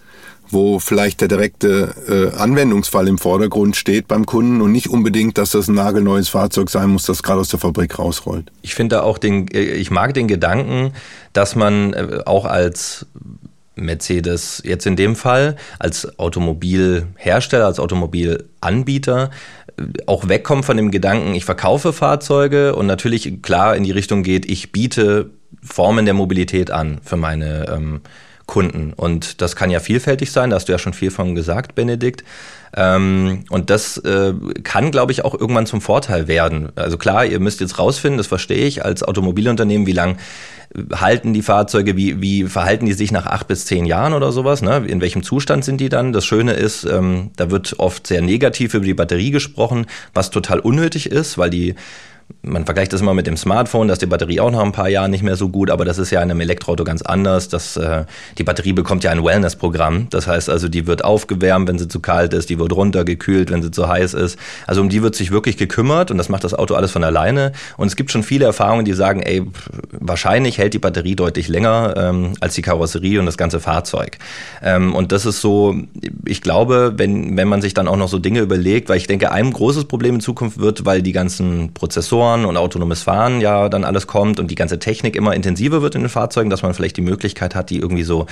wo 0.50 0.80
vielleicht 0.80 1.22
der 1.22 1.28
direkte 1.28 2.34
äh, 2.34 2.38
Anwendungsfall 2.38 3.08
im 3.08 3.18
Vordergrund 3.18 3.76
steht 3.76 4.08
beim 4.08 4.26
Kunden 4.26 4.62
und 4.62 4.72
nicht 4.72 4.90
unbedingt, 4.90 5.38
dass 5.38 5.52
das 5.52 5.68
ein 5.68 5.76
nagelneues 5.76 6.30
Fahrzeug 6.30 6.70
sein 6.70 6.90
muss, 6.90 7.06
das 7.06 7.24
gerade 7.24 7.42
aus 7.42 7.50
der 7.50 7.60
Fabrik 7.60 8.00
rausrollt. 8.00 8.52
Ich 8.62 8.76
finde 8.76 9.04
auch 9.04 9.18
den, 9.18 9.48
äh, 9.50 9.60
ich 9.62 9.92
mag 9.92 10.14
den 10.14 10.28
Gedanken, 10.28 10.94
dass 11.34 11.56
man 11.56 11.94
äh, 11.94 12.20
auch 12.26 12.46
als 12.46 13.06
Mercedes 13.76 14.62
jetzt 14.66 14.86
in 14.86 14.96
dem 14.96 15.16
Fall 15.16 15.56
als 15.80 16.18
Automobilhersteller, 16.20 17.66
als 17.66 17.80
Automobilanbieter 17.80 19.30
äh, 19.78 19.84
auch 20.06 20.28
wegkommt 20.28 20.66
von 20.66 20.78
dem 20.78 20.92
Gedanken, 20.92 21.36
ich 21.36 21.46
verkaufe 21.46 21.94
Fahrzeuge 21.94 22.76
und 22.76 22.88
natürlich 22.88 23.42
klar 23.42 23.76
in 23.76 23.84
die 23.84 23.92
Richtung 23.92 24.24
geht, 24.24 24.50
ich 24.50 24.72
biete 24.72 25.30
Formen 25.62 26.06
der 26.06 26.14
Mobilität 26.14 26.72
an 26.72 27.00
für 27.04 27.18
meine 27.18 27.68
ähm, 27.70 28.02
Kunden. 28.48 28.94
Und 28.94 29.42
das 29.42 29.56
kann 29.56 29.70
ja 29.70 29.80
vielfältig 29.80 30.32
sein, 30.32 30.50
da 30.50 30.56
hast 30.56 30.68
du 30.68 30.72
ja 30.72 30.80
schon 30.80 30.94
viel 30.94 31.12
von 31.12 31.36
gesagt, 31.36 31.76
Benedikt. 31.76 32.24
Ähm, 32.76 33.44
und 33.50 33.70
das 33.70 33.98
äh, 34.00 34.34
kann, 34.64 34.92
glaube 34.92 35.12
ich, 35.12 35.24
auch 35.24 35.34
irgendwann 35.40 35.66
zum 35.66 35.82
Vorteil 35.82 36.28
werden. 36.28 36.70
Also 36.76 36.98
klar, 36.98 37.26
ihr 37.26 37.40
müsst 37.40 37.62
jetzt 37.62 37.78
rausfinden, 37.78 38.18
das 38.18 38.28
verstehe 38.28 38.66
ich, 38.66 38.84
als 38.84 39.04
Automobilunternehmen, 39.04 39.86
wie 39.86 39.92
lang 39.92 40.18
halten 40.94 41.34
die 41.34 41.42
Fahrzeuge, 41.42 41.96
wie, 41.96 42.22
wie 42.22 42.44
verhalten 42.44 42.86
die 42.86 42.94
sich 42.94 43.12
nach 43.12 43.26
acht 43.26 43.48
bis 43.48 43.66
zehn 43.66 43.86
Jahren 43.86 44.14
oder 44.14 44.32
sowas, 44.32 44.62
ne? 44.62 44.84
in 44.88 45.02
welchem 45.02 45.24
Zustand 45.24 45.64
sind 45.64 45.80
die 45.80 45.90
dann. 45.90 46.12
Das 46.12 46.26
Schöne 46.26 46.54
ist, 46.54 46.84
ähm, 46.84 47.32
da 47.36 47.52
wird 47.52 47.76
oft 47.80 48.08
sehr 48.08 48.22
negativ 48.22 48.74
über 48.74 48.86
die 48.86 48.94
Batterie 48.94 49.32
gesprochen, 49.32 49.86
was 50.14 50.30
total 50.30 50.60
unnötig 50.60 51.10
ist, 51.10 51.38
weil 51.38 51.50
die 51.50 51.76
man 52.48 52.66
vergleicht 52.66 52.94
das 52.94 53.02
immer 53.02 53.14
mit 53.14 53.28
dem 53.28 53.38
Smartphone, 53.38 53.88
dass 53.88 54.00
die 54.00 54.06
Batterie 54.06 54.40
auch 54.40 54.52
nach 54.52 54.62
ein 54.62 54.72
paar 54.72 54.90
Jahren 54.90 55.12
nicht 55.12 55.24
mehr 55.24 55.36
so 55.36 55.50
gut, 55.50 55.70
aber 55.70 55.86
das 55.86 55.98
ist 55.98 56.12
ja 56.12 56.22
in 56.22 56.32
einem 56.32 56.40
Elektroauto 56.42 56.84
ganz 56.84 57.02
anders. 57.02 57.50
Das, 57.50 57.78
äh, 57.78 58.06
die 58.38 58.44
Batterie 58.44 58.74
bekommt 58.74 59.04
ja 59.04 59.12
ein 59.12 59.24
Wellness-Programm. 59.24 60.08
Das 60.10 60.28
heißt 60.28 60.50
also, 60.50 60.68
die 60.68 60.88
wird 60.88 61.04
aufgewärmt, 61.04 61.68
wenn 61.68 61.78
sie 61.78 61.88
zu 61.88 62.00
kalt 62.00 62.34
ist, 62.34 62.50
die 62.50 62.60
wird 62.60 62.74
runtergekühlt, 62.74 63.52
wenn 63.52 63.62
sie 63.62 63.72
zu 63.72 63.88
heiß 63.88 64.14
ist. 64.14 64.38
Also 64.66 64.82
um 64.82 64.90
die 64.90 65.04
wird 65.04 65.16
sich 65.16 65.32
wirklich 65.32 65.58
gekümmert 65.58 66.12
und 66.12 66.18
das 66.18 66.30
macht 66.30 66.44
das 66.44 66.54
Auto 66.54 66.76
alles 66.76 66.92
von 66.92 67.04
alleine. 67.04 67.52
Und 67.78 67.88
es 67.88 67.96
gibt 67.96 68.12
schon 68.12 68.24
viele 68.24 68.46
Erfahrungen, 68.46 68.86
die 68.86 68.94
sagen, 68.94 69.22
ey, 69.22 69.44
wahrscheinlich 69.92 70.58
hält 70.58 70.74
die 70.74 70.80
Batterie 70.80 71.16
deutlich 71.16 71.48
länger 71.48 71.96
ähm, 71.98 72.34
als 72.40 72.56
die 72.56 72.62
Karosserie 72.62 73.20
und 73.20 73.26
das 73.26 73.38
ganze 73.38 73.60
Fahrzeug. 73.60 74.18
Ähm, 74.62 74.96
und 74.96 75.12
das 75.12 75.26
ist 75.26 75.42
so, 75.42 75.76
ich 76.26 76.42
glaube, 76.42 76.94
wenn, 76.98 77.38
wenn 77.38 77.48
man 77.48 77.62
sich 77.62 77.74
dann 77.74 77.88
auch 77.88 77.98
noch 77.98 78.10
so 78.10 78.20
Dinge 78.20 78.40
überlegt, 78.40 78.90
weil 78.90 78.98
ich 78.98 79.08
denke, 79.08 79.32
ein 79.32 79.52
großes 79.52 79.86
Problem 79.86 80.16
in 80.16 80.22
Zukunft 80.22 80.60
wird, 80.60 80.86
weil 80.86 81.02
die 81.02 81.12
ganzen 81.12 81.74
Prozessoren 81.74 82.17
Sensoren 82.18 82.46
und 82.46 82.58
autonomes 82.58 83.04
Fahren 83.04 83.42
ja 83.42 83.70
dann 83.70 83.84
alles 83.84 84.08
kommt 84.08 84.40
und 84.40 84.50
die 84.50 84.56
ganze 84.56 84.80
Technik 84.80 85.16
immer 85.16 85.36
intensiver 85.36 85.84
wird 85.84 85.94
in 85.94 86.02
den 86.02 86.10
Fahrzeugen, 86.10 86.50
dass 86.50 86.64
man 86.64 86.74
vielleicht 86.74 86.98
die 86.98 87.02
Möglichkeit 87.02 87.54
hat, 87.54 87.70
die 87.70 87.78
irgendwie 87.78 88.02
so 88.02 88.26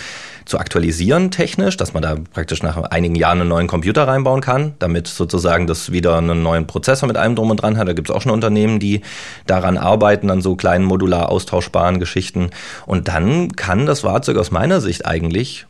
zu 0.45 0.57
aktualisieren 0.57 1.29
technisch, 1.29 1.77
dass 1.77 1.93
man 1.93 2.01
da 2.01 2.15
praktisch 2.33 2.63
nach 2.63 2.77
einigen 2.77 3.13
Jahren 3.13 3.41
einen 3.41 3.49
neuen 3.49 3.67
Computer 3.67 4.07
reinbauen 4.07 4.41
kann, 4.41 4.73
damit 4.79 5.07
sozusagen 5.07 5.67
das 5.67 5.91
wieder 5.91 6.17
einen 6.17 6.41
neuen 6.41 6.65
Prozessor 6.65 7.05
mit 7.05 7.15
allem 7.15 7.35
drum 7.35 7.51
und 7.51 7.57
dran 7.57 7.77
hat. 7.77 7.87
Da 7.87 7.93
gibt 7.93 8.09
es 8.09 8.15
auch 8.15 8.23
schon 8.23 8.31
Unternehmen, 8.31 8.79
die 8.79 9.01
daran 9.45 9.77
arbeiten, 9.77 10.31
an 10.31 10.41
so 10.41 10.55
kleinen 10.55 10.85
modular 10.85 11.29
austauschbaren 11.29 11.99
Geschichten. 11.99 12.49
Und 12.87 13.07
dann 13.07 13.51
kann 13.55 13.85
das 13.85 13.99
Fahrzeug 13.99 14.37
aus 14.37 14.49
meiner 14.49 14.81
Sicht 14.81 15.05
eigentlich 15.05 15.67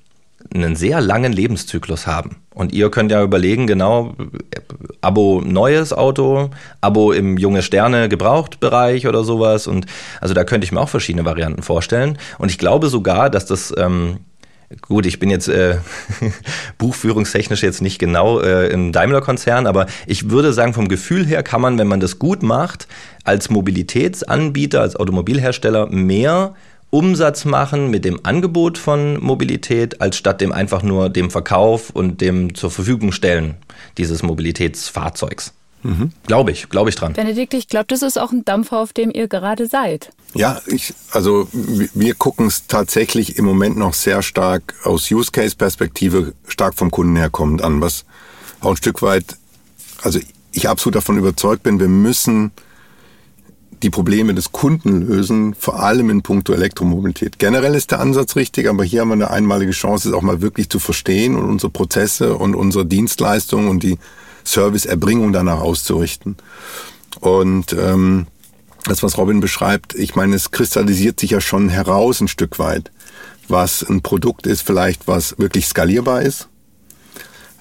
einen 0.53 0.75
sehr 0.75 1.01
langen 1.01 1.33
Lebenszyklus 1.33 2.07
haben. 2.07 2.37
Und 2.53 2.71
ihr 2.71 2.89
könnt 2.89 3.11
ja 3.11 3.23
überlegen, 3.23 3.67
genau, 3.67 4.15
Abo 5.01 5.41
neues 5.41 5.91
Auto, 5.91 6.49
Abo 6.81 7.11
im 7.11 7.37
junge 7.37 7.61
Sterne 7.61 8.07
Gebrauchtbereich 8.09 9.07
oder 9.07 9.23
sowas. 9.23 9.67
Und 9.67 9.85
also 10.21 10.33
da 10.33 10.43
könnte 10.43 10.65
ich 10.65 10.71
mir 10.71 10.79
auch 10.79 10.89
verschiedene 10.89 11.25
Varianten 11.25 11.63
vorstellen. 11.63 12.17
Und 12.37 12.49
ich 12.49 12.57
glaube 12.57 12.87
sogar, 12.87 13.29
dass 13.29 13.45
das 13.45 13.73
ähm, 13.77 14.19
Gut, 14.81 15.05
ich 15.05 15.19
bin 15.19 15.29
jetzt 15.29 15.47
äh, 15.47 15.77
buchführungstechnisch 16.79 17.61
jetzt 17.61 17.83
nicht 17.83 17.99
genau 17.99 18.39
äh, 18.39 18.67
im 18.69 18.91
Daimler-Konzern, 18.91 19.67
aber 19.67 19.85
ich 20.07 20.31
würde 20.31 20.53
sagen, 20.53 20.73
vom 20.73 20.87
Gefühl 20.87 21.23
her 21.23 21.43
kann 21.43 21.61
man, 21.61 21.77
wenn 21.77 21.87
man 21.87 21.99
das 21.99 22.17
gut 22.17 22.41
macht, 22.41 22.87
als 23.23 23.51
Mobilitätsanbieter, 23.51 24.81
als 24.81 24.95
Automobilhersteller 24.95 25.87
mehr 25.87 26.55
Umsatz 26.95 27.43
machen 27.43 27.89
mit 27.89 28.05
dem 28.05 28.21
Angebot 28.23 28.77
von 28.77 29.21
Mobilität, 29.21 29.99
als 29.99 30.15
statt 30.15 30.39
dem 30.39 30.53
einfach 30.53 30.81
nur 30.81 31.09
dem 31.09 31.29
Verkauf 31.29 31.89
und 31.89 32.21
dem 32.21 32.55
zur 32.55 32.71
Verfügung 32.71 33.11
stellen 33.11 33.55
dieses 33.97 34.23
Mobilitätsfahrzeugs. 34.23 35.51
Mhm. 35.83 36.13
Glaube 36.25 36.51
ich, 36.51 36.69
glaube 36.69 36.89
ich 36.89 36.95
dran. 36.95 37.11
Benedikt, 37.11 37.53
ich 37.53 37.67
glaube, 37.67 37.87
das 37.89 38.01
ist 38.01 38.17
auch 38.17 38.31
ein 38.31 38.45
Dampfer, 38.45 38.79
auf 38.79 38.93
dem 38.93 39.11
ihr 39.11 39.27
gerade 39.27 39.67
seid. 39.67 40.13
Ja, 40.35 40.61
ich, 40.67 40.93
also 41.11 41.49
wir 41.51 42.15
gucken 42.15 42.47
es 42.47 42.65
tatsächlich 42.67 43.37
im 43.37 43.43
Moment 43.43 43.75
noch 43.75 43.93
sehr 43.93 44.21
stark 44.21 44.73
aus 44.85 45.11
Use 45.11 45.31
Case 45.31 45.57
Perspektive 45.57 46.33
stark 46.47 46.75
vom 46.75 46.91
Kunden 46.91 47.17
herkommend 47.17 47.61
an, 47.61 47.81
was 47.81 48.05
auch 48.61 48.69
ein 48.69 48.77
Stück 48.77 49.01
weit, 49.01 49.35
also 50.01 50.19
ich 50.53 50.69
absolut 50.69 50.95
davon 50.95 51.17
überzeugt 51.17 51.63
bin, 51.63 51.81
wir 51.81 51.89
müssen 51.89 52.51
die 53.83 53.89
Probleme 53.89 54.33
des 54.33 54.51
Kunden 54.51 55.07
lösen, 55.07 55.53
vor 55.53 55.79
allem 55.79 56.09
in 56.09 56.21
puncto 56.21 56.53
Elektromobilität. 56.53 57.39
Generell 57.39 57.75
ist 57.75 57.91
der 57.91 57.99
Ansatz 57.99 58.35
richtig, 58.35 58.67
aber 58.67 58.83
hier 58.83 59.01
haben 59.01 59.09
wir 59.09 59.13
eine 59.13 59.31
einmalige 59.31 59.71
Chance, 59.71 60.09
es 60.09 60.15
auch 60.15 60.21
mal 60.21 60.41
wirklich 60.41 60.69
zu 60.69 60.79
verstehen 60.79 61.35
und 61.35 61.45
unsere 61.45 61.71
Prozesse 61.71 62.35
und 62.35 62.55
unsere 62.55 62.85
Dienstleistungen 62.85 63.67
und 63.67 63.83
die 63.83 63.97
Serviceerbringung 64.43 65.33
danach 65.33 65.59
auszurichten. 65.59 66.37
Und 67.19 67.73
ähm, 67.73 68.27
das, 68.85 69.03
was 69.03 69.17
Robin 69.17 69.39
beschreibt, 69.39 69.95
ich 69.95 70.15
meine, 70.15 70.35
es 70.35 70.51
kristallisiert 70.51 71.19
sich 71.19 71.31
ja 71.31 71.41
schon 71.41 71.69
heraus 71.69 72.21
ein 72.21 72.27
Stück 72.27 72.59
weit, 72.59 72.91
was 73.47 73.83
ein 73.83 74.01
Produkt 74.01 74.47
ist, 74.47 74.61
vielleicht 74.61 75.07
was 75.07 75.37
wirklich 75.37 75.67
skalierbar 75.67 76.21
ist. 76.21 76.47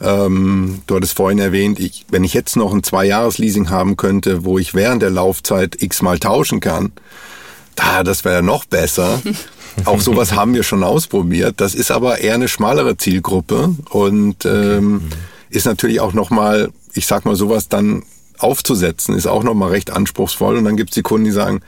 Ähm, 0.00 0.82
du 0.86 0.96
hattest 0.96 1.16
vorhin 1.16 1.38
erwähnt, 1.38 1.78
ich, 1.78 2.06
wenn 2.10 2.24
ich 2.24 2.34
jetzt 2.34 2.56
noch 2.56 2.72
ein 2.72 2.82
Zwei-Jahres-Leasing 2.82 3.70
haben 3.70 3.96
könnte, 3.96 4.44
wo 4.44 4.58
ich 4.58 4.74
während 4.74 5.02
der 5.02 5.10
Laufzeit 5.10 5.82
x 5.82 6.02
mal 6.02 6.18
tauschen 6.18 6.60
kann, 6.60 6.92
da, 7.76 8.04
das 8.04 8.24
wäre 8.24 8.42
noch 8.42 8.64
besser. 8.64 9.22
Auch 9.84 10.00
sowas 10.00 10.32
haben 10.32 10.54
wir 10.54 10.62
schon 10.62 10.84
ausprobiert. 10.84 11.60
Das 11.60 11.74
ist 11.74 11.90
aber 11.90 12.18
eher 12.18 12.34
eine 12.34 12.48
schmalere 12.48 12.96
Zielgruppe 12.96 13.74
und 13.90 14.44
ähm, 14.44 15.08
ist 15.50 15.66
natürlich 15.66 16.00
auch 16.00 16.12
nochmal, 16.12 16.70
ich 16.92 17.06
sag 17.06 17.24
mal, 17.24 17.34
sowas 17.34 17.68
dann 17.68 18.04
aufzusetzen, 18.38 19.16
ist 19.16 19.26
auch 19.26 19.42
nochmal 19.42 19.70
recht 19.70 19.90
anspruchsvoll. 19.90 20.56
Und 20.56 20.64
dann 20.64 20.76
gibt's 20.76 20.94
die 20.94 21.02
Kunden, 21.02 21.24
die 21.24 21.32
sagen, 21.32 21.60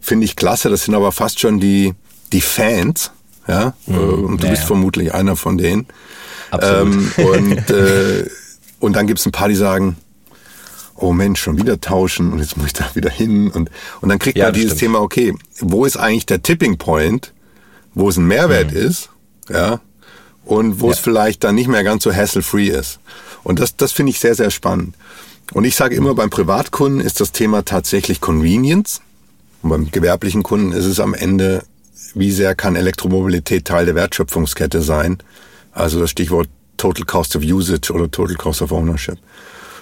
finde 0.00 0.24
ich 0.24 0.36
klasse, 0.36 0.70
das 0.70 0.84
sind 0.84 0.94
aber 0.94 1.12
fast 1.12 1.40
schon 1.40 1.60
die, 1.60 1.94
die 2.32 2.40
Fans. 2.40 3.10
Ja, 3.48 3.74
mhm. 3.86 4.24
und 4.24 4.42
du 4.42 4.46
ja, 4.46 4.52
bist 4.52 4.64
vermutlich 4.64 5.12
einer 5.12 5.34
von 5.34 5.58
denen. 5.58 5.86
Absolut. 6.50 6.94
Ähm, 7.18 7.26
und, 7.26 7.70
äh, 7.70 8.28
und 8.80 8.94
dann 8.94 9.06
gibt's 9.06 9.26
ein 9.26 9.32
paar, 9.32 9.48
die 9.48 9.54
sagen, 9.54 9.96
oh 10.96 11.12
Mensch, 11.12 11.40
schon 11.40 11.58
wieder 11.58 11.80
tauschen 11.80 12.32
und 12.32 12.40
jetzt 12.40 12.56
muss 12.56 12.68
ich 12.68 12.72
da 12.74 12.90
wieder 12.94 13.10
hin. 13.10 13.50
Und, 13.50 13.70
und 14.00 14.08
dann 14.08 14.18
kriegt 14.18 14.38
ja, 14.38 14.46
man 14.46 14.54
dieses 14.54 14.70
stimmt. 14.70 14.80
Thema, 14.80 15.00
okay, 15.00 15.34
wo 15.60 15.84
ist 15.84 15.96
eigentlich 15.96 16.26
der 16.26 16.42
Tipping 16.42 16.78
Point, 16.78 17.32
wo 17.94 18.08
es 18.08 18.16
ein 18.16 18.26
Mehrwert 18.26 18.72
mhm. 18.72 18.78
ist, 18.78 19.10
ja, 19.48 19.80
und 20.44 20.80
wo 20.80 20.86
ja. 20.86 20.92
es 20.92 20.98
vielleicht 20.98 21.44
dann 21.44 21.54
nicht 21.54 21.68
mehr 21.68 21.84
ganz 21.84 22.04
so 22.04 22.12
hassle-free 22.12 22.68
ist. 22.68 22.98
Und 23.42 23.58
das, 23.58 23.76
das 23.76 23.92
finde 23.92 24.10
ich 24.10 24.20
sehr, 24.20 24.34
sehr 24.34 24.50
spannend. 24.50 24.94
Und 25.52 25.64
ich 25.64 25.74
sage 25.74 25.96
immer, 25.96 26.14
beim 26.14 26.30
Privatkunden 26.30 27.00
ist 27.00 27.20
das 27.20 27.32
Thema 27.32 27.64
tatsächlich 27.64 28.20
Convenience. 28.20 29.00
Und 29.62 29.70
beim 29.70 29.90
gewerblichen 29.90 30.42
Kunden 30.42 30.72
ist 30.72 30.86
es 30.86 31.00
am 31.00 31.14
Ende, 31.14 31.64
wie 32.14 32.30
sehr 32.30 32.54
kann 32.54 32.76
Elektromobilität 32.76 33.64
Teil 33.64 33.86
der 33.86 33.94
Wertschöpfungskette 33.94 34.82
sein? 34.82 35.18
Also 35.72 36.00
das 36.00 36.10
Stichwort 36.10 36.48
Total 36.76 37.04
Cost 37.04 37.36
of 37.36 37.42
Usage 37.42 37.92
oder 37.92 38.10
Total 38.10 38.36
Cost 38.36 38.62
of 38.62 38.72
Ownership. 38.72 39.18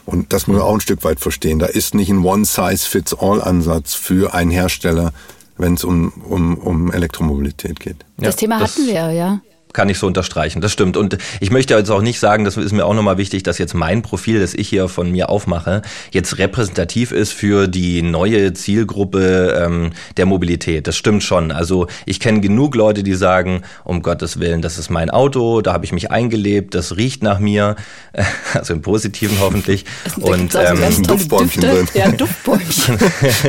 Und 0.04 0.32
das 0.32 0.46
muss 0.46 0.56
man 0.56 0.66
auch 0.66 0.74
ein 0.74 0.80
Stück 0.80 1.04
weit 1.04 1.20
verstehen. 1.20 1.58
Da 1.58 1.66
ist 1.66 1.94
nicht 1.94 2.08
ein 2.08 2.24
One-Size-Fits-All-Ansatz 2.24 3.94
für 3.94 4.34
einen 4.34 4.50
Hersteller, 4.50 5.12
wenn 5.58 5.74
es 5.74 5.84
um, 5.84 6.08
um, 6.28 6.56
um 6.56 6.92
Elektromobilität 6.92 7.78
geht. 7.78 8.04
Das 8.16 8.34
ja, 8.34 8.38
Thema 8.38 8.60
hatten 8.60 8.86
wir, 8.86 9.12
ja 9.12 9.40
kann 9.72 9.88
ich 9.88 9.98
so 9.98 10.06
unterstreichen. 10.06 10.60
Das 10.60 10.72
stimmt. 10.72 10.96
Und 10.96 11.18
ich 11.40 11.50
möchte 11.50 11.74
jetzt 11.74 11.90
auch 11.90 12.02
nicht 12.02 12.18
sagen, 12.18 12.44
das 12.44 12.56
ist 12.56 12.72
mir 12.72 12.84
auch 12.84 12.94
nochmal 12.94 13.18
wichtig, 13.18 13.42
dass 13.42 13.58
jetzt 13.58 13.74
mein 13.74 14.02
Profil, 14.02 14.40
das 14.40 14.54
ich 14.54 14.68
hier 14.68 14.88
von 14.88 15.10
mir 15.10 15.28
aufmache, 15.28 15.82
jetzt 16.10 16.38
repräsentativ 16.38 17.12
ist 17.12 17.32
für 17.32 17.68
die 17.68 18.02
neue 18.02 18.52
Zielgruppe 18.52 19.62
ähm, 19.64 19.90
der 20.16 20.26
Mobilität. 20.26 20.86
Das 20.86 20.96
stimmt 20.96 21.22
schon. 21.22 21.52
Also 21.52 21.86
ich 22.06 22.20
kenne 22.20 22.40
genug 22.40 22.74
Leute, 22.74 23.02
die 23.02 23.14
sagen, 23.14 23.62
um 23.84 24.02
Gottes 24.02 24.40
Willen, 24.40 24.62
das 24.62 24.78
ist 24.78 24.90
mein 24.90 25.10
Auto, 25.10 25.60
da 25.60 25.72
habe 25.72 25.84
ich 25.84 25.92
mich 25.92 26.10
eingelebt, 26.10 26.74
das 26.74 26.96
riecht 26.96 27.22
nach 27.22 27.38
mir, 27.38 27.76
also 28.54 28.72
im 28.74 28.82
Positiven 28.82 29.38
hoffentlich. 29.40 29.84
Und 30.20 30.54
ähm, 30.54 31.02
Duftbäumchen 31.02 31.62
drin. 31.62 31.88
Ja, 31.94 32.10
Duftbäumchen. 32.10 32.98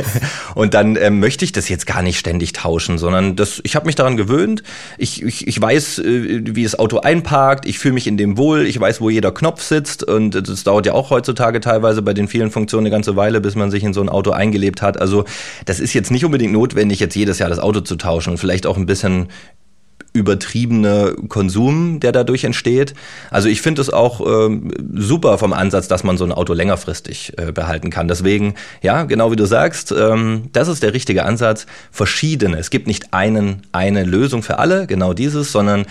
und 0.54 0.74
dann 0.74 0.96
ähm, 0.96 1.20
möchte 1.20 1.44
ich 1.44 1.52
das 1.52 1.68
jetzt 1.68 1.86
gar 1.86 2.02
nicht 2.02 2.18
ständig 2.18 2.52
tauschen, 2.52 2.98
sondern 2.98 3.36
das, 3.36 3.60
ich 3.64 3.76
habe 3.76 3.86
mich 3.86 3.94
daran 3.94 4.16
gewöhnt. 4.16 4.62
Ich, 4.98 5.22
ich, 5.22 5.46
ich 5.46 5.60
weiß, 5.60 5.98
wie 6.10 6.62
das 6.62 6.78
Auto 6.78 6.98
einparkt, 6.98 7.66
ich 7.66 7.78
fühle 7.78 7.94
mich 7.94 8.06
in 8.06 8.16
dem 8.16 8.36
wohl, 8.36 8.66
ich 8.66 8.78
weiß, 8.78 9.00
wo 9.00 9.10
jeder 9.10 9.32
Knopf 9.32 9.62
sitzt. 9.62 10.04
Und 10.04 10.34
das 10.48 10.64
dauert 10.64 10.86
ja 10.86 10.92
auch 10.92 11.10
heutzutage 11.10 11.60
teilweise 11.60 12.02
bei 12.02 12.14
den 12.14 12.28
vielen 12.28 12.50
Funktionen 12.50 12.86
eine 12.86 12.94
ganze 12.94 13.16
Weile, 13.16 13.40
bis 13.40 13.54
man 13.54 13.70
sich 13.70 13.84
in 13.84 13.92
so 13.92 14.00
ein 14.00 14.08
Auto 14.08 14.30
eingelebt 14.30 14.82
hat. 14.82 15.00
Also 15.00 15.24
das 15.66 15.80
ist 15.80 15.94
jetzt 15.94 16.10
nicht 16.10 16.24
unbedingt 16.24 16.52
notwendig, 16.52 17.00
jetzt 17.00 17.14
jedes 17.14 17.38
Jahr 17.38 17.48
das 17.48 17.58
Auto 17.58 17.80
zu 17.80 17.96
tauschen 17.96 18.30
und 18.30 18.38
vielleicht 18.38 18.66
auch 18.66 18.76
ein 18.76 18.86
bisschen 18.86 19.28
übertriebene 20.12 21.14
Konsum, 21.28 22.00
der 22.00 22.12
dadurch 22.12 22.44
entsteht. 22.44 22.94
Also 23.30 23.48
ich 23.48 23.62
finde 23.62 23.82
es 23.82 23.90
auch 23.90 24.20
ähm, 24.20 24.72
super 24.94 25.38
vom 25.38 25.52
Ansatz, 25.52 25.88
dass 25.88 26.04
man 26.04 26.16
so 26.16 26.24
ein 26.24 26.32
Auto 26.32 26.52
längerfristig 26.52 27.32
äh, 27.36 27.52
behalten 27.52 27.90
kann. 27.90 28.08
Deswegen, 28.08 28.54
ja, 28.82 29.04
genau 29.04 29.30
wie 29.30 29.36
du 29.36 29.46
sagst, 29.46 29.92
ähm, 29.92 30.48
das 30.52 30.68
ist 30.68 30.82
der 30.82 30.94
richtige 30.94 31.24
Ansatz. 31.24 31.66
Verschiedene. 31.90 32.58
Es 32.58 32.70
gibt 32.70 32.86
nicht 32.86 33.14
einen, 33.14 33.62
eine 33.72 34.04
Lösung 34.04 34.42
für 34.42 34.58
alle, 34.58 34.86
genau 34.86 35.14
dieses, 35.14 35.52
sondern 35.52 35.86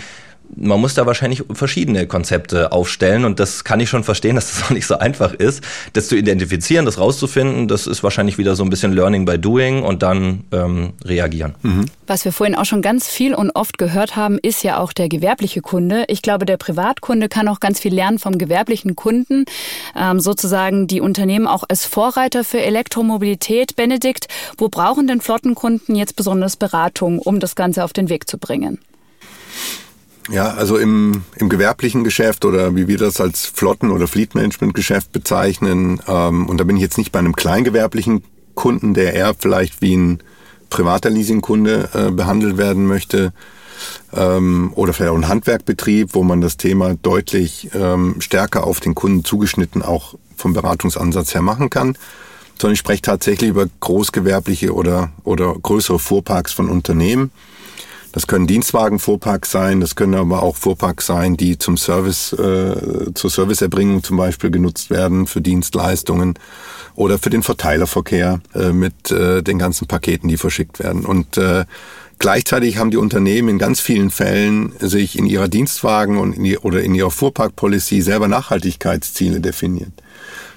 man 0.56 0.80
muss 0.80 0.94
da 0.94 1.06
wahrscheinlich 1.06 1.44
verschiedene 1.54 2.08
Konzepte 2.08 2.72
aufstellen 2.72 3.26
und 3.26 3.40
das 3.40 3.64
kann 3.64 3.80
ich 3.80 3.90
schon 3.90 4.04
verstehen, 4.04 4.36
dass 4.36 4.52
das 4.52 4.64
auch 4.66 4.70
nicht 4.72 4.88
so 4.88 4.98
einfach 4.98 5.34
ist, 5.34 5.64
das 5.94 6.08
zu 6.08 6.16
identifizieren, 6.16 6.86
das 6.86 7.00
rauszufinden. 7.00 7.68
Das 7.68 7.88
ist 7.88 8.04
wahrscheinlich 8.04 8.38
wieder 8.38 8.56
so 8.56 8.64
ein 8.64 8.70
bisschen 8.70 8.94
Learning 8.94 9.26
by 9.26 9.38
Doing 9.38 9.84
und 9.84 10.04
dann 10.04 10.44
ähm, 10.52 10.94
reagieren. 11.04 11.56
Mhm. 11.62 11.86
Was 12.08 12.26
wir 12.26 12.32
vorhin 12.32 12.56
auch 12.56 12.66
schon 12.66 12.82
ganz 12.82 13.08
viel 13.08 13.36
und 13.36 13.52
oft 13.52 13.78
gehört 13.78 14.16
haben, 14.16 14.40
ist 14.40 14.64
ja 14.64 14.80
auch 14.80 14.94
der 14.94 15.10
gewerbliche 15.10 15.62
Kunde. 15.62 16.06
Ich 16.08 16.22
glaube, 16.22 16.46
der 16.46 16.58
Privatkunde 16.58 17.30
kann 17.30 17.48
auch 17.48 17.60
ganz 17.60 17.80
viel 17.80 17.94
lernen 17.94 18.20
vom 18.20 18.38
gewerblichen 18.38 18.96
Kunden, 18.96 19.46
ähm, 19.96 20.20
sozusagen 20.20 20.88
die 20.88 21.02
Unternehmen 21.02 21.48
auch 21.48 21.64
als 21.68 21.86
Vorreiter 21.86 22.44
für 22.44 22.62
Elektromobilität. 22.62 23.76
Benedikt, 23.76 24.28
wo 24.58 24.70
brauchen 24.70 25.08
denn 25.08 25.22
Flottenkunden 25.22 25.96
jetzt 25.96 26.16
besonders 26.16 26.58
Beratung, 26.58 27.20
um 27.20 27.40
das 27.40 27.56
Ganze 27.56 27.84
auf 27.84 27.94
den 27.94 28.10
Weg 28.10 28.28
zu 28.28 28.38
bringen? 28.38 28.80
Ja, 30.32 30.52
also 30.52 30.78
im, 30.78 31.24
im 31.38 31.50
gewerblichen 31.50 32.04
Geschäft 32.04 32.46
oder 32.46 32.76
wie 32.76 32.88
wir 32.88 32.98
das 32.98 33.20
als 33.20 33.46
Flotten- 33.46 33.90
oder 33.90 34.08
Fleet-Management-Geschäft 34.08 35.12
bezeichnen, 35.12 36.02
ähm, 36.08 36.48
und 36.48 36.60
da 36.60 36.64
bin 36.64 36.76
ich 36.76 36.84
jetzt 36.84 37.00
nicht 37.00 37.12
bei 37.12 37.20
einem 37.20 37.36
kleingewerblichen 37.36 38.24
Kunden, 38.54 38.94
der 38.94 39.14
eher 39.14 39.34
vielleicht 39.38 39.82
wie 39.82 39.96
ein 39.96 40.20
privater 40.70 41.10
Leasingkunde 41.10 41.90
äh, 41.94 42.12
behandelt 42.12 42.58
werden 42.58 42.86
möchte, 42.86 43.34
ähm, 44.14 44.72
oder 44.76 44.94
vielleicht 44.94 45.12
auch 45.12 45.18
ein 45.18 45.28
Handwerkbetrieb, 45.28 46.14
wo 46.14 46.24
man 46.24 46.42
das 46.42 46.58
Thema 46.58 46.96
deutlich 46.96 47.70
ähm, 47.74 48.16
stärker 48.20 48.66
auf 48.66 48.80
den 48.80 48.96
Kunden 48.96 49.24
zugeschnitten 49.24 49.82
auch 49.82 50.16
vom 50.36 50.54
Beratungsansatz 50.54 51.34
her 51.34 51.42
machen 51.42 51.70
kann, 51.70 51.98
sondern 52.60 52.74
ich 52.74 52.80
spreche 52.80 53.02
tatsächlich 53.02 53.50
über 53.50 53.68
großgewerbliche 53.80 54.74
oder, 54.74 55.12
oder 55.24 55.54
größere 55.54 56.00
Fuhrparks 56.00 56.54
von 56.54 56.70
Unternehmen, 56.70 57.32
das 58.12 58.28
können 58.28 58.48
Dienstwagenfuhrparks 58.48 59.52
sein, 59.52 59.82
das 59.82 59.96
können 59.96 60.16
aber 60.16 60.44
auch 60.44 60.56
Fuhrparks 60.56 61.06
sein, 61.06 61.38
die 61.38 61.58
zum 61.58 61.78
Service, 61.78 62.34
äh, 62.34 63.14
zur 63.14 63.30
Serviceerbringung 63.30 64.04
zum 64.04 64.18
Beispiel 64.18 64.52
genutzt 64.52 64.90
werden 64.90 65.28
für 65.28 65.42
Dienstleistungen 65.42 66.36
oder 66.96 67.20
für 67.20 67.30
den 67.30 67.44
Verteilerverkehr 67.44 68.42
äh, 68.56 68.72
mit 68.72 69.12
äh, 69.12 69.44
den 69.44 69.60
ganzen 69.60 69.88
Paketen, 69.88 70.28
die 70.28 70.38
verschickt 70.38 70.80
werden. 70.80 71.06
Und 71.06 71.38
äh, 71.38 71.66
Gleichzeitig 72.22 72.78
haben 72.78 72.92
die 72.92 72.98
Unternehmen 72.98 73.48
in 73.48 73.58
ganz 73.60 73.80
vielen 73.80 74.10
Fällen 74.10 74.74
sich 74.80 75.18
in 75.18 75.26
ihrer 75.26 75.48
Dienstwagen 75.48 76.18
und 76.18 76.34
in 76.34 76.44
die, 76.44 76.58
oder 76.58 76.84
in 76.84 76.94
ihrer 76.94 77.12
Fuhrparkpolicy 77.12 78.02
selber 78.02 78.28
Nachhaltigkeitsziele 78.28 79.40
definiert. 79.40 79.94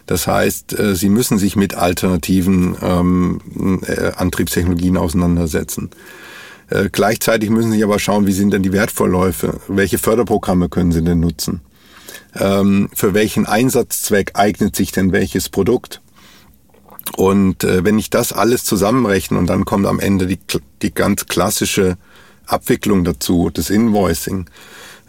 Das 0.06 0.26
heißt, 0.26 0.76
äh, 0.76 0.96
sie 0.96 1.08
müssen 1.08 1.38
sich 1.38 1.54
mit 1.54 1.74
alternativen 1.74 2.76
ähm, 2.82 3.80
äh, 3.86 4.10
Antriebstechnologien 4.16 4.96
auseinandersetzen. 4.96 5.90
Äh, 6.72 6.88
gleichzeitig 6.90 7.50
müssen 7.50 7.72
Sie 7.72 7.84
aber 7.84 7.98
schauen, 7.98 8.26
wie 8.26 8.32
sind 8.32 8.52
denn 8.52 8.62
die 8.62 8.72
Wertvorläufe? 8.72 9.60
Welche 9.68 9.98
Förderprogramme 9.98 10.68
können 10.70 10.92
Sie 10.92 11.02
denn 11.02 11.20
nutzen? 11.20 11.60
Ähm, 12.34 12.88
für 12.94 13.12
welchen 13.12 13.44
Einsatzzweck 13.46 14.32
eignet 14.34 14.74
sich 14.74 14.90
denn 14.90 15.12
welches 15.12 15.50
Produkt? 15.50 16.00
Und 17.16 17.64
äh, 17.64 17.84
wenn 17.84 17.98
ich 17.98 18.08
das 18.08 18.32
alles 18.32 18.64
zusammenrechne 18.64 19.36
und 19.36 19.48
dann 19.48 19.66
kommt 19.66 19.86
am 19.86 20.00
Ende 20.00 20.26
die, 20.26 20.38
die 20.80 20.94
ganz 20.94 21.26
klassische 21.26 21.98
Abwicklung 22.46 23.04
dazu, 23.04 23.50
das 23.52 23.68
Invoicing, 23.68 24.48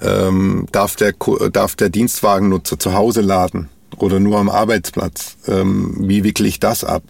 ähm, 0.01 0.67
darf, 0.73 0.97
der, 0.97 1.13
darf 1.51 1.75
der 1.77 1.89
Dienstwagennutzer 1.89 2.77
zu 2.77 2.93
Hause 2.93 3.21
laden 3.21 3.69
oder 3.97 4.19
nur 4.19 4.37
am 4.37 4.49
Arbeitsplatz? 4.49 5.37
Ähm, 5.47 5.95
wie 5.99 6.25
wickle 6.25 6.47
ich 6.47 6.59
das 6.59 6.83
ab? 6.83 7.03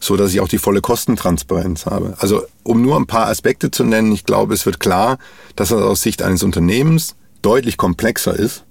So 0.00 0.16
dass 0.16 0.32
ich 0.32 0.40
auch 0.40 0.48
die 0.48 0.58
volle 0.58 0.80
Kostentransparenz 0.80 1.86
habe. 1.86 2.14
Also 2.18 2.42
um 2.62 2.80
nur 2.82 2.96
ein 2.96 3.06
paar 3.06 3.28
Aspekte 3.28 3.70
zu 3.70 3.84
nennen, 3.84 4.10
ich 4.12 4.24
glaube, 4.24 4.54
es 4.54 4.66
wird 4.66 4.80
klar, 4.80 5.18
dass 5.56 5.68
das 5.68 5.82
aus 5.82 6.02
Sicht 6.02 6.22
eines 6.22 6.42
Unternehmens 6.42 7.14
deutlich 7.42 7.76
komplexer 7.76 8.34
ist 8.34 8.64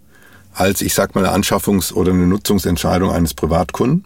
als, 0.54 0.82
ich 0.82 0.94
sag 0.94 1.16
mal, 1.16 1.26
eine 1.26 1.36
Anschaffungs- 1.36 1.94
oder 1.94 2.12
eine 2.12 2.26
Nutzungsentscheidung 2.28 3.12
eines 3.12 3.34
Privatkunden. 3.34 4.06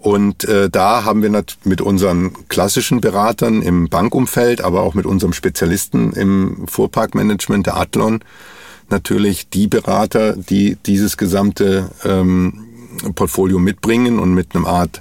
Und 0.00 0.44
äh, 0.44 0.68
da 0.68 1.04
haben 1.04 1.22
wir 1.22 1.44
mit 1.64 1.80
unseren 1.80 2.48
klassischen 2.48 3.00
Beratern 3.00 3.62
im 3.62 3.88
Bankumfeld, 3.88 4.60
aber 4.60 4.82
auch 4.82 4.92
mit 4.92 5.06
unserem 5.06 5.32
Spezialisten 5.32 6.12
im 6.12 6.66
Fuhrparkmanagement, 6.68 7.66
der 7.66 7.78
Athlon, 7.78 8.20
natürlich 8.90 9.48
die 9.48 9.66
Berater, 9.66 10.36
die 10.36 10.76
dieses 10.84 11.16
gesamte 11.16 11.90
ähm, 12.04 12.66
Portfolio 13.14 13.58
mitbringen 13.58 14.18
und 14.18 14.34
mit 14.34 14.54
einem 14.54 14.66
Art 14.66 15.00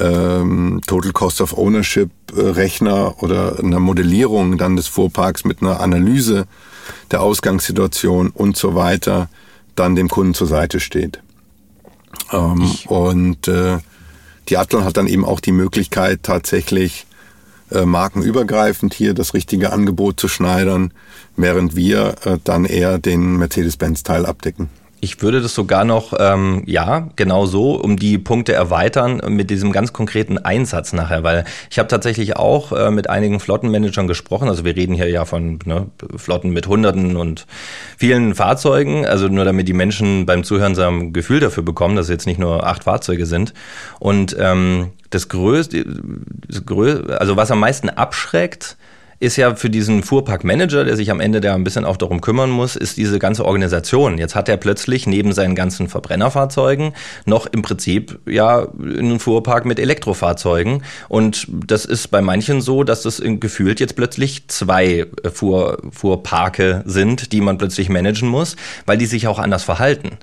ähm, 0.00 0.80
Total 0.86 1.12
Cost 1.12 1.40
of 1.40 1.56
Ownership 1.56 2.10
äh, 2.34 2.40
Rechner 2.40 3.22
oder 3.22 3.58
einer 3.58 3.80
Modellierung 3.80 4.58
dann 4.58 4.76
des 4.76 4.88
Fuhrparks 4.88 5.44
mit 5.44 5.62
einer 5.62 5.80
Analyse 5.80 6.46
der 7.10 7.22
Ausgangssituation 7.22 8.30
und 8.30 8.56
so 8.56 8.74
weiter 8.74 9.28
dann 9.76 9.94
dem 9.94 10.08
Kunden 10.08 10.34
zur 10.34 10.46
Seite 10.46 10.80
steht. 10.80 11.20
Ähm, 12.32 12.72
und 12.86 13.48
äh, 13.48 13.78
die 14.48 14.56
Athlon 14.56 14.84
hat 14.84 14.96
dann 14.96 15.06
eben 15.06 15.24
auch 15.24 15.40
die 15.40 15.52
Möglichkeit 15.52 16.22
tatsächlich 16.22 17.06
äh, 17.70 17.84
markenübergreifend 17.84 18.94
hier 18.94 19.14
das 19.14 19.34
richtige 19.34 19.72
Angebot 19.72 20.18
zu 20.18 20.28
schneidern, 20.28 20.92
während 21.36 21.76
wir 21.76 22.16
äh, 22.24 22.38
dann 22.42 22.64
eher 22.64 22.98
den 22.98 23.36
Mercedes-Benz-Teil 23.36 24.26
abdecken. 24.26 24.68
Ich 25.02 25.22
würde 25.22 25.40
das 25.40 25.54
sogar 25.54 25.84
noch, 25.84 26.12
ähm, 26.18 26.62
ja, 26.66 27.08
genau 27.16 27.46
so, 27.46 27.72
um 27.72 27.96
die 27.96 28.18
Punkte 28.18 28.52
erweitern 28.52 29.22
mit 29.28 29.48
diesem 29.48 29.72
ganz 29.72 29.94
konkreten 29.94 30.36
Einsatz 30.36 30.92
nachher, 30.92 31.22
weil 31.22 31.44
ich 31.70 31.78
habe 31.78 31.88
tatsächlich 31.88 32.36
auch 32.36 32.72
äh, 32.72 32.90
mit 32.90 33.08
einigen 33.08 33.40
Flottenmanagern 33.40 34.06
gesprochen. 34.06 34.48
Also 34.48 34.64
wir 34.66 34.76
reden 34.76 34.94
hier 34.94 35.08
ja 35.08 35.24
von 35.24 35.58
ne, 35.64 35.86
Flotten 36.16 36.50
mit 36.50 36.66
Hunderten 36.66 37.16
und 37.16 37.46
vielen 37.96 38.34
Fahrzeugen. 38.34 39.06
Also 39.06 39.28
nur 39.28 39.46
damit 39.46 39.68
die 39.68 39.72
Menschen 39.72 40.26
beim 40.26 40.44
Zuhören 40.44 40.74
so 40.74 40.82
ein 40.82 41.14
Gefühl 41.14 41.40
dafür 41.40 41.62
bekommen, 41.62 41.96
dass 41.96 42.06
es 42.06 42.10
jetzt 42.10 42.26
nicht 42.26 42.38
nur 42.38 42.66
acht 42.66 42.84
Fahrzeuge 42.84 43.24
sind. 43.24 43.54
Und 44.00 44.36
ähm, 44.38 44.90
das 45.08 45.30
größte, 45.30 45.84
das 46.46 46.66
größte, 46.66 47.18
also 47.18 47.36
was 47.36 47.50
am 47.50 47.60
meisten 47.60 47.88
abschreckt, 47.88 48.76
ist 49.20 49.36
ja 49.36 49.54
für 49.54 49.68
diesen 49.68 50.02
Fuhrparkmanager, 50.02 50.84
der 50.84 50.96
sich 50.96 51.10
am 51.10 51.20
Ende 51.20 51.42
da 51.42 51.54
ein 51.54 51.62
bisschen 51.62 51.84
auch 51.84 51.98
darum 51.98 52.22
kümmern 52.22 52.48
muss, 52.48 52.74
ist 52.74 52.96
diese 52.96 53.18
ganze 53.18 53.44
Organisation. 53.44 54.16
Jetzt 54.16 54.34
hat 54.34 54.48
er 54.48 54.56
plötzlich 54.56 55.06
neben 55.06 55.34
seinen 55.34 55.54
ganzen 55.54 55.88
Verbrennerfahrzeugen 55.88 56.94
noch 57.26 57.46
im 57.46 57.60
Prinzip 57.60 58.18
ja 58.26 58.66
einen 58.80 59.20
Fuhrpark 59.20 59.66
mit 59.66 59.78
Elektrofahrzeugen. 59.78 60.82
Und 61.10 61.46
das 61.50 61.84
ist 61.84 62.08
bei 62.08 62.22
manchen 62.22 62.62
so, 62.62 62.82
dass 62.82 63.02
das 63.02 63.22
gefühlt 63.22 63.78
jetzt 63.78 63.94
plötzlich 63.94 64.48
zwei 64.48 65.06
Fuhr, 65.30 65.82
Fuhrparke 65.90 66.82
sind, 66.86 67.32
die 67.32 67.42
man 67.42 67.58
plötzlich 67.58 67.90
managen 67.90 68.28
muss, 68.28 68.56
weil 68.86 68.96
die 68.96 69.06
sich 69.06 69.28
auch 69.28 69.38
anders 69.38 69.64
verhalten. 69.64 70.16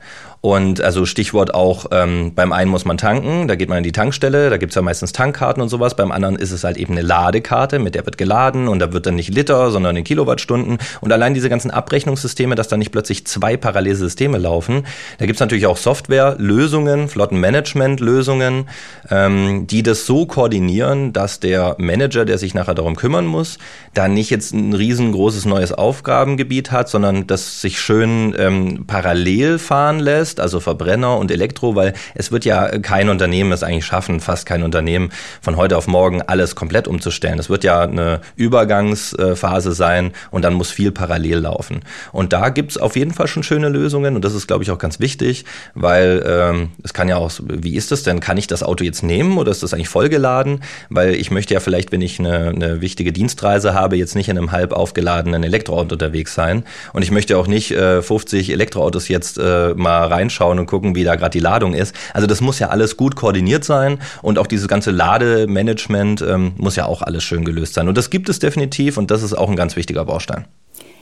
Und 0.48 0.80
also 0.80 1.06
Stichwort 1.06 1.54
auch, 1.54 1.88
ähm, 1.92 2.32
beim 2.34 2.54
einen 2.54 2.72
muss 2.72 2.86
man 2.86 2.98
tanken, 2.98 3.50
da 3.50 3.56
geht 3.56 3.68
man 3.68 3.80
in 3.80 3.84
die 3.84 3.92
Tankstelle, 3.92 4.50
da 4.50 4.56
gibt's 4.56 4.76
ja 4.76 4.82
meistens 4.82 5.12
Tankkarten 5.12 5.62
und 5.62 5.68
sowas. 5.68 5.98
Beim 5.98 6.10
anderen 6.10 6.38
ist 6.38 6.52
es 6.52 6.64
halt 6.64 6.78
eben 6.78 6.94
eine 6.94 7.02
Ladekarte, 7.02 7.80
mit 7.80 7.96
der 7.96 8.06
wird 8.06 8.18
geladen 8.18 8.70
und 8.70 8.80
da 8.80 8.94
wird 8.94 9.08
dann 9.08 9.16
nicht 9.16 9.28
Liter, 9.28 9.72
sondern 9.72 9.98
in 9.98 10.06
Kilowattstunden. 10.06 10.78
Und 11.02 11.12
allein 11.12 11.34
diese 11.34 11.50
ganzen 11.50 11.70
Abrechnungssysteme, 11.70 12.56
dass 12.56 12.70
da 12.70 12.78
nicht 12.78 12.94
plötzlich 12.94 13.28
zwei 13.28 13.58
parallele 13.58 13.98
Systeme 13.98 14.38
laufen. 14.38 14.86
Da 15.18 15.26
gibt's 15.26 15.42
natürlich 15.42 15.68
auch 15.68 15.76
Softwarelösungen, 15.76 17.10
Flottenmanagement-Lösungen, 17.10 18.70
ähm, 19.10 19.68
die 19.68 19.84
das 19.84 20.06
so 20.06 20.28
koordinieren, 20.28 21.12
dass 21.12 21.42
der 21.42 21.76
Manager, 21.78 22.24
der 22.24 22.38
sich 22.38 22.54
nachher 22.54 22.74
darum 22.74 22.96
kümmern 22.96 23.26
muss, 23.26 23.58
da 23.94 24.08
nicht 24.08 24.30
jetzt 24.30 24.54
ein 24.54 24.72
riesengroßes 24.72 25.44
neues 25.44 25.74
Aufgabengebiet 25.74 26.72
hat, 26.72 26.88
sondern 26.88 27.28
das 27.28 27.60
sich 27.60 27.82
schön 27.82 28.34
ähm, 28.40 28.86
parallel 28.88 29.60
fahren 29.60 30.00
lässt 30.00 30.37
lässt, 30.38 30.40
also 30.40 30.60
Verbrenner 30.60 31.18
und 31.18 31.32
Elektro, 31.32 31.76
weil 31.76 31.94
es 32.16 32.32
wird 32.32 32.46
ja 32.46 32.80
kein 32.80 33.10
Unternehmen 33.10 33.52
es 33.52 33.64
eigentlich 33.64 33.86
schaffen, 33.86 34.20
fast 34.20 34.46
kein 34.46 34.64
Unternehmen 34.64 35.10
von 35.42 35.58
heute 35.58 35.78
auf 35.78 35.88
morgen 35.88 36.22
alles 36.22 36.56
komplett 36.56 36.88
umzustellen. 36.88 37.40
Es 37.40 37.50
wird 37.50 37.64
ja 37.64 37.82
eine 37.82 38.22
Übergangsphase 38.36 39.74
sein 39.74 40.12
und 40.32 40.44
dann 40.44 40.54
muss 40.54 40.72
viel 40.72 40.92
parallel 40.92 41.40
laufen. 41.40 41.82
Und 42.12 42.34
da 42.34 42.50
gibt 42.50 42.72
es 42.72 42.78
auf 42.78 42.96
jeden 42.96 43.14
Fall 43.14 43.28
schon 43.28 43.44
schöne 43.44 43.70
Lösungen 43.70 44.16
und 44.16 44.24
das 44.24 44.34
ist, 44.34 44.48
glaube 44.48 44.64
ich, 44.64 44.72
auch 44.72 44.78
ganz 44.78 45.00
wichtig, 45.00 45.46
weil 45.76 46.24
ähm, 46.26 46.70
es 46.84 46.94
kann 46.94 47.10
ja 47.10 47.18
auch, 47.18 47.32
wie 47.40 47.76
ist 47.76 47.92
das 47.92 48.04
denn? 48.04 48.20
Kann 48.20 48.38
ich 48.38 48.48
das 48.48 48.64
Auto 48.64 48.84
jetzt 48.84 49.04
nehmen 49.04 49.38
oder 49.38 49.52
ist 49.52 49.64
das 49.64 49.74
eigentlich 49.74 49.90
vollgeladen? 49.90 50.62
Weil 50.90 51.16
ich 51.16 51.32
möchte 51.32 51.54
ja 51.54 51.60
vielleicht, 51.60 51.92
wenn 51.92 52.02
ich 52.02 52.20
eine, 52.20 52.50
eine 52.50 52.82
wichtige 52.82 53.12
Dienstreise 53.12 53.74
habe, 53.74 53.98
jetzt 53.98 54.16
nicht 54.16 54.30
in 54.30 54.38
einem 54.38 54.52
halb 54.52 54.74
aufgeladenen 54.74 55.44
Elektroauto 55.44 55.94
unterwegs 55.94 56.34
sein. 56.34 56.64
Und 56.94 57.02
ich 57.02 57.12
möchte 57.12 57.38
auch 57.38 57.48
nicht 57.48 57.72
äh, 57.72 58.02
50 58.02 58.52
Elektroautos 58.52 59.08
jetzt 59.08 59.38
äh, 59.38 59.74
mal 59.76 60.06
reinschauen 60.18 60.60
und 60.60 60.66
gucken, 60.66 60.96
wie 60.96 61.04
da 61.04 61.16
gerade 61.16 61.32
die 61.32 61.40
Ladung 61.40 61.74
ist. 61.74 61.96
Also 62.14 62.28
das 62.28 62.42
muss 62.42 62.60
ja 62.60 62.70
alles 62.70 62.98
gut 62.98 63.16
koordiniert 63.16 63.64
sein 63.64 64.00
und 64.22 64.40
auch 64.40 64.48
dieses 64.48 64.68
ganze 64.68 64.92
Lademanagement 64.92 66.22
ähm, 66.22 66.54
muss 66.58 66.76
ja 66.76 66.86
auch 66.86 67.02
alles 67.02 67.24
schön 67.24 67.46
gelöst 67.46 67.74
sein. 67.74 67.88
Und 67.88 67.98
das 67.98 68.10
gibt 68.10 68.30
es 68.30 68.40
definitiv 68.40 68.98
und 68.98 69.12
das 69.12 69.24
ist 69.24 69.34
auch 69.34 69.50
ein 69.50 69.56
ganz 69.56 69.76
wichtiger 69.76 70.06
Baustein. 70.06 70.46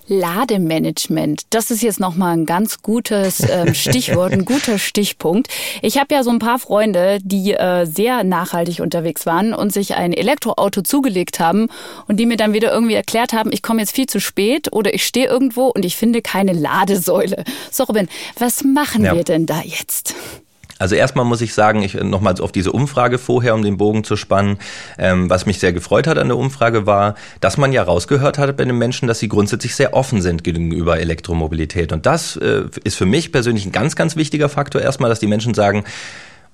Lademanagement, 0.07 1.43
das 1.49 1.71
ist 1.71 1.81
jetzt 1.81 1.99
nochmal 1.99 2.37
ein 2.37 2.45
ganz 2.45 2.81
gutes 2.81 3.41
ähm, 3.49 3.73
Stichwort, 3.73 4.33
ein 4.33 4.45
guter 4.45 4.77
Stichpunkt. 4.77 5.47
Ich 5.81 5.97
habe 5.97 6.13
ja 6.13 6.23
so 6.23 6.29
ein 6.29 6.39
paar 6.39 6.59
Freunde, 6.59 7.19
die 7.23 7.53
äh, 7.53 7.85
sehr 7.85 8.23
nachhaltig 8.23 8.79
unterwegs 8.79 9.25
waren 9.25 9.53
und 9.53 9.73
sich 9.73 9.95
ein 9.95 10.13
Elektroauto 10.13 10.81
zugelegt 10.81 11.39
haben 11.39 11.69
und 12.07 12.17
die 12.17 12.25
mir 12.25 12.37
dann 12.37 12.53
wieder 12.53 12.71
irgendwie 12.71 12.95
erklärt 12.95 13.33
haben, 13.33 13.51
ich 13.51 13.61
komme 13.61 13.81
jetzt 13.81 13.95
viel 13.95 14.07
zu 14.07 14.19
spät 14.19 14.71
oder 14.71 14.93
ich 14.93 15.05
stehe 15.05 15.27
irgendwo 15.27 15.67
und 15.67 15.85
ich 15.85 15.95
finde 15.95 16.21
keine 16.21 16.53
Ladesäule. 16.53 17.43
So 17.71 17.83
Robin, 17.85 18.07
was 18.37 18.63
machen 18.63 19.05
ja. 19.05 19.15
wir 19.15 19.23
denn 19.23 19.45
da 19.45 19.61
jetzt? 19.61 20.15
Also 20.77 20.95
erstmal 20.95 21.23
muss 21.23 21.41
ich 21.41 21.53
sagen, 21.53 21.81
ich 21.81 21.93
nochmals 21.93 22.41
auf 22.41 22.51
diese 22.51 22.71
Umfrage 22.71 23.17
vorher, 23.17 23.55
um 23.55 23.63
den 23.63 23.77
Bogen 23.77 24.03
zu 24.03 24.17
spannen, 24.17 24.57
ähm, 24.97 25.29
was 25.29 25.45
mich 25.45 25.59
sehr 25.59 25.71
gefreut 25.71 26.05
hat 26.05 26.17
an 26.17 26.27
der 26.27 26.37
Umfrage 26.37 26.85
war, 26.85 27.15
dass 27.39 27.57
man 27.57 27.71
ja 27.71 27.81
rausgehört 27.83 28.37
hat 28.37 28.57
bei 28.57 28.65
den 28.65 28.77
Menschen, 28.77 29.07
dass 29.07 29.19
sie 29.19 29.29
grundsätzlich 29.29 29.73
sehr 29.75 29.93
offen 29.93 30.21
sind 30.21 30.43
gegenüber 30.43 30.99
Elektromobilität. 30.99 31.93
Und 31.93 32.05
das 32.05 32.35
äh, 32.35 32.63
ist 32.83 32.95
für 32.95 33.05
mich 33.05 33.31
persönlich 33.31 33.65
ein 33.65 33.71
ganz, 33.71 33.95
ganz 33.95 34.17
wichtiger 34.17 34.49
Faktor 34.49 34.81
erstmal, 34.81 35.09
dass 35.09 35.19
die 35.19 35.27
Menschen 35.27 35.53
sagen, 35.53 35.85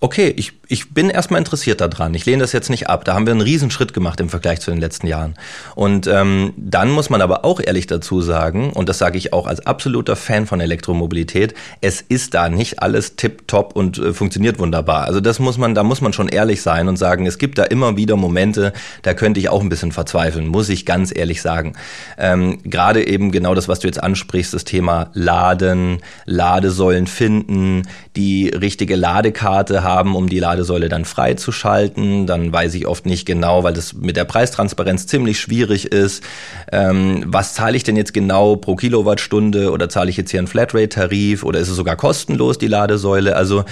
okay, 0.03 0.33
ich, 0.35 0.53
ich 0.67 0.95
bin 0.95 1.11
erstmal 1.11 1.37
interessiert 1.37 1.79
daran. 1.79 2.15
Ich 2.15 2.25
lehne 2.25 2.41
das 2.41 2.53
jetzt 2.53 2.71
nicht 2.71 2.89
ab. 2.89 3.05
Da 3.05 3.13
haben 3.13 3.27
wir 3.27 3.33
einen 3.33 3.41
Riesenschritt 3.41 3.93
gemacht 3.93 4.19
im 4.19 4.29
Vergleich 4.29 4.59
zu 4.59 4.71
den 4.71 4.79
letzten 4.79 5.05
Jahren. 5.05 5.35
Und 5.75 6.07
ähm, 6.07 6.53
dann 6.57 6.89
muss 6.89 7.11
man 7.11 7.21
aber 7.21 7.45
auch 7.45 7.59
ehrlich 7.63 7.85
dazu 7.85 8.19
sagen, 8.19 8.73
und 8.73 8.89
das 8.89 8.97
sage 8.97 9.19
ich 9.19 9.31
auch 9.31 9.45
als 9.45 9.63
absoluter 9.67 10.15
Fan 10.15 10.47
von 10.47 10.59
Elektromobilität, 10.59 11.53
es 11.81 12.01
ist 12.01 12.33
da 12.33 12.49
nicht 12.49 12.81
alles 12.81 13.15
tipptopp 13.15 13.75
und 13.75 13.99
äh, 13.99 14.11
funktioniert 14.11 14.57
wunderbar. 14.57 15.05
Also 15.05 15.21
das 15.21 15.37
muss 15.37 15.59
man, 15.59 15.75
da 15.75 15.83
muss 15.83 16.01
man 16.01 16.13
schon 16.13 16.29
ehrlich 16.29 16.63
sein 16.63 16.87
und 16.87 16.97
sagen, 16.97 17.27
es 17.27 17.37
gibt 17.37 17.59
da 17.59 17.65
immer 17.65 17.95
wieder 17.95 18.15
Momente, 18.15 18.73
da 19.03 19.13
könnte 19.13 19.39
ich 19.39 19.49
auch 19.49 19.61
ein 19.61 19.69
bisschen 19.69 19.91
verzweifeln, 19.91 20.47
muss 20.47 20.69
ich 20.69 20.87
ganz 20.87 21.15
ehrlich 21.15 21.43
sagen. 21.43 21.73
Ähm, 22.17 22.57
Gerade 22.63 23.05
eben 23.05 23.31
genau 23.31 23.53
das, 23.53 23.67
was 23.67 23.81
du 23.81 23.87
jetzt 23.87 24.01
ansprichst, 24.01 24.51
das 24.51 24.63
Thema 24.63 25.11
Laden, 25.13 25.99
Ladesäulen 26.25 27.05
finden, 27.05 27.83
die 28.15 28.49
richtige 28.49 28.95
Ladekarte 28.95 29.83
haben, 29.83 29.90
haben, 29.91 30.15
um 30.15 30.29
die 30.29 30.39
Ladesäule 30.39 30.89
dann 30.89 31.05
freizuschalten. 31.05 32.27
Dann 32.27 32.51
weiß 32.51 32.73
ich 32.75 32.87
oft 32.87 33.05
nicht 33.05 33.25
genau, 33.25 33.63
weil 33.63 33.73
das 33.73 33.93
mit 33.93 34.17
der 34.17 34.25
Preistransparenz 34.25 35.07
ziemlich 35.07 35.39
schwierig 35.39 35.91
ist. 35.91 36.23
Ähm, 36.71 37.23
was 37.27 37.53
zahle 37.53 37.77
ich 37.77 37.83
denn 37.83 37.97
jetzt 37.97 38.13
genau 38.13 38.55
pro 38.55 38.75
Kilowattstunde 38.75 39.71
oder 39.71 39.89
zahle 39.89 40.09
ich 40.09 40.17
jetzt 40.17 40.31
hier 40.31 40.39
einen 40.39 40.47
Flatrate-Tarif 40.47 41.43
oder 41.43 41.59
ist 41.59 41.69
es 41.69 41.75
sogar 41.75 41.95
kostenlos, 41.95 42.57
die 42.57 42.67
Ladesäule? 42.67 43.35
Also 43.35 43.63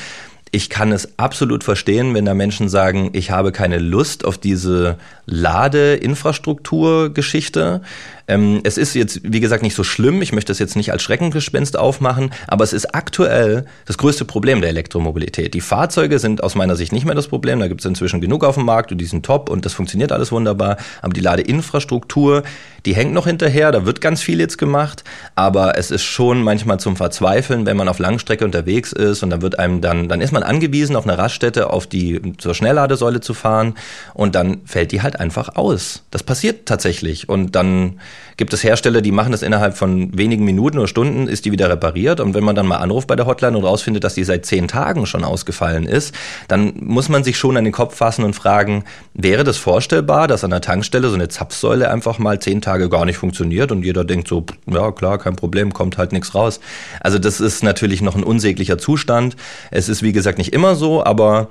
ich 0.52 0.70
kann 0.70 0.92
es 0.92 1.18
absolut 1.18 1.64
verstehen, 1.64 2.14
wenn 2.16 2.26
da 2.26 2.34
Menschen 2.34 2.68
sagen, 2.70 3.12
ich 3.14 3.32
habe 3.32 3.52
keine 3.52 3.78
Lust 3.78 4.26
auf 4.26 4.40
diese 4.40 4.98
Ladeinfrastrukturgeschichte. 5.28 7.82
Ähm, 8.30 8.62
es 8.64 8.78
ist 8.78 8.94
jetzt, 8.94 9.22
wie 9.24 9.40
gesagt, 9.40 9.64
nicht 9.64 9.76
so 9.76 9.84
schlimm. 9.84 10.22
Ich 10.22 10.32
möchte 10.32 10.52
das 10.52 10.60
jetzt 10.60 10.76
nicht 10.76 10.92
als 10.92 11.02
Schreckengespenst 11.02 11.78
aufmachen, 11.78 12.32
aber 12.48 12.64
es 12.64 12.74
ist 12.74 12.94
aktuell 12.94 13.66
das 13.86 13.98
größte 13.98 14.24
Problem 14.24 14.62
der 14.62 14.70
Elektromobilität. 14.70 15.56
Die 15.56 15.62
Fahrzeuge 15.62 16.20
sind 16.20 16.44
aus 16.44 16.54
meiner 16.54 16.76
Sicht 16.76 16.92
nicht 16.92 17.06
mehr 17.06 17.16
das 17.16 17.28
Problem. 17.28 17.60
Da 17.60 17.68
gibt 17.68 17.82
es 17.82 17.86
inzwischen 17.86 18.22
genug 18.22 18.44
auf 18.44 18.56
dem 18.56 18.66
Markt 18.66 18.92
und 18.92 19.00
die 19.00 19.06
sind 19.06 19.26
top 19.26 19.50
und 19.50 19.66
das 19.66 19.74
funktioniert 19.74 20.12
alles 20.12 20.32
wunderbar. 20.32 20.78
Aber 21.02 21.14
die 21.14 21.22
Ladeinfrastruktur, 21.22 22.44
die 22.86 22.96
hängt 22.96 23.14
noch 23.14 23.26
hinterher. 23.26 23.72
Da 23.72 23.86
wird 23.86 24.00
ganz 24.00 24.22
viel 24.22 24.40
jetzt 24.40 24.60
gemacht. 24.60 25.04
Aber 25.34 25.78
es 25.78 25.90
ist 25.90 26.04
schon 26.04 26.44
manchmal 26.44 26.80
zum 26.80 26.96
Verzweifeln, 26.96 27.66
wenn 27.66 27.78
man 27.78 27.90
auf 27.90 27.98
Langstrecke 27.98 28.46
unterwegs 28.46 28.94
ist 28.94 29.24
und 29.24 29.32
dann 29.32 29.42
wird 29.42 29.58
einem 29.58 29.82
dann, 29.82 30.08
dann 30.08 30.22
ist 30.22 30.32
man 30.32 30.44
angewiesen, 30.44 30.96
auf 30.96 31.06
einer 31.06 31.18
Raststätte 31.18 31.72
auf 31.72 31.88
die, 31.88 32.22
zur 32.38 32.54
Schnellladesäule 32.54 33.22
zu 33.22 33.34
fahren 33.34 33.74
und 34.14 34.36
dann 34.36 34.62
fällt 34.66 34.92
die 34.92 35.02
halt 35.02 35.20
einfach 35.20 35.56
aus. 35.56 36.04
Das 36.12 36.22
passiert 36.22 36.68
tatsächlich 36.68 37.28
und 37.28 37.56
dann 37.56 38.00
gibt 38.38 38.54
es 38.54 38.64
Hersteller, 38.64 39.02
die 39.02 39.12
machen 39.12 39.32
das 39.32 39.42
innerhalb 39.42 39.78
von 39.78 40.18
wenigen 40.18 40.46
Minuten 40.46 40.78
oder 40.78 40.88
Stunden, 40.88 41.28
ist 41.28 41.46
die 41.46 41.52
wieder 41.52 41.70
repariert. 41.70 42.20
Und 42.20 42.34
wenn 42.34 42.44
man 42.44 42.56
dann 42.56 42.68
mal 42.68 42.78
anruft 42.78 43.08
bei 43.08 43.16
der 43.16 43.26
Hotline 43.26 43.58
und 43.58 43.64
rausfindet, 43.64 44.04
dass 44.04 44.16
die 44.16 44.24
seit 44.24 44.46
zehn 44.46 44.68
Tagen 44.68 45.06
schon 45.06 45.24
ausgefallen 45.24 45.86
ist, 45.86 46.14
dann 46.48 46.74
muss 46.80 47.10
man 47.10 47.24
sich 47.24 47.38
schon 47.38 47.58
an 47.58 47.64
den 47.64 47.74
Kopf 47.74 47.96
fassen 47.96 48.24
und 48.24 48.34
fragen, 48.34 48.84
wäre 49.14 49.44
das 49.44 49.58
vorstellbar, 49.58 50.28
dass 50.28 50.44
an 50.44 50.52
der 50.52 50.62
Tankstelle 50.62 51.10
so 51.10 51.16
eine 51.16 51.28
Zapfsäule 51.28 51.90
einfach 51.90 52.20
mal 52.20 52.40
zehn 52.40 52.62
Tage 52.62 52.90
gar 52.90 53.06
nicht 53.06 53.18
funktioniert 53.18 53.72
und 53.72 53.84
jeder 53.84 54.06
denkt 54.06 54.28
so, 54.28 54.46
ja 54.68 54.92
klar, 54.92 55.18
kein 55.18 55.36
Problem, 55.36 55.74
kommt 55.74 55.98
halt 55.98 56.12
nichts 56.12 56.34
raus. 56.36 56.60
Also 57.02 57.20
das 57.20 57.40
ist 57.40 57.64
natürlich 57.64 58.02
noch 58.02 58.16
ein 58.16 58.24
unsäglicher 58.24 58.78
Zustand. 58.78 59.36
Es 59.72 59.90
ist 59.90 60.04
wie 60.04 60.14
gesagt 60.14 60.38
nicht 60.38 60.54
immer 60.54 60.76
so, 60.76 61.04
aber 61.04 61.50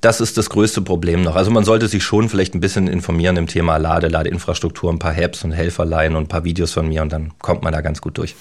das 0.00 0.20
ist 0.20 0.38
das 0.38 0.50
größte 0.50 0.82
Problem 0.82 1.22
noch. 1.22 1.36
Also 1.36 1.50
man 1.50 1.64
sollte 1.64 1.88
sich 1.88 2.02
schon 2.02 2.28
vielleicht 2.28 2.54
ein 2.54 2.60
bisschen 2.60 2.88
informieren 2.88 3.36
im 3.36 3.46
Thema 3.46 3.76
Lade, 3.76 4.08
Ladeinfrastruktur, 4.08 4.90
ein 4.90 4.98
paar 4.98 5.16
Apps 5.16 5.44
und 5.44 5.52
Helferlein 5.52 6.14
und 6.14 6.24
ein 6.24 6.28
paar 6.28 6.44
Videos 6.44 6.72
von 6.72 6.88
mir 6.88 7.02
und 7.02 7.12
dann 7.12 7.32
kommt 7.38 7.62
man 7.62 7.72
da 7.72 7.80
ganz 7.80 8.00
gut 8.00 8.18
durch. 8.18 8.36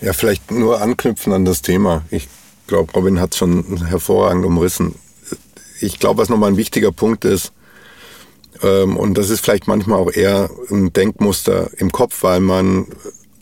Ja, 0.00 0.12
vielleicht 0.12 0.50
nur 0.50 0.80
anknüpfen 0.80 1.32
an 1.32 1.44
das 1.44 1.62
Thema. 1.62 2.02
Ich 2.10 2.28
glaube, 2.66 2.92
Robin 2.92 3.20
hat 3.20 3.32
es 3.32 3.38
schon 3.38 3.86
hervorragend 3.86 4.44
umrissen. 4.44 4.94
Ich 5.80 5.98
glaube, 5.98 6.22
was 6.22 6.28
nochmal 6.28 6.50
ein 6.50 6.56
wichtiger 6.56 6.92
Punkt 6.92 7.24
ist, 7.24 7.52
ähm, 8.62 8.96
und 8.96 9.18
das 9.18 9.30
ist 9.30 9.40
vielleicht 9.40 9.66
manchmal 9.66 9.98
auch 9.98 10.12
eher 10.12 10.50
ein 10.70 10.92
Denkmuster 10.92 11.70
im 11.76 11.92
Kopf, 11.92 12.22
weil 12.22 12.40
man 12.40 12.86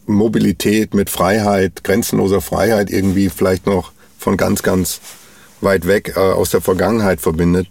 Mobilität 0.06 0.94
mit 0.94 1.10
Freiheit, 1.10 1.84
grenzenloser 1.84 2.40
Freiheit 2.40 2.90
irgendwie 2.90 3.30
vielleicht 3.30 3.66
noch 3.66 3.92
von 4.18 4.36
ganz, 4.36 4.62
ganz 4.62 5.00
weit 5.60 5.86
weg 5.86 6.14
äh, 6.16 6.20
aus 6.20 6.50
der 6.50 6.60
Vergangenheit 6.60 7.20
verbindet. 7.20 7.68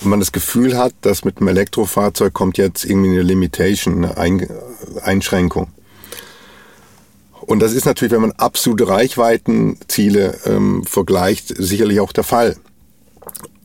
wenn 0.00 0.10
man 0.10 0.20
das 0.20 0.32
Gefühl 0.32 0.76
hat, 0.76 0.92
dass 1.02 1.24
mit 1.24 1.38
einem 1.38 1.48
Elektrofahrzeug 1.48 2.32
kommt 2.32 2.58
jetzt 2.58 2.84
irgendwie 2.84 3.10
eine 3.10 3.22
Limitation, 3.22 4.04
eine 4.04 4.48
Einschränkung. 5.02 5.68
Und 7.40 7.60
das 7.60 7.72
ist 7.72 7.84
natürlich, 7.84 8.12
wenn 8.12 8.22
man 8.22 8.32
absolute 8.32 8.88
Reichweitenziele 8.88 10.38
ähm, 10.46 10.84
vergleicht, 10.84 11.54
sicherlich 11.56 12.00
auch 12.00 12.12
der 12.12 12.24
Fall. 12.24 12.56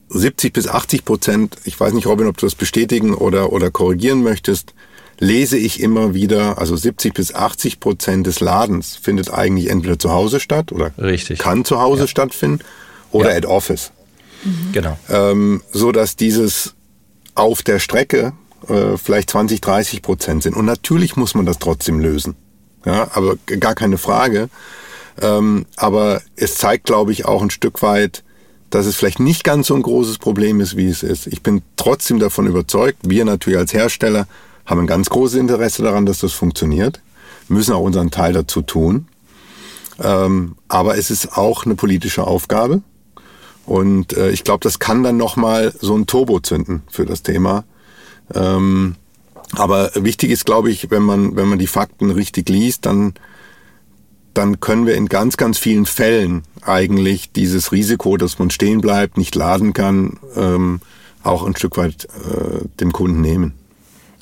70 0.10 0.54
bis 0.54 0.68
80 0.68 1.06
Prozent, 1.06 1.58
ich 1.64 1.80
weiß 1.80 1.94
nicht, 1.94 2.08
Robin, 2.08 2.28
ob 2.28 2.38
du 2.38 2.46
das 2.46 2.56
bestätigen 2.56 3.14
oder, 3.14 3.54
oder 3.54 3.72
korrigieren 3.72 4.24
möchtest, 4.24 4.74
lese 5.20 5.58
ich 5.58 5.82
immer 5.82 6.14
wieder, 6.14 6.58
also 6.58 6.76
70 6.76 7.14
bis 7.14 7.34
80 7.34 7.80
Prozent 7.80 8.26
des 8.26 8.40
Ladens 8.40 8.96
findet 8.96 9.32
eigentlich 9.32 9.70
entweder 9.70 10.00
zu 10.00 10.12
Hause 10.12 10.40
statt 10.40 10.72
oder 10.72 10.92
Richtig. 10.98 11.40
kann 11.40 11.66
zu 11.66 11.80
Hause 11.80 12.02
ja. 12.02 12.08
stattfinden 12.08 12.64
oder 13.12 13.32
ja. 13.32 13.38
at 13.38 13.46
Office. 13.46 13.92
Mhm. 14.44 14.72
Genau. 14.72 14.98
Ähm, 15.10 15.62
so 15.72 15.92
dass 15.92 16.16
dieses 16.16 16.76
auf 17.36 17.64
der 17.64 17.80
Strecke 17.80 18.34
äh, 18.68 18.98
vielleicht 18.98 19.30
20, 19.30 19.62
30 19.62 20.02
Prozent 20.02 20.44
sind. 20.44 20.56
Und 20.56 20.66
natürlich 20.66 21.16
muss 21.16 21.36
man 21.36 21.46
das 21.46 21.60
trotzdem 21.60 22.00
lösen. 22.00 22.36
Ja, 22.86 23.10
aber 23.14 23.36
gar 23.60 23.76
keine 23.76 23.98
Frage. 23.98 24.50
Ähm, 25.22 25.66
aber 25.76 26.22
es 26.36 26.56
zeigt, 26.56 26.86
glaube 26.86 27.12
ich, 27.12 27.26
auch 27.26 27.42
ein 27.42 27.50
Stück 27.50 27.82
weit, 27.82 28.24
dass 28.70 28.86
es 28.86 28.96
vielleicht 28.96 29.20
nicht 29.20 29.44
ganz 29.44 29.68
so 29.68 29.76
ein 29.76 29.82
großes 29.82 30.18
Problem 30.18 30.62
ist, 30.62 30.78
wie 30.78 30.88
es 30.88 31.04
ist. 31.04 31.28
Ich 31.28 31.42
bin 31.42 31.62
trotzdem 31.76 32.20
davon 32.20 32.48
überzeugt, 32.48 32.98
wir 33.04 33.26
natürlich 33.26 33.60
als 33.60 33.74
Hersteller 33.74 34.28
haben 34.66 34.82
ein 34.82 34.88
ganz 34.88 35.10
großes 35.10 35.40
Interesse 35.40 35.82
daran, 35.82 36.06
dass 36.06 36.20
das 36.20 36.34
funktioniert, 36.34 37.02
müssen 37.48 37.74
auch 37.74 37.82
unseren 37.82 38.12
Teil 38.12 38.34
dazu 38.34 38.62
tun. 38.62 39.08
Ähm, 40.02 40.56
aber 40.68 40.98
es 40.98 41.10
ist 41.10 41.38
auch 41.38 41.66
eine 41.66 41.76
politische 41.76 42.26
Aufgabe. 42.26 42.82
Und 43.70 44.18
äh, 44.18 44.32
ich 44.32 44.44
glaube, 44.44 44.64
das 44.64 44.80
kann 44.80 45.04
dann 45.04 45.16
nochmal 45.16 45.72
so 45.80 45.96
ein 45.96 46.08
Turbo 46.08 46.40
zünden 46.40 46.82
für 46.90 47.06
das 47.06 47.22
Thema. 47.22 47.66
Ähm, 48.34 48.96
aber 49.52 49.92
wichtig 49.94 50.32
ist, 50.32 50.48
glaube 50.48 50.72
ich, 50.72 50.90
wenn 50.90 51.04
man, 51.04 51.36
wenn 51.36 51.48
man 51.48 51.60
die 51.60 51.68
Fakten 51.68 52.10
richtig 52.10 52.50
liest, 52.50 52.88
dann, 52.88 53.14
dann 54.34 54.60
können 54.60 54.88
wir 54.88 54.96
in 54.96 55.06
ganz, 55.06 55.38
ganz 55.38 55.60
vielen 55.60 55.86
Fällen 55.86 56.42
eigentlich 56.64 57.32
dieses 57.32 57.72
Risiko, 57.72 58.18
dass 58.18 58.40
man 58.40 58.50
stehen 58.50 58.82
bleibt, 58.82 59.20
nicht 59.20 59.36
laden 59.36 59.74
kann, 59.74 60.18
ähm, 60.36 60.82
auch 61.22 61.46
ein 61.46 61.56
Stück 61.56 61.78
weit 61.78 62.06
äh, 62.06 62.66
dem 62.80 62.92
Kunden 62.92 63.22
nehmen. 63.22 63.54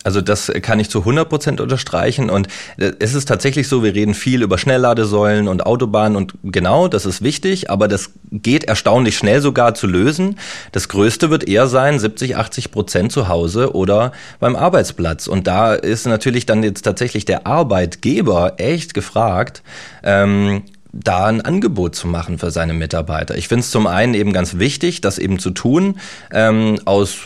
Also 0.07 0.21
das 0.21 0.49
kann 0.61 0.79
ich 0.79 0.89
zu 0.89 0.99
100 0.99 1.27
Prozent 1.27 1.59
unterstreichen. 1.59 2.29
Und 2.29 2.47
äh, 2.77 2.93
es 2.99 3.13
ist 3.13 3.27
tatsächlich 3.27 3.67
so, 3.67 3.83
wir 3.83 3.93
reden 3.93 4.13
viel 4.13 4.41
über 4.41 4.57
Schnellladesäulen 4.57 5.49
und 5.49 5.65
Autobahnen 5.65 6.15
und 6.15 6.35
genau, 6.43 6.87
das 6.87 7.05
ist 7.05 7.21
wichtig, 7.21 7.69
aber 7.69 7.89
das 7.89 8.11
geht 8.31 8.63
erstaunlich 8.63 9.17
schnell 9.17 9.41
sogar 9.41 9.73
zu 9.73 9.85
lösen. 9.85 10.39
Das 10.71 10.87
Größte 10.87 11.29
wird 11.29 11.45
eher 11.45 11.67
sein, 11.67 11.99
70, 11.99 12.37
80 12.37 12.71
Prozent 12.71 13.11
zu 13.11 13.27
Hause 13.27 13.75
oder 13.75 14.13
beim 14.39 14.55
Arbeitsplatz. 14.55 15.27
Und 15.27 15.45
da 15.45 15.73
ist 15.73 16.07
natürlich 16.07 16.45
dann 16.45 16.63
jetzt 16.63 16.83
tatsächlich 16.83 17.25
der 17.25 17.45
Arbeitgeber 17.45 18.53
echt 18.59 18.93
gefragt, 18.93 19.61
ähm, 20.03 20.63
da 21.03 21.25
ein 21.25 21.41
Angebot 21.41 21.95
zu 21.95 22.07
machen 22.07 22.37
für 22.37 22.51
seine 22.51 22.73
Mitarbeiter. 22.73 23.37
Ich 23.37 23.47
finde 23.47 23.61
es 23.61 23.71
zum 23.71 23.87
einen 23.87 24.13
eben 24.13 24.33
ganz 24.33 24.57
wichtig, 24.57 25.01
das 25.01 25.19
eben 25.19 25.39
zu 25.39 25.51
tun, 25.51 25.99
ähm, 26.31 26.79
aus 26.85 27.17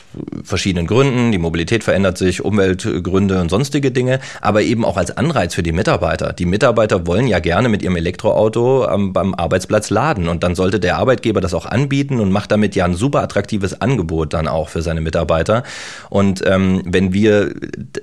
verschiedenen 0.43 0.88
Gründen. 0.88 1.32
Die 1.32 1.38
Mobilität 1.38 1.84
verändert 1.84 2.17
sich, 2.17 2.43
Umweltgründe 2.43 3.39
und 3.39 3.49
sonstige 3.49 3.91
Dinge, 3.91 4.19
aber 4.41 4.61
eben 4.61 4.84
auch 4.84 4.97
als 4.97 5.15
Anreiz 5.15 5.55
für 5.55 5.63
die 5.63 5.72
Mitarbeiter. 5.72 6.34
Die 6.34 6.45
Mitarbeiter 6.45 7.07
wollen 7.07 7.28
ja 7.28 7.39
gerne 7.39 7.69
mit 7.69 7.82
ihrem 7.82 7.95
Elektroauto 7.95 8.88
ähm, 8.89 9.13
beim 9.13 9.34
Arbeitsplatz 9.34 9.89
laden 9.89 10.28
und 10.28 10.43
dann 10.43 10.55
sollte 10.55 10.80
der 10.80 10.97
Arbeitgeber 10.97 11.39
das 11.39 11.53
auch 11.53 11.65
anbieten 11.65 12.19
und 12.19 12.32
macht 12.32 12.51
damit 12.51 12.76
ja 12.76 12.86
ein 12.86 12.95
super 12.95 13.22
attraktives 13.22 13.80
Angebot 13.80 14.34
dann 14.34 14.47
auch 14.47 14.69
für 14.69 14.82
seine 14.82 15.01
Mitarbeiter. 15.01 15.63
Und 16.09 16.43
ähm, 16.45 16.82
wenn 16.86 17.13
wir 17.13 17.53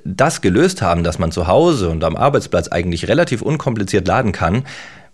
das 0.04 0.40
gelöst 0.40 0.80
haben, 0.80 1.04
dass 1.04 1.18
man 1.18 1.30
zu 1.30 1.46
Hause 1.46 1.90
und 1.90 2.02
am 2.04 2.16
Arbeitsplatz 2.16 2.68
eigentlich 2.68 3.08
relativ 3.08 3.42
unkompliziert 3.42 4.06
laden 4.08 4.32
kann, 4.32 4.64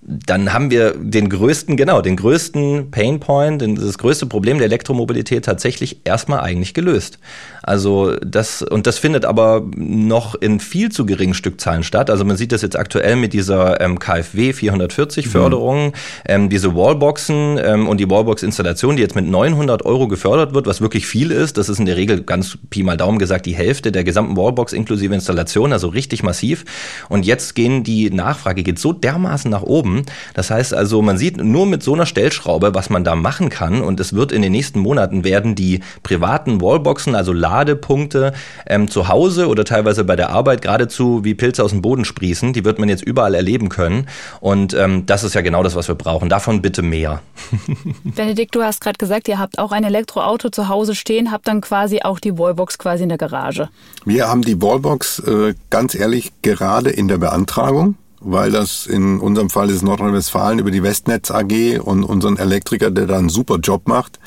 dann 0.06 0.52
haben 0.52 0.70
wir 0.70 0.94
den 0.96 1.28
größten, 1.28 1.76
genau, 1.76 2.02
den 2.02 2.16
größten 2.16 2.90
Painpoint, 2.90 3.62
das 3.62 3.98
größte 3.98 4.26
Problem 4.26 4.58
der 4.58 4.66
Elektromobilität 4.66 5.44
tatsächlich 5.44 6.00
erstmal 6.04 6.40
eigentlich 6.40 6.74
gelöst. 6.74 7.18
Also 7.62 8.14
das, 8.16 8.60
und 8.60 8.86
das 8.86 8.98
findet 8.98 9.24
aber 9.24 9.64
noch 9.74 10.34
in 10.34 10.60
viel 10.60 10.90
zu 10.90 11.06
geringen 11.06 11.32
Stückzahlen 11.32 11.82
statt. 11.82 12.10
Also 12.10 12.24
man 12.24 12.36
sieht 12.36 12.52
das 12.52 12.60
jetzt 12.60 12.78
aktuell 12.78 13.16
mit 13.16 13.32
dieser 13.32 13.80
ähm, 13.80 13.98
KfW 13.98 14.52
440 14.52 15.28
Förderung, 15.28 15.86
mhm. 15.86 15.92
ähm, 16.26 16.48
diese 16.50 16.74
Wallboxen 16.74 17.58
ähm, 17.62 17.88
und 17.88 17.98
die 17.98 18.10
Wallbox-Installation, 18.10 18.96
die 18.96 19.02
jetzt 19.02 19.14
mit 19.14 19.26
900 19.26 19.86
Euro 19.86 20.08
gefördert 20.08 20.52
wird, 20.52 20.66
was 20.66 20.82
wirklich 20.82 21.06
viel 21.06 21.30
ist. 21.30 21.56
Das 21.56 21.70
ist 21.70 21.78
in 21.78 21.86
der 21.86 21.96
Regel 21.96 22.22
ganz 22.22 22.58
Pi 22.68 22.82
mal 22.82 22.98
Daumen 22.98 23.18
gesagt 23.18 23.46
die 23.46 23.54
Hälfte 23.54 23.92
der 23.92 24.04
gesamten 24.04 24.36
Wallbox 24.36 24.74
inklusive 24.74 25.14
Installation, 25.14 25.72
also 25.72 25.88
richtig 25.88 26.22
massiv. 26.22 26.64
Und 27.08 27.24
jetzt 27.24 27.54
gehen 27.54 27.82
die 27.82 28.10
Nachfrage 28.10 28.62
geht 28.62 28.78
so 28.78 28.92
dermaßen 28.92 29.50
nach 29.50 29.62
oben. 29.62 29.93
Das 30.34 30.50
heißt 30.50 30.74
also, 30.74 31.02
man 31.02 31.18
sieht 31.18 31.36
nur 31.36 31.66
mit 31.66 31.82
so 31.82 31.94
einer 31.94 32.06
Stellschraube, 32.06 32.74
was 32.74 32.90
man 32.90 33.04
da 33.04 33.14
machen 33.14 33.48
kann. 33.48 33.82
Und 33.82 34.00
es 34.00 34.14
wird 34.14 34.32
in 34.32 34.42
den 34.42 34.52
nächsten 34.52 34.80
Monaten 34.80 35.24
werden 35.24 35.54
die 35.54 35.80
privaten 36.02 36.60
Wallboxen, 36.60 37.14
also 37.14 37.32
Ladepunkte 37.32 38.32
ähm, 38.66 38.88
zu 38.88 39.08
Hause 39.08 39.48
oder 39.48 39.64
teilweise 39.64 40.04
bei 40.04 40.16
der 40.16 40.30
Arbeit 40.30 40.62
geradezu 40.62 41.24
wie 41.24 41.34
Pilze 41.34 41.62
aus 41.62 41.70
dem 41.70 41.82
Boden 41.82 42.04
sprießen. 42.04 42.52
Die 42.52 42.64
wird 42.64 42.78
man 42.78 42.88
jetzt 42.88 43.02
überall 43.02 43.34
erleben 43.34 43.68
können. 43.68 44.08
Und 44.40 44.74
ähm, 44.74 45.06
das 45.06 45.24
ist 45.24 45.34
ja 45.34 45.40
genau 45.40 45.62
das, 45.62 45.74
was 45.74 45.88
wir 45.88 45.94
brauchen. 45.94 46.28
Davon 46.28 46.62
bitte 46.62 46.82
mehr. 46.82 47.22
Benedikt, 48.04 48.54
du 48.54 48.62
hast 48.62 48.80
gerade 48.80 48.98
gesagt, 48.98 49.28
ihr 49.28 49.38
habt 49.38 49.58
auch 49.58 49.72
ein 49.72 49.84
Elektroauto 49.84 50.50
zu 50.50 50.68
Hause 50.68 50.94
stehen, 50.94 51.30
habt 51.30 51.48
dann 51.48 51.60
quasi 51.60 52.00
auch 52.02 52.18
die 52.20 52.38
Wallbox 52.38 52.78
quasi 52.78 53.02
in 53.02 53.08
der 53.08 53.18
Garage. 53.18 53.68
Wir 54.04 54.28
haben 54.28 54.42
die 54.42 54.60
Wallbox 54.60 55.20
äh, 55.20 55.54
ganz 55.70 55.94
ehrlich 55.94 56.32
gerade 56.42 56.90
in 56.90 57.08
der 57.08 57.18
Beantragung 57.18 57.96
weil 58.24 58.50
das 58.50 58.86
in 58.86 59.20
unserem 59.20 59.50
Fall 59.50 59.70
ist 59.70 59.82
Nordrhein-Westfalen 59.82 60.58
über 60.58 60.70
die 60.70 60.82
Westnetz 60.82 61.30
AG 61.30 61.78
und 61.80 62.04
unseren 62.04 62.36
Elektriker, 62.36 62.90
der 62.90 63.06
da 63.06 63.18
einen 63.18 63.28
super 63.28 63.58
Job 63.58 63.86
macht, 63.86 64.18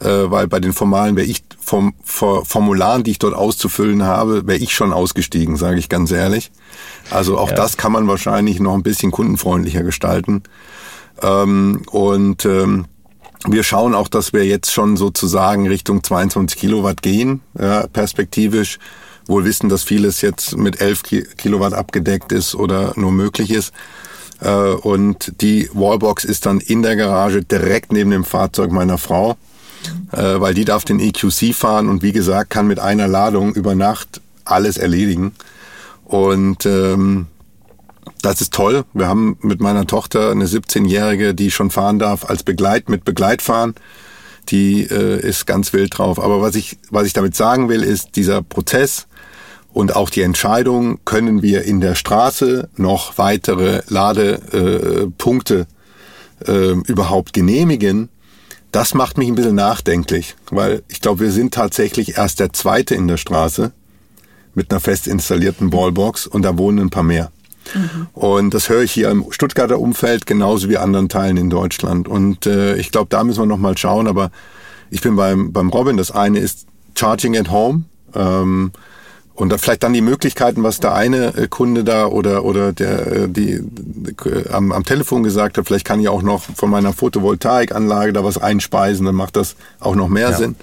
äh, 0.00 0.08
weil 0.30 0.48
bei 0.48 0.60
den 0.60 0.72
formalen 0.72 1.16
wäre 1.16 1.26
ich 1.26 1.42
vom 1.60 1.94
Formularen, 2.02 3.04
die 3.04 3.12
ich 3.12 3.18
dort 3.18 3.34
auszufüllen 3.34 4.02
habe, 4.02 4.46
wäre 4.46 4.58
ich 4.58 4.74
schon 4.74 4.92
ausgestiegen, 4.92 5.56
sage 5.56 5.78
ich 5.78 5.88
ganz 5.88 6.10
ehrlich. 6.10 6.50
Also 7.10 7.38
auch 7.38 7.50
ja. 7.50 7.54
das 7.54 7.76
kann 7.76 7.92
man 7.92 8.08
wahrscheinlich 8.08 8.58
noch 8.58 8.74
ein 8.74 8.82
bisschen 8.82 9.12
kundenfreundlicher 9.12 9.84
gestalten. 9.84 10.42
Ähm, 11.22 11.82
und 11.90 12.44
ähm, 12.44 12.86
wir 13.46 13.62
schauen 13.62 13.94
auch, 13.94 14.08
dass 14.08 14.32
wir 14.32 14.44
jetzt 14.44 14.72
schon 14.72 14.96
sozusagen 14.96 15.68
Richtung 15.68 16.02
22 16.02 16.58
Kilowatt 16.58 17.00
gehen, 17.00 17.40
perspektivisch. 17.92 18.78
Wohl 19.30 19.44
wissen, 19.44 19.68
dass 19.68 19.82
vieles 19.82 20.20
jetzt 20.20 20.56
mit 20.56 20.80
11 20.80 21.02
Kilowatt 21.36 21.72
abgedeckt 21.72 22.32
ist 22.32 22.54
oder 22.54 22.92
nur 22.96 23.12
möglich 23.12 23.50
ist. 23.50 23.72
Äh, 24.40 24.50
und 24.50 25.40
die 25.40 25.70
Wallbox 25.72 26.24
ist 26.24 26.44
dann 26.46 26.60
in 26.60 26.82
der 26.82 26.96
Garage 26.96 27.42
direkt 27.42 27.92
neben 27.92 28.10
dem 28.10 28.24
Fahrzeug 28.24 28.70
meiner 28.72 28.98
Frau 28.98 29.36
äh, 30.12 30.40
weil 30.40 30.54
die 30.54 30.64
darf 30.64 30.84
den 30.84 31.00
EQC 31.00 31.54
fahren 31.54 31.88
und 31.88 32.02
wie 32.02 32.12
gesagt 32.12 32.50
kann 32.50 32.66
mit 32.66 32.78
einer 32.78 33.08
Ladung 33.08 33.54
über 33.54 33.74
Nacht 33.74 34.20
alles 34.44 34.76
erledigen. 34.76 35.32
Und 36.04 36.66
ähm, 36.66 37.26
das 38.22 38.40
ist 38.40 38.52
toll. 38.52 38.84
Wir 38.92 39.08
haben 39.08 39.38
mit 39.40 39.60
meiner 39.60 39.86
Tochter 39.86 40.30
eine 40.30 40.46
17-Jährige, 40.46 41.34
die 41.34 41.50
schon 41.50 41.70
fahren 41.70 41.98
darf, 41.98 42.28
als 42.28 42.42
Begleit 42.42 42.88
mit 42.88 43.04
Begleitfahren. 43.04 43.74
Die 44.48 44.82
äh, 44.82 45.20
ist 45.20 45.46
ganz 45.46 45.72
wild 45.72 45.96
drauf. 45.96 46.18
Aber 46.18 46.40
was 46.40 46.56
ich, 46.56 46.78
was 46.90 47.06
ich 47.06 47.12
damit 47.12 47.36
sagen 47.36 47.68
will, 47.68 47.82
ist, 47.82 48.16
dieser 48.16 48.42
Prozess 48.42 49.06
und 49.72 49.94
auch 49.94 50.10
die 50.10 50.22
Entscheidung, 50.22 50.98
können 51.04 51.42
wir 51.42 51.62
in 51.62 51.80
der 51.80 51.94
Straße 51.94 52.68
noch 52.76 53.18
weitere 53.18 53.82
Ladepunkte 53.88 55.66
äh, 56.46 56.52
äh, 56.52 56.72
überhaupt 56.86 57.32
genehmigen, 57.32 58.08
das 58.72 58.94
macht 58.94 59.18
mich 59.18 59.28
ein 59.28 59.34
bisschen 59.34 59.56
nachdenklich, 59.56 60.36
weil 60.50 60.82
ich 60.88 61.00
glaube, 61.00 61.20
wir 61.20 61.32
sind 61.32 61.52
tatsächlich 61.54 62.16
erst 62.16 62.38
der 62.40 62.52
Zweite 62.52 62.94
in 62.94 63.08
der 63.08 63.16
Straße 63.16 63.72
mit 64.54 64.70
einer 64.70 64.80
fest 64.80 65.06
installierten 65.06 65.72
Wallbox 65.72 66.26
und 66.26 66.42
da 66.42 66.56
wohnen 66.56 66.78
ein 66.78 66.90
paar 66.90 67.02
mehr. 67.02 67.30
Mhm. 67.74 68.06
Und 68.12 68.54
das 68.54 68.68
höre 68.68 68.82
ich 68.82 68.92
hier 68.92 69.10
im 69.10 69.26
Stuttgarter 69.30 69.78
Umfeld 69.78 70.26
genauso 70.26 70.68
wie 70.68 70.76
anderen 70.76 71.08
Teilen 71.08 71.36
in 71.36 71.50
Deutschland. 71.50 72.08
Und 72.08 72.46
äh, 72.46 72.76
ich 72.76 72.90
glaube, 72.90 73.08
da 73.10 73.24
müssen 73.24 73.42
wir 73.42 73.46
nochmal 73.46 73.76
schauen. 73.76 74.06
Aber 74.08 74.30
ich 74.90 75.00
bin 75.00 75.16
beim, 75.16 75.52
beim 75.52 75.68
Robin. 75.70 75.96
Das 75.96 76.10
eine 76.10 76.38
ist 76.38 76.66
Charging 76.96 77.36
at 77.36 77.50
Home. 77.50 77.84
Ähm, 78.14 78.72
und 79.40 79.48
da 79.48 79.56
vielleicht 79.56 79.82
dann 79.82 79.94
die 79.94 80.02
Möglichkeiten, 80.02 80.62
was 80.62 80.80
der 80.80 80.94
eine 80.94 81.34
äh, 81.34 81.48
Kunde 81.48 81.82
da 81.82 82.06
oder 82.06 82.44
oder 82.44 82.72
der 82.72 83.06
äh, 83.06 83.28
die 83.28 83.52
äh, 83.52 84.48
am, 84.52 84.70
am 84.70 84.84
Telefon 84.84 85.22
gesagt 85.22 85.56
hat, 85.56 85.66
vielleicht 85.66 85.86
kann 85.86 85.98
ich 85.98 86.08
auch 86.08 86.20
noch 86.20 86.42
von 86.42 86.68
meiner 86.68 86.92
Photovoltaikanlage 86.92 88.12
da 88.12 88.22
was 88.22 88.36
einspeisen, 88.36 89.06
dann 89.06 89.14
macht 89.14 89.36
das 89.36 89.56
auch 89.80 89.94
noch 89.94 90.08
mehr 90.08 90.30
ja. 90.30 90.36
Sinn. 90.36 90.56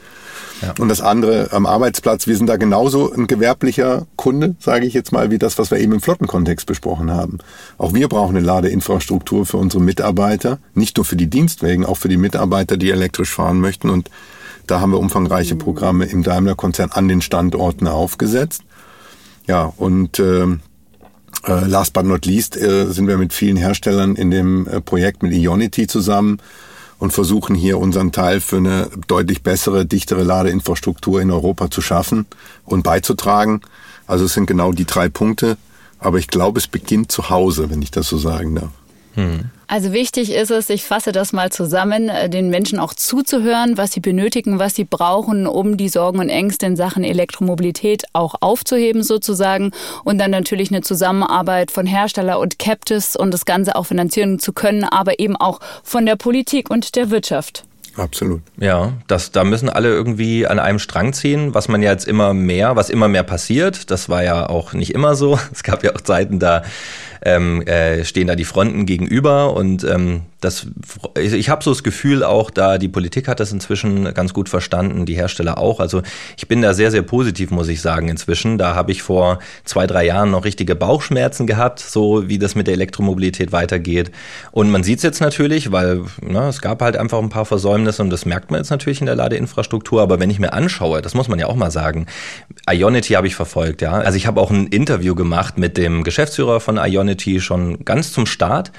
Ja. 0.61 0.73
Und 0.80 0.89
das 0.89 1.01
andere 1.01 1.49
am 1.53 1.65
Arbeitsplatz, 1.65 2.28
wir 2.28 2.38
sind 2.38 2.47
da 2.47 2.57
genauso 2.57 3.11
ein 3.11 3.25
gewerblicher 3.25 4.05
Kunde, 4.15 4.55
sage 4.59 4.86
ich 4.86 4.93
jetzt 4.93 5.11
mal, 5.11 5.32
wie 5.32 5.39
das, 5.39 5.57
was 5.57 5.71
wir 5.71 5.80
eben 5.80 5.93
im 5.93 6.01
Flottenkontext 6.01 6.67
besprochen 6.67 7.11
haben. 7.11 7.39
Auch 7.80 7.93
wir 7.93 8.07
brauchen 8.07 8.38
eine 8.38 8.45
Ladeinfrastruktur 8.45 9.45
für 9.45 9.57
unsere 9.57 9.84
Mitarbeiter, 9.84 10.59
nicht 10.73 10.97
nur 10.97 11.05
für 11.05 11.15
die 11.15 11.28
Dienstwägen, 11.28 11.86
auch 11.86 11.97
für 11.97 12.09
die 12.09 12.17
Mitarbeiter, 12.17 12.78
die 12.78 12.91
elektrisch 12.91 13.32
fahren 13.32 13.59
möchten. 13.59 13.89
Und 13.89 14.09
Da 14.68 14.80
haben 14.80 14.91
wir 14.91 14.99
umfangreiche 14.99 15.55
Programme 15.55 16.05
im 16.05 16.24
Daimler-Konzern 16.24 16.91
an 16.91 17.07
den 17.07 17.22
Standorten 17.22 17.88
aufgesetzt. 17.88 18.63
Ja, 19.47 19.72
und 19.78 20.20
äh, 20.20 20.43
äh, 20.43 21.65
last 21.65 21.93
but 21.93 22.05
not 22.05 22.26
least 22.26 22.57
äh, 22.57 22.86
sind 22.91 23.07
wir 23.07 23.18
mit 23.18 23.34
vielen 23.34 23.57
Herstellern 23.57 24.15
in 24.15 24.30
dem 24.30 24.68
äh, 24.68 24.82
Projekt 24.82 25.24
mit 25.24 25.34
Ionity 25.34 25.88
zusammen 25.88 26.39
und 26.99 27.13
versuchen 27.13 27.55
hier 27.55 27.78
unseren 27.78 28.11
Teil 28.11 28.41
für 28.41 28.57
eine 28.57 28.89
deutlich 29.07 29.43
bessere, 29.43 29.86
dichtere 29.86 30.24
Ladeinfrastruktur 30.24 31.22
in 31.22 31.32
Europa 31.32 31.72
zu 31.72 31.82
schaffen 31.82 32.26
und 32.65 32.84
beizutragen. 32.84 33.61
Also 34.07 34.26
es 34.26 34.34
sind 34.34 34.47
genau 34.47 34.72
die 34.72 34.86
drei 34.86 35.09
Punkte. 35.09 35.57
Aber 35.99 36.20
ich 36.20 36.28
glaube, 36.28 36.59
es 36.59 36.68
beginnt 36.68 37.11
zu 37.11 37.30
Hause, 37.30 37.70
wenn 37.70 37.82
ich 37.82 37.91
das 37.91 38.07
so 38.07 38.18
sagen 38.18 38.55
darf. 38.55 38.70
Hm. 39.13 39.49
Also 39.70 39.91
wichtig 39.91 40.32
ist 40.32 40.49
es, 40.49 40.70
ich 40.70 40.86
fasse 40.86 41.11
das 41.11 41.34
mal 41.34 41.51
zusammen, 41.51 42.07
äh, 42.07 42.30
den 42.30 42.49
Menschen 42.49 42.80
auch 42.80 42.93
zuzuhören, 42.93 43.78
was 43.78 43.91
sie 43.91 43.99
benötigen, 43.99 44.59
was 44.59 44.76
sie 44.76 44.86
brauchen, 44.86 45.45
um 45.45 45.76
die 45.76 45.89
Sorgen 45.89 46.20
und 46.20 46.30
Ängste 46.30 46.65
in 46.65 46.78
Sachen 46.78 47.03
Elektromobilität 47.03 48.05
auch 48.13 48.36
aufzuheben 48.39 49.03
sozusagen 49.03 49.72
und 50.05 50.20
dann 50.20 50.32
natürlich 50.32 50.72
eine 50.72 50.82
Zusammenarbeit 50.82 51.72
von 51.72 51.86
Hersteller 51.86 52.39
und 52.39 52.59
Captives 52.59 53.18
und 53.18 53.34
das 53.34 53.43
Ganze 53.43 53.76
auch 53.76 53.86
finanzieren 53.86 54.39
zu 54.39 54.53
können, 54.53 54.86
aber 54.86 55.20
eben 55.20 55.36
auch 55.36 55.59
von 55.84 56.05
der 56.05 56.15
Politik 56.15 56.70
und 56.70 56.95
der 56.95 57.09
Wirtschaft. 57.11 57.65
Absolut. 57.97 58.41
Ja, 58.57 58.93
das, 59.07 59.32
da 59.32 59.43
müssen 59.43 59.70
alle 59.70 59.89
irgendwie 59.89 60.45
an 60.45 60.59
einem 60.59 60.80
Strang 60.80 61.13
ziehen, 61.13 61.53
was 61.53 61.68
man 61.68 61.82
ja 61.82 61.91
jetzt 61.91 62.07
immer 62.07 62.34
mehr, 62.34 62.76
was 62.76 62.89
immer 62.89 63.07
mehr 63.07 63.24
passiert. 63.24 63.89
Das 63.89 64.07
war 64.07 64.24
ja 64.24 64.47
auch 64.47 64.74
nicht 64.74 64.93
immer 64.93 65.15
so. 65.15 65.39
Es 65.51 65.63
gab 65.63 65.84
ja 65.84 65.95
auch 65.95 66.01
Zeiten, 66.01 66.39
da 66.39 66.63
ähm, 67.24 67.61
äh, 67.63 68.03
stehen 68.05 68.28
da 68.28 68.36
die 68.36 68.45
Fronten 68.45 68.86
gegenüber 68.86 69.53
und 69.53 69.84
ähm, 69.84 70.22
das, 70.39 70.68
ich, 71.20 71.49
habe 71.49 71.63
so 71.63 71.72
das 71.72 71.82
Gefühl 71.82 72.24
auch, 72.24 72.51
da 72.51 72.78
die 72.78 72.88
Politik 72.88 73.28
hat 73.28 73.39
das 73.39 73.51
inzwischen 73.51 74.13
ganz 74.13 74.34
gut 74.34 74.49
verstanden, 74.49 75.07
die 75.07 75.15
Hersteller 75.15 75.57
auch. 75.57 75.80
Also 75.80 76.03
ich 76.38 76.47
bin 76.47 76.61
da 76.61 76.76
sehr, 76.76 76.91
sehr 76.91 77.01
positiv, 77.01 77.49
muss 77.49 77.68
ich 77.70 77.82
sagen, 77.82 78.07
inzwischen. 78.07 78.59
Da 78.59 78.76
habe 78.76 78.91
ich 78.91 79.01
vor 79.01 79.39
zwei, 79.63 79.88
drei 79.88 80.05
Jahren 80.05 80.30
noch 80.30 80.45
richtige 80.45 80.76
Bauchschmerzen 80.76 81.47
gehabt, 81.47 81.80
so 81.80 82.30
wie 82.30 82.38
das 82.38 82.53
mit 82.53 82.68
der 82.68 82.76
Elektromobilität 82.76 83.51
weitergeht. 83.51 84.11
Und 84.51 84.70
man 84.70 84.84
sieht 84.84 84.97
es 84.97 85.03
jetzt 85.03 85.22
natürlich, 85.22 85.72
weil 85.72 86.03
na, 86.22 86.49
es 86.49 86.61
gab 86.61 86.84
halt 86.84 86.97
einfach 86.97 87.18
ein 87.18 87.30
paar 87.30 87.45
Versäumnisse 87.45 88.03
und 88.03 88.11
das 88.11 88.26
merkt 88.26 88.51
man 88.51 88.59
jetzt 88.59 88.70
natürlich 88.70 88.99
in 88.99 89.07
der 89.07 89.15
Ladeinfrastruktur. 89.15 90.03
Aber 90.03 90.20
wenn 90.20 90.30
ich 90.30 90.38
mir 90.38 90.53
anschaue, 90.53 91.01
das 91.01 91.15
muss 91.15 91.30
man 91.30 91.39
ja 91.39 91.47
auch 91.47 91.55
mal 91.55 91.72
sagen, 91.72 92.05
Ionity 92.70 93.13
habe 93.13 93.26
ich 93.26 93.34
verfolgt, 93.34 93.82
ja. 93.82 93.93
Also 93.93 94.18
ich 94.18 94.28
habe 94.28 94.39
auch 94.39 94.51
ein 94.51 94.68
Interview 94.68 95.15
gemacht 95.15 95.57
mit 95.57 95.78
dem 95.78 96.03
Geschäftsführer 96.03 96.59
von 96.59 96.78
Ionity 96.78 97.07
schon 97.39 97.86
ganz 97.86 98.12
zum 98.12 98.26
Start. 98.26 98.72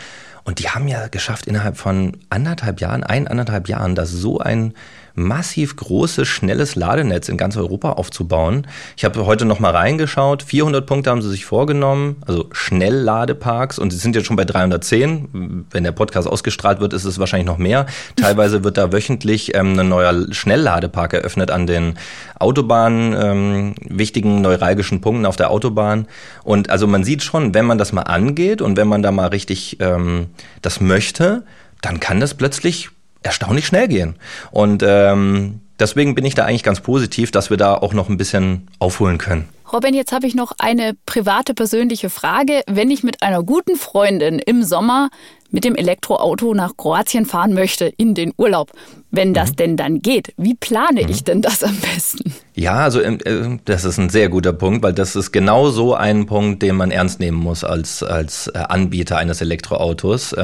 Und 0.45 0.61
die 0.61 0.70
haben 0.70 0.89
ja 0.89 1.09
geschafft, 1.09 1.47
innerhalb 1.47 1.76
von 1.76 2.16
anderthalb 2.31 2.81
Jahren, 2.81 3.05
ein, 3.05 3.29
anderthalb 3.29 3.68
Jahren, 3.68 3.95
dass 3.95 4.11
so 4.11 4.39
ein 4.39 4.72
massiv 5.19 5.77
großes, 5.77 6.27
schnelles 6.27 6.77
Ladenetz 6.77 7.29
in 7.29 7.37
ganz 7.37 7.57
Europa 7.57 7.93
aufzubauen. 7.93 8.66
Ich 8.97 9.05
habe 9.05 9.27
heute 9.27 9.45
noch 9.45 9.61
mal 9.61 9.71
reingeschaut. 9.71 10.43
400 10.43 10.87
Punkte 10.87 11.11
haben 11.11 11.21
sie 11.21 11.31
sich 11.31 11.45
vorgenommen, 11.45 12.16
also 12.27 12.47
Schnellladeparks. 12.53 13.79
Und 13.79 13.91
sie 13.91 13.99
sind 13.99 14.14
jetzt 14.16 14.27
schon 14.27 14.37
bei 14.37 14.45
310. 14.45 15.66
Wenn 15.71 15.85
der 15.85 15.93
Podcast 15.93 16.29
ausgestrahlt 16.29 16.81
wird, 16.81 16.93
ist 16.93 17.05
es 17.05 17.19
wahrscheinlich 17.19 17.47
noch 17.47 17.59
mehr. 17.59 17.87
Teilweise 18.16 18.64
wird 18.64 18.79
da 18.79 18.93
wöchentlich 18.93 19.55
ähm, 19.55 19.79
ein 19.79 19.89
neuer 19.89 20.33
Schnellladepark 20.33 21.12
eröffnet 21.14 21.51
an 21.51 21.66
den 21.66 21.95
Autobahnen, 22.39 23.14
ähm, 23.21 23.75
wichtigen 23.81 24.41
neuralgischen 24.41 25.01
Punkten 25.01 25.27
auf 25.27 25.37
der 25.37 25.51
Autobahn. 25.51 26.07
Und 26.45 26.71
also 26.71 26.87
man 26.87 27.05
sieht 27.05 27.23
schon, 27.23 27.55
wenn 27.55 27.66
man 27.66 27.79
das 27.79 27.93
mal 27.93 28.03
angeht 28.03 28.62
und 28.62 28.77
wenn 28.77 28.89
man 28.89 29.03
da 29.03 29.11
mal 29.11 29.29
richtig 29.29 29.79
ähm, 29.81 30.29
das 30.62 30.81
möchte, 30.81 31.45
dann 31.83 32.01
kann 32.01 32.21
das 32.21 32.35
plötzlich 32.35 32.91
erstaunlich 33.23 33.66
schnell 33.66 33.89
gehen. 33.89 34.16
Und 34.51 34.83
ähm, 34.87 35.61
deswegen 35.79 36.14
bin 36.14 36.25
ich 36.25 36.35
da 36.35 36.45
eigentlich 36.45 36.62
ganz 36.62 36.81
positiv, 36.81 37.31
dass 37.31 37.51
wir 37.51 37.57
da 37.57 37.75
auch 37.75 37.93
noch 37.93 38.09
ein 38.09 38.16
bisschen 38.16 38.69
aufholen 38.79 39.19
können. 39.19 39.49
Robin, 39.73 39.93
jetzt 39.93 40.12
habe 40.12 40.27
ich 40.27 40.35
noch 40.35 40.53
eine 40.59 40.95
private, 41.05 41.53
persönliche 41.53 42.09
Frage. 42.09 42.62
Wenn 42.66 42.91
ich 42.91 43.03
mit 43.03 43.23
einer 43.23 43.43
guten 43.43 43.77
Freundin 43.77 44.39
im 44.39 44.62
Sommer 44.62 45.11
mit 45.51 45.64
dem 45.64 45.75
Elektroauto 45.77 46.55
nach 46.55 46.77
Kroatien 46.77 47.27
fahren 47.27 47.55
möchte 47.55 47.87
in 47.87 48.14
den 48.14 48.33
Urlaub, 48.37 48.73
wenn 49.11 49.35
das 49.35 49.53
mhm. 49.53 49.57
denn 49.57 49.77
dann 49.77 49.99
geht, 50.01 50.33
wie 50.37 50.55
plane 50.55 51.03
mhm. 51.03 51.09
ich 51.09 51.25
denn 51.25 51.43
das 51.43 51.62
am 51.62 51.77
besten? 51.77 52.35
Ja, 52.55 52.77
also 52.77 53.03
ähm, 53.03 53.19
äh, 53.25 53.59
das 53.64 53.85
ist 53.85 53.99
ein 53.99 54.11
sehr 54.11 54.29
guter 54.29 54.53
Punkt, 54.53 54.83
weil 54.83 54.93
das 54.93 55.16
ist 55.16 55.33
genau 55.33 55.71
so 55.71 55.95
ein 55.95 56.27
Punkt, 56.27 56.62
den 56.62 56.77
man 56.77 56.91
ernst 56.91 57.21
nehmen 57.21 57.39
muss 57.39 57.64
als, 57.64 58.03
als 58.03 58.49
äh, 58.49 58.59
Anbieter 58.59 59.16
eines 59.19 59.41
Elektroautos. 59.41 60.35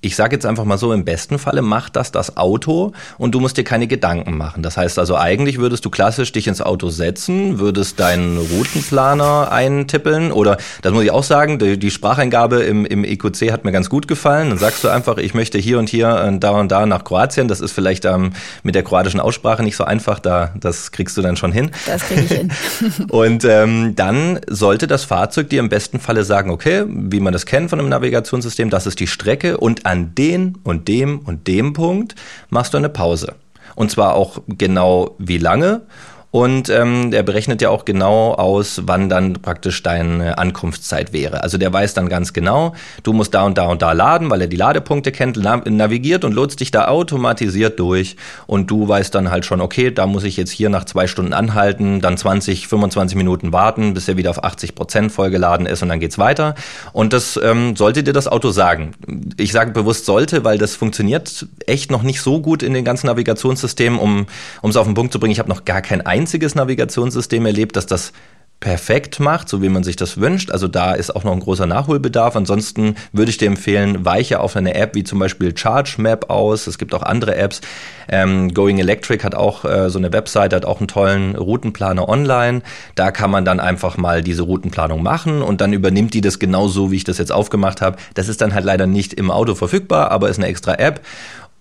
Ich 0.00 0.14
sage 0.14 0.36
jetzt 0.36 0.46
einfach 0.46 0.64
mal 0.64 0.78
so, 0.78 0.92
im 0.92 1.04
besten 1.04 1.40
Falle 1.40 1.60
macht 1.60 1.96
das 1.96 2.12
das 2.12 2.36
Auto 2.36 2.92
und 3.18 3.34
du 3.34 3.40
musst 3.40 3.56
dir 3.56 3.64
keine 3.64 3.88
Gedanken 3.88 4.36
machen. 4.36 4.62
Das 4.62 4.76
heißt 4.76 4.96
also, 4.96 5.16
eigentlich 5.16 5.58
würdest 5.58 5.84
du 5.84 5.90
klassisch 5.90 6.30
dich 6.30 6.46
ins 6.46 6.60
Auto 6.60 6.88
setzen, 6.88 7.58
würdest 7.58 7.98
deinen 7.98 8.38
Routenplaner 8.38 9.50
eintippeln 9.50 10.30
oder, 10.30 10.56
das 10.82 10.92
muss 10.92 11.02
ich 11.02 11.10
auch 11.10 11.24
sagen, 11.24 11.58
die, 11.58 11.80
die 11.80 11.90
Spracheingabe 11.90 12.62
im, 12.62 12.86
im 12.86 13.02
EQC 13.02 13.50
hat 13.50 13.64
mir 13.64 13.72
ganz 13.72 13.90
gut 13.90 14.06
gefallen. 14.06 14.50
Dann 14.50 14.58
sagst 14.58 14.84
du 14.84 14.88
einfach, 14.88 15.18
ich 15.18 15.34
möchte 15.34 15.58
hier 15.58 15.80
und 15.80 15.88
hier 15.88 16.24
und 16.28 16.44
da 16.44 16.50
und 16.50 16.70
da 16.70 16.86
nach 16.86 17.02
Kroatien. 17.02 17.48
Das 17.48 17.60
ist 17.60 17.72
vielleicht 17.72 18.04
ähm, 18.04 18.34
mit 18.62 18.76
der 18.76 18.84
kroatischen 18.84 19.18
Aussprache 19.18 19.64
nicht 19.64 19.74
so 19.74 19.82
einfach, 19.82 20.20
da, 20.20 20.52
das 20.60 20.92
kriegst 20.92 21.16
du 21.16 21.22
dann 21.22 21.36
schon 21.36 21.50
hin. 21.50 21.72
Das 21.86 22.02
krieg 22.02 22.22
ich 22.22 22.30
hin. 22.30 22.52
und 23.10 23.44
ähm, 23.44 23.96
dann 23.96 24.38
sollte 24.46 24.86
das 24.86 25.02
Fahrzeug 25.02 25.50
dir 25.50 25.58
im 25.58 25.68
besten 25.68 25.98
Falle 25.98 26.22
sagen, 26.22 26.52
okay, 26.52 26.84
wie 26.86 27.18
man 27.18 27.32
das 27.32 27.46
kennt 27.46 27.70
von 27.70 27.80
einem 27.80 27.88
Navigationssystem, 27.88 28.70
das 28.70 28.86
ist 28.86 29.00
die 29.00 29.08
Strecke 29.08 29.58
und 29.58 29.87
an 29.88 30.14
den 30.14 30.58
und 30.64 30.86
dem 30.86 31.20
und 31.20 31.46
dem 31.48 31.72
Punkt 31.72 32.14
machst 32.50 32.74
du 32.74 32.78
eine 32.78 32.90
Pause. 32.90 33.34
Und 33.74 33.90
zwar 33.90 34.14
auch 34.14 34.42
genau 34.46 35.14
wie 35.18 35.38
lange 35.38 35.82
und 36.30 36.68
ähm, 36.68 37.10
der 37.10 37.22
berechnet 37.22 37.62
ja 37.62 37.70
auch 37.70 37.86
genau 37.86 38.34
aus, 38.34 38.82
wann 38.84 39.08
dann 39.08 39.34
praktisch 39.34 39.82
deine 39.82 40.36
Ankunftszeit 40.36 41.14
wäre. 41.14 41.42
Also 41.42 41.56
der 41.56 41.72
weiß 41.72 41.94
dann 41.94 42.10
ganz 42.10 42.34
genau, 42.34 42.74
du 43.02 43.14
musst 43.14 43.32
da 43.32 43.44
und 43.44 43.56
da 43.56 43.66
und 43.66 43.80
da 43.80 43.92
laden, 43.92 44.28
weil 44.28 44.42
er 44.42 44.46
die 44.46 44.56
Ladepunkte 44.56 45.10
kennt, 45.10 45.38
navigiert 45.38 46.24
und 46.24 46.34
lotst 46.34 46.60
dich 46.60 46.70
da 46.70 46.88
automatisiert 46.88 47.80
durch. 47.80 48.16
Und 48.46 48.70
du 48.70 48.86
weißt 48.86 49.14
dann 49.14 49.30
halt 49.30 49.46
schon, 49.46 49.62
okay, 49.62 49.90
da 49.90 50.06
muss 50.06 50.24
ich 50.24 50.36
jetzt 50.36 50.50
hier 50.50 50.68
nach 50.68 50.84
zwei 50.84 51.06
Stunden 51.06 51.32
anhalten, 51.32 52.02
dann 52.02 52.18
20, 52.18 52.68
25 52.68 53.16
Minuten 53.16 53.52
warten, 53.54 53.94
bis 53.94 54.06
er 54.06 54.18
wieder 54.18 54.30
auf 54.30 54.44
80 54.44 54.74
Prozent 54.74 55.12
vollgeladen 55.12 55.64
ist 55.64 55.82
und 55.82 55.88
dann 55.88 56.00
geht's 56.00 56.18
weiter. 56.18 56.54
Und 56.92 57.14
das 57.14 57.40
ähm, 57.42 57.74
sollte 57.74 58.02
dir 58.02 58.12
das 58.12 58.28
Auto 58.28 58.50
sagen. 58.50 58.92
Ich 59.38 59.52
sage 59.52 59.70
bewusst 59.70 60.04
sollte, 60.04 60.44
weil 60.44 60.58
das 60.58 60.76
funktioniert 60.76 61.46
echt 61.66 61.90
noch 61.90 62.02
nicht 62.02 62.20
so 62.20 62.42
gut 62.42 62.62
in 62.62 62.74
den 62.74 62.84
ganzen 62.84 63.06
Navigationssystemen, 63.06 63.98
um 63.98 64.26
es 64.62 64.76
auf 64.76 64.86
den 64.86 64.94
Punkt 64.94 65.12
zu 65.12 65.20
bringen. 65.20 65.32
Ich 65.32 65.38
habe 65.38 65.48
noch 65.48 65.64
gar 65.64 65.80
kein 65.80 66.04
einziges 66.18 66.54
Navigationssystem 66.54 67.46
erlebt, 67.46 67.76
das 67.76 67.86
das 67.86 68.12
perfekt 68.60 69.20
macht, 69.20 69.48
so 69.48 69.62
wie 69.62 69.68
man 69.68 69.84
sich 69.84 69.94
das 69.94 70.20
wünscht. 70.20 70.50
Also 70.50 70.66
da 70.66 70.92
ist 70.92 71.14
auch 71.14 71.22
noch 71.22 71.32
ein 71.32 71.40
großer 71.40 71.66
Nachholbedarf. 71.66 72.34
Ansonsten 72.34 72.96
würde 73.12 73.30
ich 73.30 73.38
dir 73.38 73.46
empfehlen, 73.46 74.04
weiche 74.04 74.40
auf 74.40 74.56
eine 74.56 74.74
App 74.74 74.96
wie 74.96 75.04
zum 75.04 75.20
Beispiel 75.20 75.56
Charge 75.56 75.94
Map 75.98 76.28
aus. 76.28 76.66
Es 76.66 76.76
gibt 76.76 76.92
auch 76.92 77.04
andere 77.04 77.36
Apps. 77.36 77.60
Ähm, 78.08 78.52
Going 78.52 78.78
Electric 78.78 79.22
hat 79.22 79.36
auch 79.36 79.64
äh, 79.64 79.90
so 79.90 79.98
eine 79.98 80.12
Website, 80.12 80.52
hat 80.52 80.64
auch 80.64 80.78
einen 80.80 80.88
tollen 80.88 81.36
Routenplaner 81.36 82.08
online. 82.08 82.62
Da 82.96 83.12
kann 83.12 83.30
man 83.30 83.44
dann 83.44 83.60
einfach 83.60 83.96
mal 83.96 84.22
diese 84.22 84.42
Routenplanung 84.42 85.04
machen 85.04 85.40
und 85.40 85.60
dann 85.60 85.72
übernimmt 85.72 86.14
die 86.14 86.20
das 86.20 86.40
genauso, 86.40 86.90
wie 86.90 86.96
ich 86.96 87.04
das 87.04 87.18
jetzt 87.18 87.32
aufgemacht 87.32 87.80
habe. 87.80 87.96
Das 88.14 88.28
ist 88.28 88.40
dann 88.40 88.54
halt 88.54 88.64
leider 88.64 88.88
nicht 88.88 89.14
im 89.14 89.30
Auto 89.30 89.54
verfügbar, 89.54 90.10
aber 90.10 90.30
ist 90.30 90.38
eine 90.38 90.48
extra 90.48 90.74
App, 90.74 91.00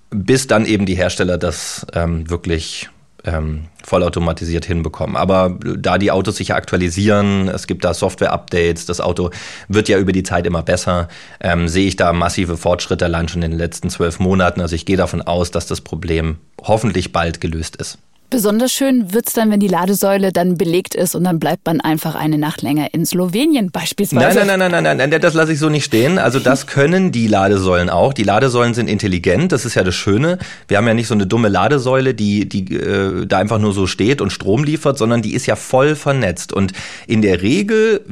bis 0.10 0.48
dann 0.48 0.66
eben 0.66 0.88
die 0.88 0.96
Hersteller 0.96 1.38
das 1.38 1.86
ähm, 1.94 2.28
wirklich 2.28 2.90
ähm, 3.28 3.66
vollautomatisiert 3.84 4.66
hinbekommen. 4.66 5.16
Aber 5.16 5.58
da 5.78 5.98
die 5.98 6.12
Autos 6.12 6.38
sich 6.38 6.50
ja 6.50 6.56
aktualisieren, 6.56 7.50
es 7.50 7.68
gibt 7.68 7.84
da 7.84 7.94
Software-Updates, 7.94 8.86
das 8.86 9.02
Auto 9.02 9.30
wird 9.68 9.90
ja 9.90 10.00
über 10.00 10.14
die 10.14 10.24
Zeit 10.24 10.48
immer 10.48 10.64
besser, 10.64 11.10
ähm, 11.42 11.68
sehe 11.68 11.88
ich 11.88 11.98
da 11.98 12.14
massive 12.14 12.58
Fortschritte 12.58 13.06
allein 13.06 13.28
schon 13.28 13.44
in 13.44 13.52
den 13.52 13.60
letzten 13.60 13.90
zwölf 13.90 14.20
Monaten. 14.20 14.62
Also 14.62 14.76
ich 14.76 14.86
gehe 14.86 14.98
davon 14.98 15.22
aus, 15.22 15.52
dass 15.52 15.68
das 15.68 15.82
Problem 15.82 16.38
hoffentlich 16.64 17.12
bald 17.12 17.42
gelöst 17.42 17.76
ist. 17.76 18.00
Besonders 18.30 18.74
schön 18.74 19.14
wird's 19.14 19.34
dann, 19.34 19.52
wenn 19.52 19.62
die 19.62 19.70
Ladesäule 19.70 20.34
dann 20.34 20.58
belegt 20.58 20.96
ist 20.96 21.16
und 21.16 21.24
dann 21.24 21.40
bleibt 21.40 21.66
man 21.66 21.80
einfach 21.80 22.14
eine 22.14 22.38
Nacht 22.38 22.62
länger 22.62 22.94
in 22.94 23.06
Slowenien 23.06 23.72
beispielsweise. 23.72 24.40
Nein, 24.40 24.48
nein, 24.48 24.60
nein, 24.60 24.84
nein, 24.84 24.98
nein, 24.98 25.10
nein, 25.10 25.22
das 25.22 25.34
lasse 25.34 25.54
ich 25.54 25.60
so 25.60 25.70
nicht 25.70 25.86
stehen. 25.86 26.18
Also 26.18 26.40
das 26.40 26.68
können 26.68 27.14
die 27.14 27.28
Ladesäulen 27.28 27.90
auch. 27.90 28.14
Die 28.14 28.24
Ladesäulen 28.24 28.74
sind 28.74 28.90
intelligent, 28.90 29.54
das 29.54 29.64
ist 29.64 29.76
ja 29.76 29.84
das 29.84 29.96
Schöne. 29.96 30.40
Wir 30.68 30.78
haben 30.78 30.88
ja 30.88 30.94
nicht 30.94 31.08
so 31.08 31.14
eine 31.14 31.26
dumme 31.26 31.48
Ladesäule, 31.48 32.14
die, 32.14 32.50
die 32.50 32.76
äh, 32.76 33.26
da 33.26 33.38
einfach 33.38 33.60
nur 33.60 33.72
so 33.72 33.88
steht 33.88 34.20
und 34.20 34.32
Strom 34.32 34.66
liefert, 34.66 34.98
sondern 34.98 35.22
die 35.22 35.34
ist 35.34 35.46
ja 35.46 35.56
voll 35.56 35.96
vernetzt. 35.96 36.52
Und 36.52 36.74
in 37.08 37.22
der 37.22 37.42
Regel 37.42 38.04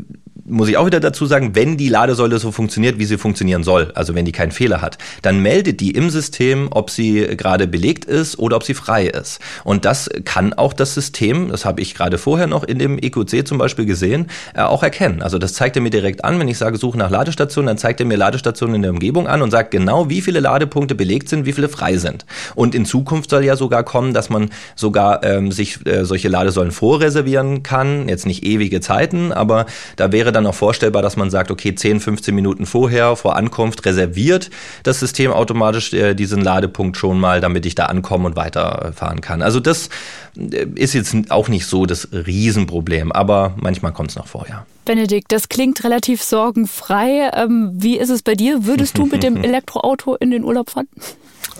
muss 0.47 0.69
ich 0.69 0.77
auch 0.77 0.85
wieder 0.85 0.99
dazu 0.99 1.25
sagen, 1.25 1.55
wenn 1.55 1.75
die 1.75 1.89
Ladesäule 1.89 2.37
so 2.37 2.51
funktioniert, 2.51 2.99
wie 2.99 3.05
sie 3.05 3.17
funktionieren 3.17 3.63
soll, 3.63 3.91
also 3.95 4.13
wenn 4.13 4.25
die 4.25 4.31
keinen 4.31 4.51
Fehler 4.51 4.81
hat, 4.81 4.99
dann 5.23 5.41
meldet 5.41 5.79
die 5.79 5.91
im 5.91 6.11
System, 6.11 6.67
ob 6.69 6.91
sie 6.91 7.21
gerade 7.35 7.67
belegt 7.67 8.05
ist 8.05 8.37
oder 8.37 8.55
ob 8.55 8.63
sie 8.63 8.75
frei 8.75 9.07
ist. 9.07 9.39
Und 9.63 9.85
das 9.85 10.09
kann 10.23 10.53
auch 10.53 10.73
das 10.73 10.93
System, 10.93 11.49
das 11.49 11.65
habe 11.65 11.81
ich 11.81 11.95
gerade 11.95 12.19
vorher 12.19 12.45
noch 12.45 12.63
in 12.63 12.77
dem 12.77 12.99
EQC 12.99 13.47
zum 13.47 13.57
Beispiel 13.57 13.85
gesehen, 13.85 14.27
äh, 14.53 14.61
auch 14.61 14.83
erkennen. 14.83 15.23
Also 15.23 15.39
das 15.39 15.53
zeigt 15.53 15.75
er 15.77 15.81
mir 15.81 15.89
direkt 15.89 16.23
an, 16.23 16.39
wenn 16.39 16.47
ich 16.47 16.59
sage, 16.59 16.77
suche 16.77 16.97
nach 16.97 17.09
Ladestationen, 17.09 17.67
dann 17.67 17.77
zeigt 17.79 17.99
er 17.99 18.05
mir 18.05 18.17
Ladestationen 18.17 18.75
in 18.75 18.81
der 18.83 18.91
Umgebung 18.91 19.27
an 19.27 19.41
und 19.41 19.49
sagt 19.49 19.71
genau, 19.71 20.09
wie 20.09 20.21
viele 20.21 20.41
Ladepunkte 20.41 20.93
belegt 20.93 21.27
sind, 21.27 21.47
wie 21.47 21.53
viele 21.53 21.69
frei 21.69 21.97
sind. 21.97 22.25
Und 22.53 22.75
in 22.75 22.85
Zukunft 22.85 23.31
soll 23.31 23.43
ja 23.43 23.55
sogar 23.55 23.83
kommen, 23.83 24.13
dass 24.13 24.29
man 24.29 24.51
sogar 24.75 25.23
ähm, 25.23 25.51
sich 25.51 25.85
äh, 25.87 26.05
solche 26.05 26.29
Ladesäulen 26.29 26.71
vorreservieren 26.71 27.63
kann. 27.63 28.07
Jetzt 28.07 28.27
nicht 28.27 28.43
ewige 28.43 28.79
Zeiten, 28.79 29.31
aber 29.31 29.65
da 29.95 30.11
wäre 30.11 30.34
dann 30.35 30.45
auch 30.45 30.55
vorstellbar, 30.55 31.01
dass 31.01 31.15
man 31.15 31.29
sagt, 31.29 31.51
okay, 31.51 31.73
10, 31.73 31.99
15 31.99 32.35
Minuten 32.35 32.65
vorher, 32.65 33.15
vor 33.15 33.35
Ankunft 33.35 33.85
reserviert 33.85 34.49
das 34.83 34.99
System 34.99 35.31
automatisch 35.31 35.93
äh, 35.93 36.13
diesen 36.13 36.41
Ladepunkt 36.41 36.97
schon 36.97 37.19
mal, 37.19 37.41
damit 37.41 37.65
ich 37.65 37.75
da 37.75 37.85
ankomme 37.85 38.27
und 38.27 38.35
weiterfahren 38.35 39.21
kann. 39.21 39.41
Also 39.41 39.59
das 39.59 39.89
äh, 40.37 40.65
ist 40.75 40.93
jetzt 40.93 41.15
auch 41.29 41.47
nicht 41.47 41.65
so 41.65 41.85
das 41.85 42.09
Riesenproblem, 42.11 43.11
aber 43.11 43.55
manchmal 43.57 43.93
kommt 43.93 44.11
es 44.11 44.15
noch 44.15 44.27
vorher. 44.27 44.65
Benedikt, 44.85 45.31
das 45.31 45.49
klingt 45.49 45.83
relativ 45.83 46.21
sorgenfrei. 46.21 47.31
Ähm, 47.33 47.71
wie 47.73 47.97
ist 47.97 48.09
es 48.09 48.21
bei 48.21 48.35
dir? 48.35 48.65
Würdest 48.65 48.97
du 48.97 49.05
mit 49.05 49.23
dem 49.23 49.37
Elektroauto 49.43 50.15
in 50.15 50.29
den 50.29 50.43
Urlaub 50.43 50.69
fahren? 50.69 50.87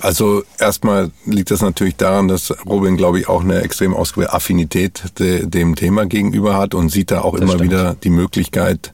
Also 0.02 0.44
erstmal 0.60 1.12
liegt 1.26 1.52
das 1.52 1.62
natürlich 1.62 1.96
daran, 1.96 2.28
dass 2.28 2.54
Robin, 2.66 2.98
glaube 2.98 3.20
ich, 3.20 3.30
auch 3.30 3.42
eine 3.42 3.62
extrem 3.62 3.94
ausgewählte 3.94 4.34
Affinität 4.34 5.04
de, 5.20 5.46
dem 5.46 5.76
Thema 5.76 6.06
gegenüber 6.06 6.58
hat 6.58 6.74
und 6.74 6.90
sieht 6.90 7.12
da 7.12 7.22
auch 7.22 7.34
das 7.34 7.42
immer 7.42 7.54
stimmt. 7.54 7.72
wieder 7.72 7.96
die 7.96 8.10
Möglichkeit, 8.10 8.94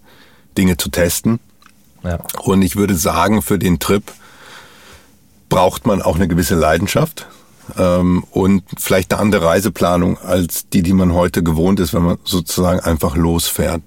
Dinge 0.58 0.78
zu 0.78 0.90
testen. 0.90 1.40
Ja. 2.04 2.20
Und 2.42 2.62
ich 2.62 2.76
würde 2.76 2.96
sagen, 2.96 3.42
für 3.42 3.58
den 3.58 3.80
Trip 3.80 4.04
braucht 5.50 5.86
man 5.86 6.02
auch 6.02 6.16
eine 6.16 6.28
gewisse 6.28 6.56
Leidenschaft 6.56 7.28
ähm, 7.78 8.24
und 8.32 8.64
vielleicht 8.78 9.14
eine 9.14 9.22
andere 9.22 9.46
Reiseplanung 9.46 10.18
als 10.20 10.70
die, 10.70 10.82
die 10.82 10.94
man 10.94 11.14
heute 11.14 11.44
gewohnt 11.44 11.80
ist, 11.80 11.94
wenn 11.94 12.04
man 12.04 12.18
sozusagen 12.24 12.80
einfach 12.80 13.16
losfährt. 13.16 13.82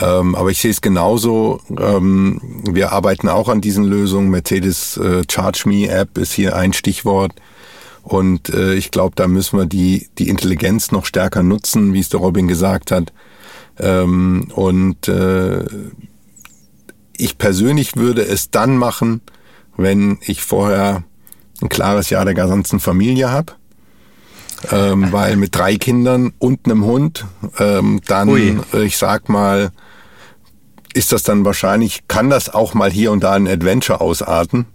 Ähm, 0.00 0.34
aber 0.34 0.50
ich 0.50 0.60
sehe 0.60 0.70
es 0.70 0.80
genauso. 0.80 1.60
Ähm, 1.78 2.40
wir 2.68 2.92
arbeiten 2.92 3.28
auch 3.28 3.48
an 3.48 3.60
diesen 3.60 3.84
Lösungen. 3.84 4.30
Mercedes 4.30 4.96
äh, 4.96 5.22
Charge 5.30 5.68
Me 5.68 5.88
App 5.88 6.18
ist 6.18 6.32
hier 6.32 6.56
ein 6.56 6.72
Stichwort. 6.72 7.32
Und 8.02 8.50
äh, 8.50 8.74
ich 8.74 8.90
glaube, 8.90 9.14
da 9.16 9.28
müssen 9.28 9.58
wir 9.58 9.66
die, 9.66 10.08
die 10.18 10.28
Intelligenz 10.28 10.90
noch 10.90 11.06
stärker 11.06 11.42
nutzen, 11.42 11.94
wie 11.94 12.00
es 12.00 12.08
der 12.08 12.20
Robin 12.20 12.48
gesagt 12.48 12.90
hat. 12.90 13.12
Ähm, 13.78 14.48
und 14.54 15.08
äh, 15.08 15.64
ich 17.16 17.38
persönlich 17.38 17.96
würde 17.96 18.22
es 18.22 18.50
dann 18.50 18.76
machen, 18.76 19.20
wenn 19.76 20.18
ich 20.20 20.42
vorher 20.42 21.04
ein 21.62 21.68
klares 21.68 22.10
Ja 22.10 22.24
der 22.24 22.34
ganzen 22.34 22.80
Familie 22.80 23.30
habe. 23.30 23.52
Ähm, 24.72 25.12
weil 25.12 25.36
mit 25.36 25.54
drei 25.54 25.76
Kindern 25.76 26.32
und 26.38 26.64
einem 26.64 26.84
Hund, 26.84 27.26
ähm, 27.58 28.00
dann, 28.06 28.30
Ui. 28.30 28.58
ich 28.82 28.96
sag 28.96 29.28
mal, 29.28 29.72
ist 30.94 31.12
das 31.12 31.22
dann 31.22 31.44
wahrscheinlich, 31.44 32.08
kann 32.08 32.30
das 32.30 32.48
auch 32.48 32.74
mal 32.74 32.90
hier 32.90 33.12
und 33.12 33.22
da 33.22 33.32
ein 33.32 33.48
Adventure 33.48 34.00
ausarten. 34.00 34.66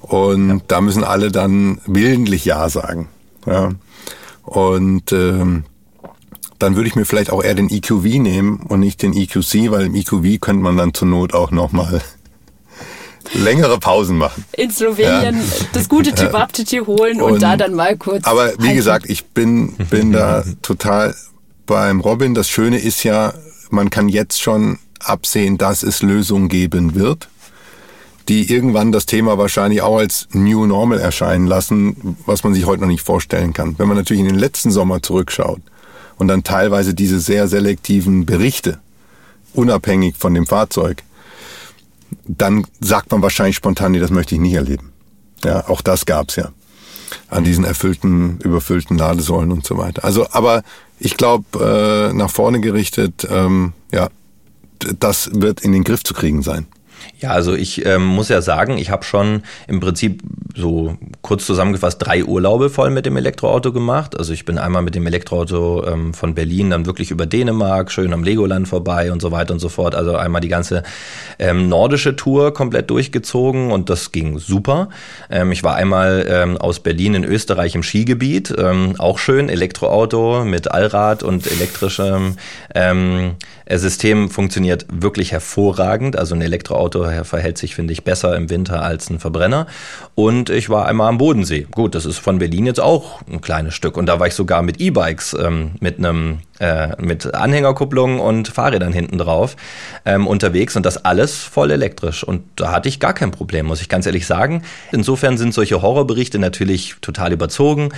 Und 0.00 0.48
ja. 0.48 0.60
da 0.66 0.80
müssen 0.80 1.04
alle 1.04 1.30
dann 1.30 1.80
willentlich 1.86 2.44
Ja 2.44 2.68
sagen. 2.68 3.08
Ja. 3.46 3.70
Und 4.42 5.12
ähm, 5.12 5.64
dann 6.58 6.76
würde 6.76 6.88
ich 6.88 6.96
mir 6.96 7.04
vielleicht 7.04 7.30
auch 7.30 7.42
eher 7.42 7.54
den 7.54 7.70
EQV 7.70 8.04
nehmen 8.18 8.60
und 8.68 8.80
nicht 8.80 9.02
den 9.02 9.14
EQC, 9.14 9.70
weil 9.70 9.86
im 9.86 9.94
EQV 9.94 10.40
könnte 10.40 10.62
man 10.62 10.76
dann 10.76 10.94
zur 10.94 11.08
Not 11.08 11.34
auch 11.34 11.50
nochmal 11.50 12.00
längere 13.34 13.78
Pausen 13.78 14.16
machen. 14.16 14.44
In 14.56 14.70
Slowenien 14.70 15.36
ja. 15.36 15.66
das 15.72 15.88
gute 15.88 16.12
Chibabchichi 16.14 16.78
holen 16.78 17.20
und, 17.20 17.34
und, 17.34 17.42
da 17.42 17.56
dann 17.56 17.74
mal 17.74 17.96
kurz. 17.96 18.26
Aber 18.26 18.52
wie 18.58 18.62
halten. 18.62 18.76
gesagt, 18.76 19.06
ich 19.08 19.26
bin, 19.26 19.74
bin 19.90 20.12
da 20.12 20.44
total 20.62 21.14
beim 21.66 22.00
Robin. 22.00 22.34
Das 22.34 22.48
Schöne 22.48 22.78
ist 22.78 23.04
ja, 23.04 23.34
man 23.70 23.90
kann 23.90 24.08
jetzt 24.08 24.40
schon 24.40 24.78
absehen, 25.00 25.58
dass 25.58 25.82
es 25.82 26.02
Lösungen 26.02 26.48
geben 26.48 26.94
wird, 26.94 27.28
die 28.28 28.52
irgendwann 28.52 28.92
das 28.92 29.06
Thema 29.06 29.38
wahrscheinlich 29.38 29.82
auch 29.82 29.98
als 29.98 30.28
New 30.32 30.66
Normal 30.66 31.00
erscheinen 31.00 31.46
lassen, 31.46 32.16
was 32.26 32.44
man 32.44 32.54
sich 32.54 32.66
heute 32.66 32.82
noch 32.82 32.88
nicht 32.88 33.02
vorstellen 33.02 33.52
kann. 33.52 33.78
Wenn 33.78 33.88
man 33.88 33.96
natürlich 33.96 34.20
in 34.20 34.28
den 34.28 34.38
letzten 34.38 34.70
Sommer 34.70 35.02
zurückschaut 35.02 35.60
und 36.18 36.28
dann 36.28 36.44
teilweise 36.44 36.94
diese 36.94 37.18
sehr 37.18 37.48
selektiven 37.48 38.26
Berichte, 38.26 38.78
unabhängig 39.54 40.16
von 40.16 40.34
dem 40.34 40.46
Fahrzeug, 40.46 41.02
dann 42.26 42.66
sagt 42.80 43.10
man 43.10 43.22
wahrscheinlich 43.22 43.56
spontan, 43.56 43.94
das 43.94 44.10
möchte 44.10 44.34
ich 44.34 44.40
nicht 44.40 44.54
erleben. 44.54 44.92
Ja, 45.44 45.68
auch 45.68 45.80
das 45.80 46.06
gab's 46.06 46.36
ja 46.36 46.50
an 47.28 47.44
diesen 47.44 47.64
erfüllten, 47.64 48.38
überfüllten 48.38 48.96
Ladesäulen 48.96 49.52
und 49.52 49.66
so 49.66 49.76
weiter. 49.78 50.04
Also, 50.04 50.26
aber 50.30 50.62
ich 50.98 51.16
glaube, 51.16 52.10
äh, 52.10 52.12
nach 52.12 52.30
vorne 52.30 52.60
gerichtet, 52.60 53.26
ähm, 53.28 53.72
ja, 53.92 54.08
das 54.98 55.30
wird 55.32 55.60
in 55.60 55.72
den 55.72 55.84
Griff 55.84 56.02
zu 56.04 56.14
kriegen 56.14 56.42
sein. 56.42 56.66
Ja, 57.20 57.30
also 57.30 57.54
ich 57.54 57.84
ähm, 57.84 58.04
muss 58.04 58.28
ja 58.28 58.40
sagen, 58.40 58.78
ich 58.78 58.90
habe 58.90 59.04
schon 59.04 59.42
im 59.68 59.80
Prinzip 59.80 60.22
so 60.56 60.96
kurz 61.22 61.46
zusammengefasst 61.46 61.98
drei 62.04 62.24
Urlaube 62.24 62.70
voll 62.70 62.90
mit 62.90 63.06
dem 63.06 63.16
Elektroauto 63.16 63.72
gemacht. 63.72 64.18
Also 64.18 64.32
ich 64.32 64.44
bin 64.44 64.58
einmal 64.58 64.82
mit 64.82 64.94
dem 64.94 65.06
Elektroauto 65.06 65.86
ähm, 65.86 66.14
von 66.14 66.34
Berlin 66.34 66.70
dann 66.70 66.86
wirklich 66.86 67.10
über 67.10 67.26
Dänemark, 67.26 67.92
schön 67.92 68.12
am 68.12 68.24
Legoland 68.24 68.68
vorbei 68.68 69.12
und 69.12 69.20
so 69.22 69.30
weiter 69.32 69.52
und 69.52 69.60
so 69.60 69.68
fort. 69.68 69.94
Also 69.94 70.16
einmal 70.16 70.40
die 70.40 70.48
ganze 70.48 70.82
ähm, 71.38 71.68
nordische 71.68 72.16
Tour 72.16 72.52
komplett 72.54 72.90
durchgezogen 72.90 73.70
und 73.70 73.90
das 73.90 74.12
ging 74.12 74.38
super. 74.38 74.88
Ähm, 75.30 75.52
ich 75.52 75.62
war 75.62 75.74
einmal 75.74 76.26
ähm, 76.28 76.56
aus 76.56 76.80
Berlin 76.80 77.14
in 77.14 77.24
Österreich 77.24 77.74
im 77.74 77.82
Skigebiet, 77.82 78.54
ähm, 78.56 78.94
auch 78.98 79.18
schön, 79.18 79.48
Elektroauto 79.48 80.44
mit 80.44 80.70
Allrad 80.70 81.22
und 81.22 81.46
elektrischem 81.46 82.36
System 83.78 84.30
funktioniert 84.30 84.86
wirklich 84.90 85.32
hervorragend. 85.32 86.16
Also 86.16 86.34
ein 86.34 86.42
Elektroauto 86.42 86.89
verhält 87.24 87.58
sich, 87.58 87.74
finde 87.74 87.92
ich, 87.92 88.04
besser 88.04 88.36
im 88.36 88.50
Winter 88.50 88.82
als 88.82 89.10
ein 89.10 89.18
Verbrenner. 89.18 89.66
Und 90.14 90.50
ich 90.50 90.68
war 90.68 90.86
einmal 90.86 91.08
am 91.08 91.18
Bodensee. 91.18 91.66
Gut, 91.70 91.94
das 91.94 92.04
ist 92.04 92.18
von 92.18 92.38
Berlin 92.38 92.66
jetzt 92.66 92.80
auch 92.80 93.20
ein 93.30 93.40
kleines 93.40 93.74
Stück. 93.74 93.96
Und 93.96 94.06
da 94.06 94.20
war 94.20 94.26
ich 94.26 94.34
sogar 94.34 94.62
mit 94.62 94.80
E-Bikes, 94.80 95.36
ähm, 95.40 95.72
mit 95.80 95.98
einem 95.98 96.40
äh, 96.60 97.00
mit 97.02 97.34
Anhängerkupplung 97.34 98.20
und 98.20 98.48
Fahrrädern 98.48 98.92
hinten 98.92 99.16
drauf 99.16 99.56
ähm, 100.04 100.26
unterwegs 100.26 100.76
und 100.76 100.84
das 100.84 101.04
alles 101.04 101.36
voll 101.36 101.70
elektrisch. 101.70 102.22
Und 102.22 102.42
da 102.56 102.70
hatte 102.70 102.88
ich 102.88 103.00
gar 103.00 103.14
kein 103.14 103.30
Problem, 103.30 103.66
muss 103.66 103.80
ich 103.80 103.88
ganz 103.88 104.04
ehrlich 104.04 104.26
sagen. 104.26 104.62
Insofern 104.92 105.38
sind 105.38 105.54
solche 105.54 105.80
Horrorberichte 105.80 106.38
natürlich 106.38 106.96
total 107.00 107.32
überzogen. 107.32 107.90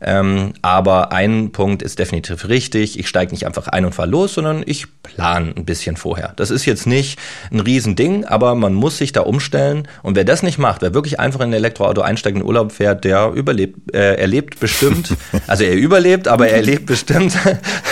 Ähm, 0.00 0.52
aber 0.62 1.12
ein 1.12 1.52
Punkt 1.52 1.82
ist 1.82 1.98
definitiv 1.98 2.48
richtig. 2.48 2.98
Ich 2.98 3.08
steige 3.08 3.32
nicht 3.32 3.46
einfach 3.46 3.68
ein 3.68 3.84
und 3.84 3.94
fahre 3.94 4.08
los, 4.08 4.34
sondern 4.34 4.62
ich 4.66 4.86
plane 5.02 5.54
ein 5.56 5.64
bisschen 5.64 5.96
vorher. 5.96 6.32
Das 6.36 6.50
ist 6.50 6.64
jetzt 6.64 6.86
nicht 6.86 7.18
ein 7.50 7.60
Riesending, 7.60 8.24
aber 8.24 8.54
man 8.54 8.74
muss 8.74 8.98
sich 8.98 9.12
da 9.12 9.22
umstellen. 9.22 9.88
Und 10.02 10.16
wer 10.16 10.24
das 10.24 10.42
nicht 10.42 10.58
macht, 10.58 10.82
wer 10.82 10.94
wirklich 10.94 11.20
einfach 11.20 11.40
in 11.40 11.50
ein 11.50 11.54
Elektroauto 11.54 12.00
einsteigt, 12.00 12.36
in 12.36 12.44
Urlaub 12.44 12.72
fährt, 12.72 13.04
der 13.04 13.32
überlebt, 13.32 13.94
äh, 13.94 14.14
erlebt 14.14 14.60
bestimmt, 14.60 15.14
also 15.46 15.64
er 15.64 15.74
überlebt, 15.74 16.28
aber 16.28 16.48
er 16.48 16.56
erlebt 16.56 16.86
bestimmt 16.86 17.36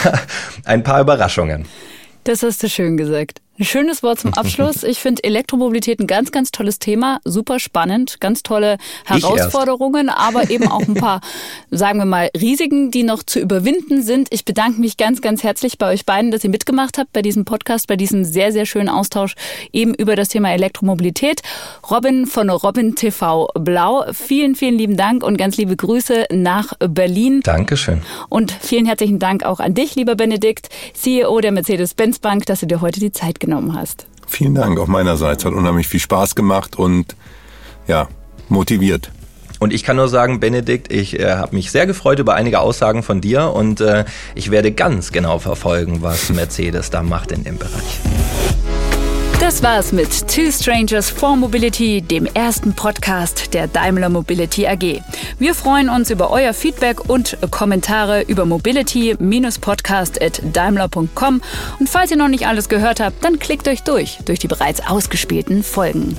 ein 0.64 0.82
paar 0.82 1.00
Überraschungen. 1.00 1.66
Das 2.24 2.42
hast 2.42 2.62
du 2.62 2.68
schön 2.68 2.96
gesagt. 2.96 3.43
Ein 3.57 3.64
schönes 3.64 4.02
Wort 4.02 4.18
zum 4.18 4.34
Abschluss. 4.34 4.82
Ich 4.94 4.98
finde 4.98 5.24
Elektromobilität 5.24 6.00
ein 6.00 6.07
ganz, 6.07 6.30
ganz 6.30 6.50
tolles 6.50 6.78
Thema, 6.78 7.20
super 7.24 7.59
spannend, 7.59 8.20
ganz 8.20 8.42
tolle 8.42 8.76
Herausforderungen, 9.05 10.09
aber 10.09 10.50
eben 10.50 10.68
auch 10.68 10.82
ein 10.86 10.94
paar, 10.94 11.20
sagen 11.70 11.98
wir 11.98 12.05
mal, 12.05 12.30
Risiken, 12.38 12.90
die 12.90 13.02
noch 13.02 13.22
zu 13.22 13.40
überwinden 13.40 14.02
sind. 14.02 14.28
Ich 14.30 14.44
bedanke 14.44 14.80
mich 14.80 14.96
ganz, 14.96 15.20
ganz 15.20 15.42
herzlich 15.42 15.78
bei 15.78 15.92
euch 15.92 16.05
beiden, 16.05 16.30
dass 16.30 16.44
ihr 16.44 16.50
mitgemacht 16.50 16.98
habt 16.98 17.12
bei 17.12 17.22
diesem 17.22 17.44
Podcast, 17.44 17.86
bei 17.86 17.96
diesem 17.96 18.24
sehr, 18.24 18.52
sehr 18.52 18.66
schönen 18.66 18.88
Austausch 18.88 19.34
eben 19.72 19.94
über 19.94 20.16
das 20.16 20.28
Thema 20.28 20.52
Elektromobilität. 20.52 21.40
Robin 21.90 22.26
von 22.26 22.50
Robin 22.50 22.94
TV 22.94 23.48
Blau, 23.55 24.05
vielen, 24.12 24.55
vielen 24.55 24.76
lieben 24.76 24.96
Dank 24.96 25.22
und 25.22 25.38
ganz 25.38 25.57
liebe 25.57 25.76
Grüße 25.76 26.26
nach 26.32 26.72
Berlin. 26.78 27.40
Dankeschön. 27.42 28.02
Und 28.28 28.52
vielen 28.52 28.86
herzlichen 28.86 29.18
Dank 29.18 29.44
auch 29.44 29.61
an 29.61 29.74
dich, 29.74 29.94
lieber 29.94 30.14
Benedikt, 30.14 30.68
CEO 30.92 31.40
der 31.40 31.52
Mercedes-Benz 31.52 32.18
Bank, 32.18 32.46
dass 32.46 32.61
du 32.61 32.66
dir 32.66 32.80
heute 32.80 33.00
die 33.00 33.12
Zeit 33.12 33.40
genommen 33.45 33.74
hast. 33.74 34.07
Vielen 34.26 34.55
Dank 34.55 34.78
auch 34.78 34.86
meinerseits. 34.86 35.45
Hat 35.45 35.53
unheimlich 35.53 35.86
viel 35.86 36.01
Spaß 36.01 36.34
gemacht 36.34 36.76
und 36.76 37.16
ja, 37.86 38.09
motiviert. 38.49 39.11
Und 39.61 39.72
ich 39.72 39.82
kann 39.82 39.97
nur 39.97 40.09
sagen, 40.09 40.40
Benedikt, 40.40 40.92
ich 40.92 41.18
äh, 41.18 41.36
habe 41.36 41.55
mich 41.55 41.70
sehr 41.70 41.86
gefreut 41.86 42.18
über 42.18 42.34
einige 42.34 42.61
Aussagen 42.61 43.03
von 43.03 43.20
dir 43.20 43.53
und 43.53 43.80
äh, 43.80 44.05
ich 44.34 44.51
werde 44.51 44.72
ganz 44.72 45.12
genau 45.12 45.38
verfolgen, 45.38 46.03
was 46.03 46.30
Mercedes 46.30 46.90
da 46.90 47.03
macht 47.03 47.32
in 47.32 47.45
dem 47.45 47.57
Bereich. 47.59 48.01
Das 49.45 49.62
war's 49.62 49.92
mit 49.92 50.26
Two 50.26 50.51
Strangers 50.51 51.11
for 51.11 51.36
Mobility, 51.36 52.01
dem 52.01 52.24
ersten 52.24 52.72
Podcast 52.72 53.53
der 53.53 53.68
Daimler 53.68 54.09
Mobility 54.09 54.66
AG. 54.66 55.03
Wir 55.38 55.55
freuen 55.55 55.90
uns 55.90 56.09
über 56.09 56.30
euer 56.30 56.55
Feedback 56.55 57.11
und 57.11 57.36
Kommentare 57.51 58.22
über 58.22 58.47
mobility-podcast.daimler.com. 58.47 61.42
Und 61.78 61.88
falls 61.90 62.11
ihr 62.11 62.16
noch 62.16 62.28
nicht 62.28 62.47
alles 62.47 62.70
gehört 62.70 63.01
habt, 63.01 63.22
dann 63.22 63.38
klickt 63.38 63.68
euch 63.68 63.82
durch, 63.82 64.16
durch 64.24 64.38
die 64.38 64.49
bereits 64.49 64.80
ausgespielten 64.80 65.62
Folgen. 65.62 66.16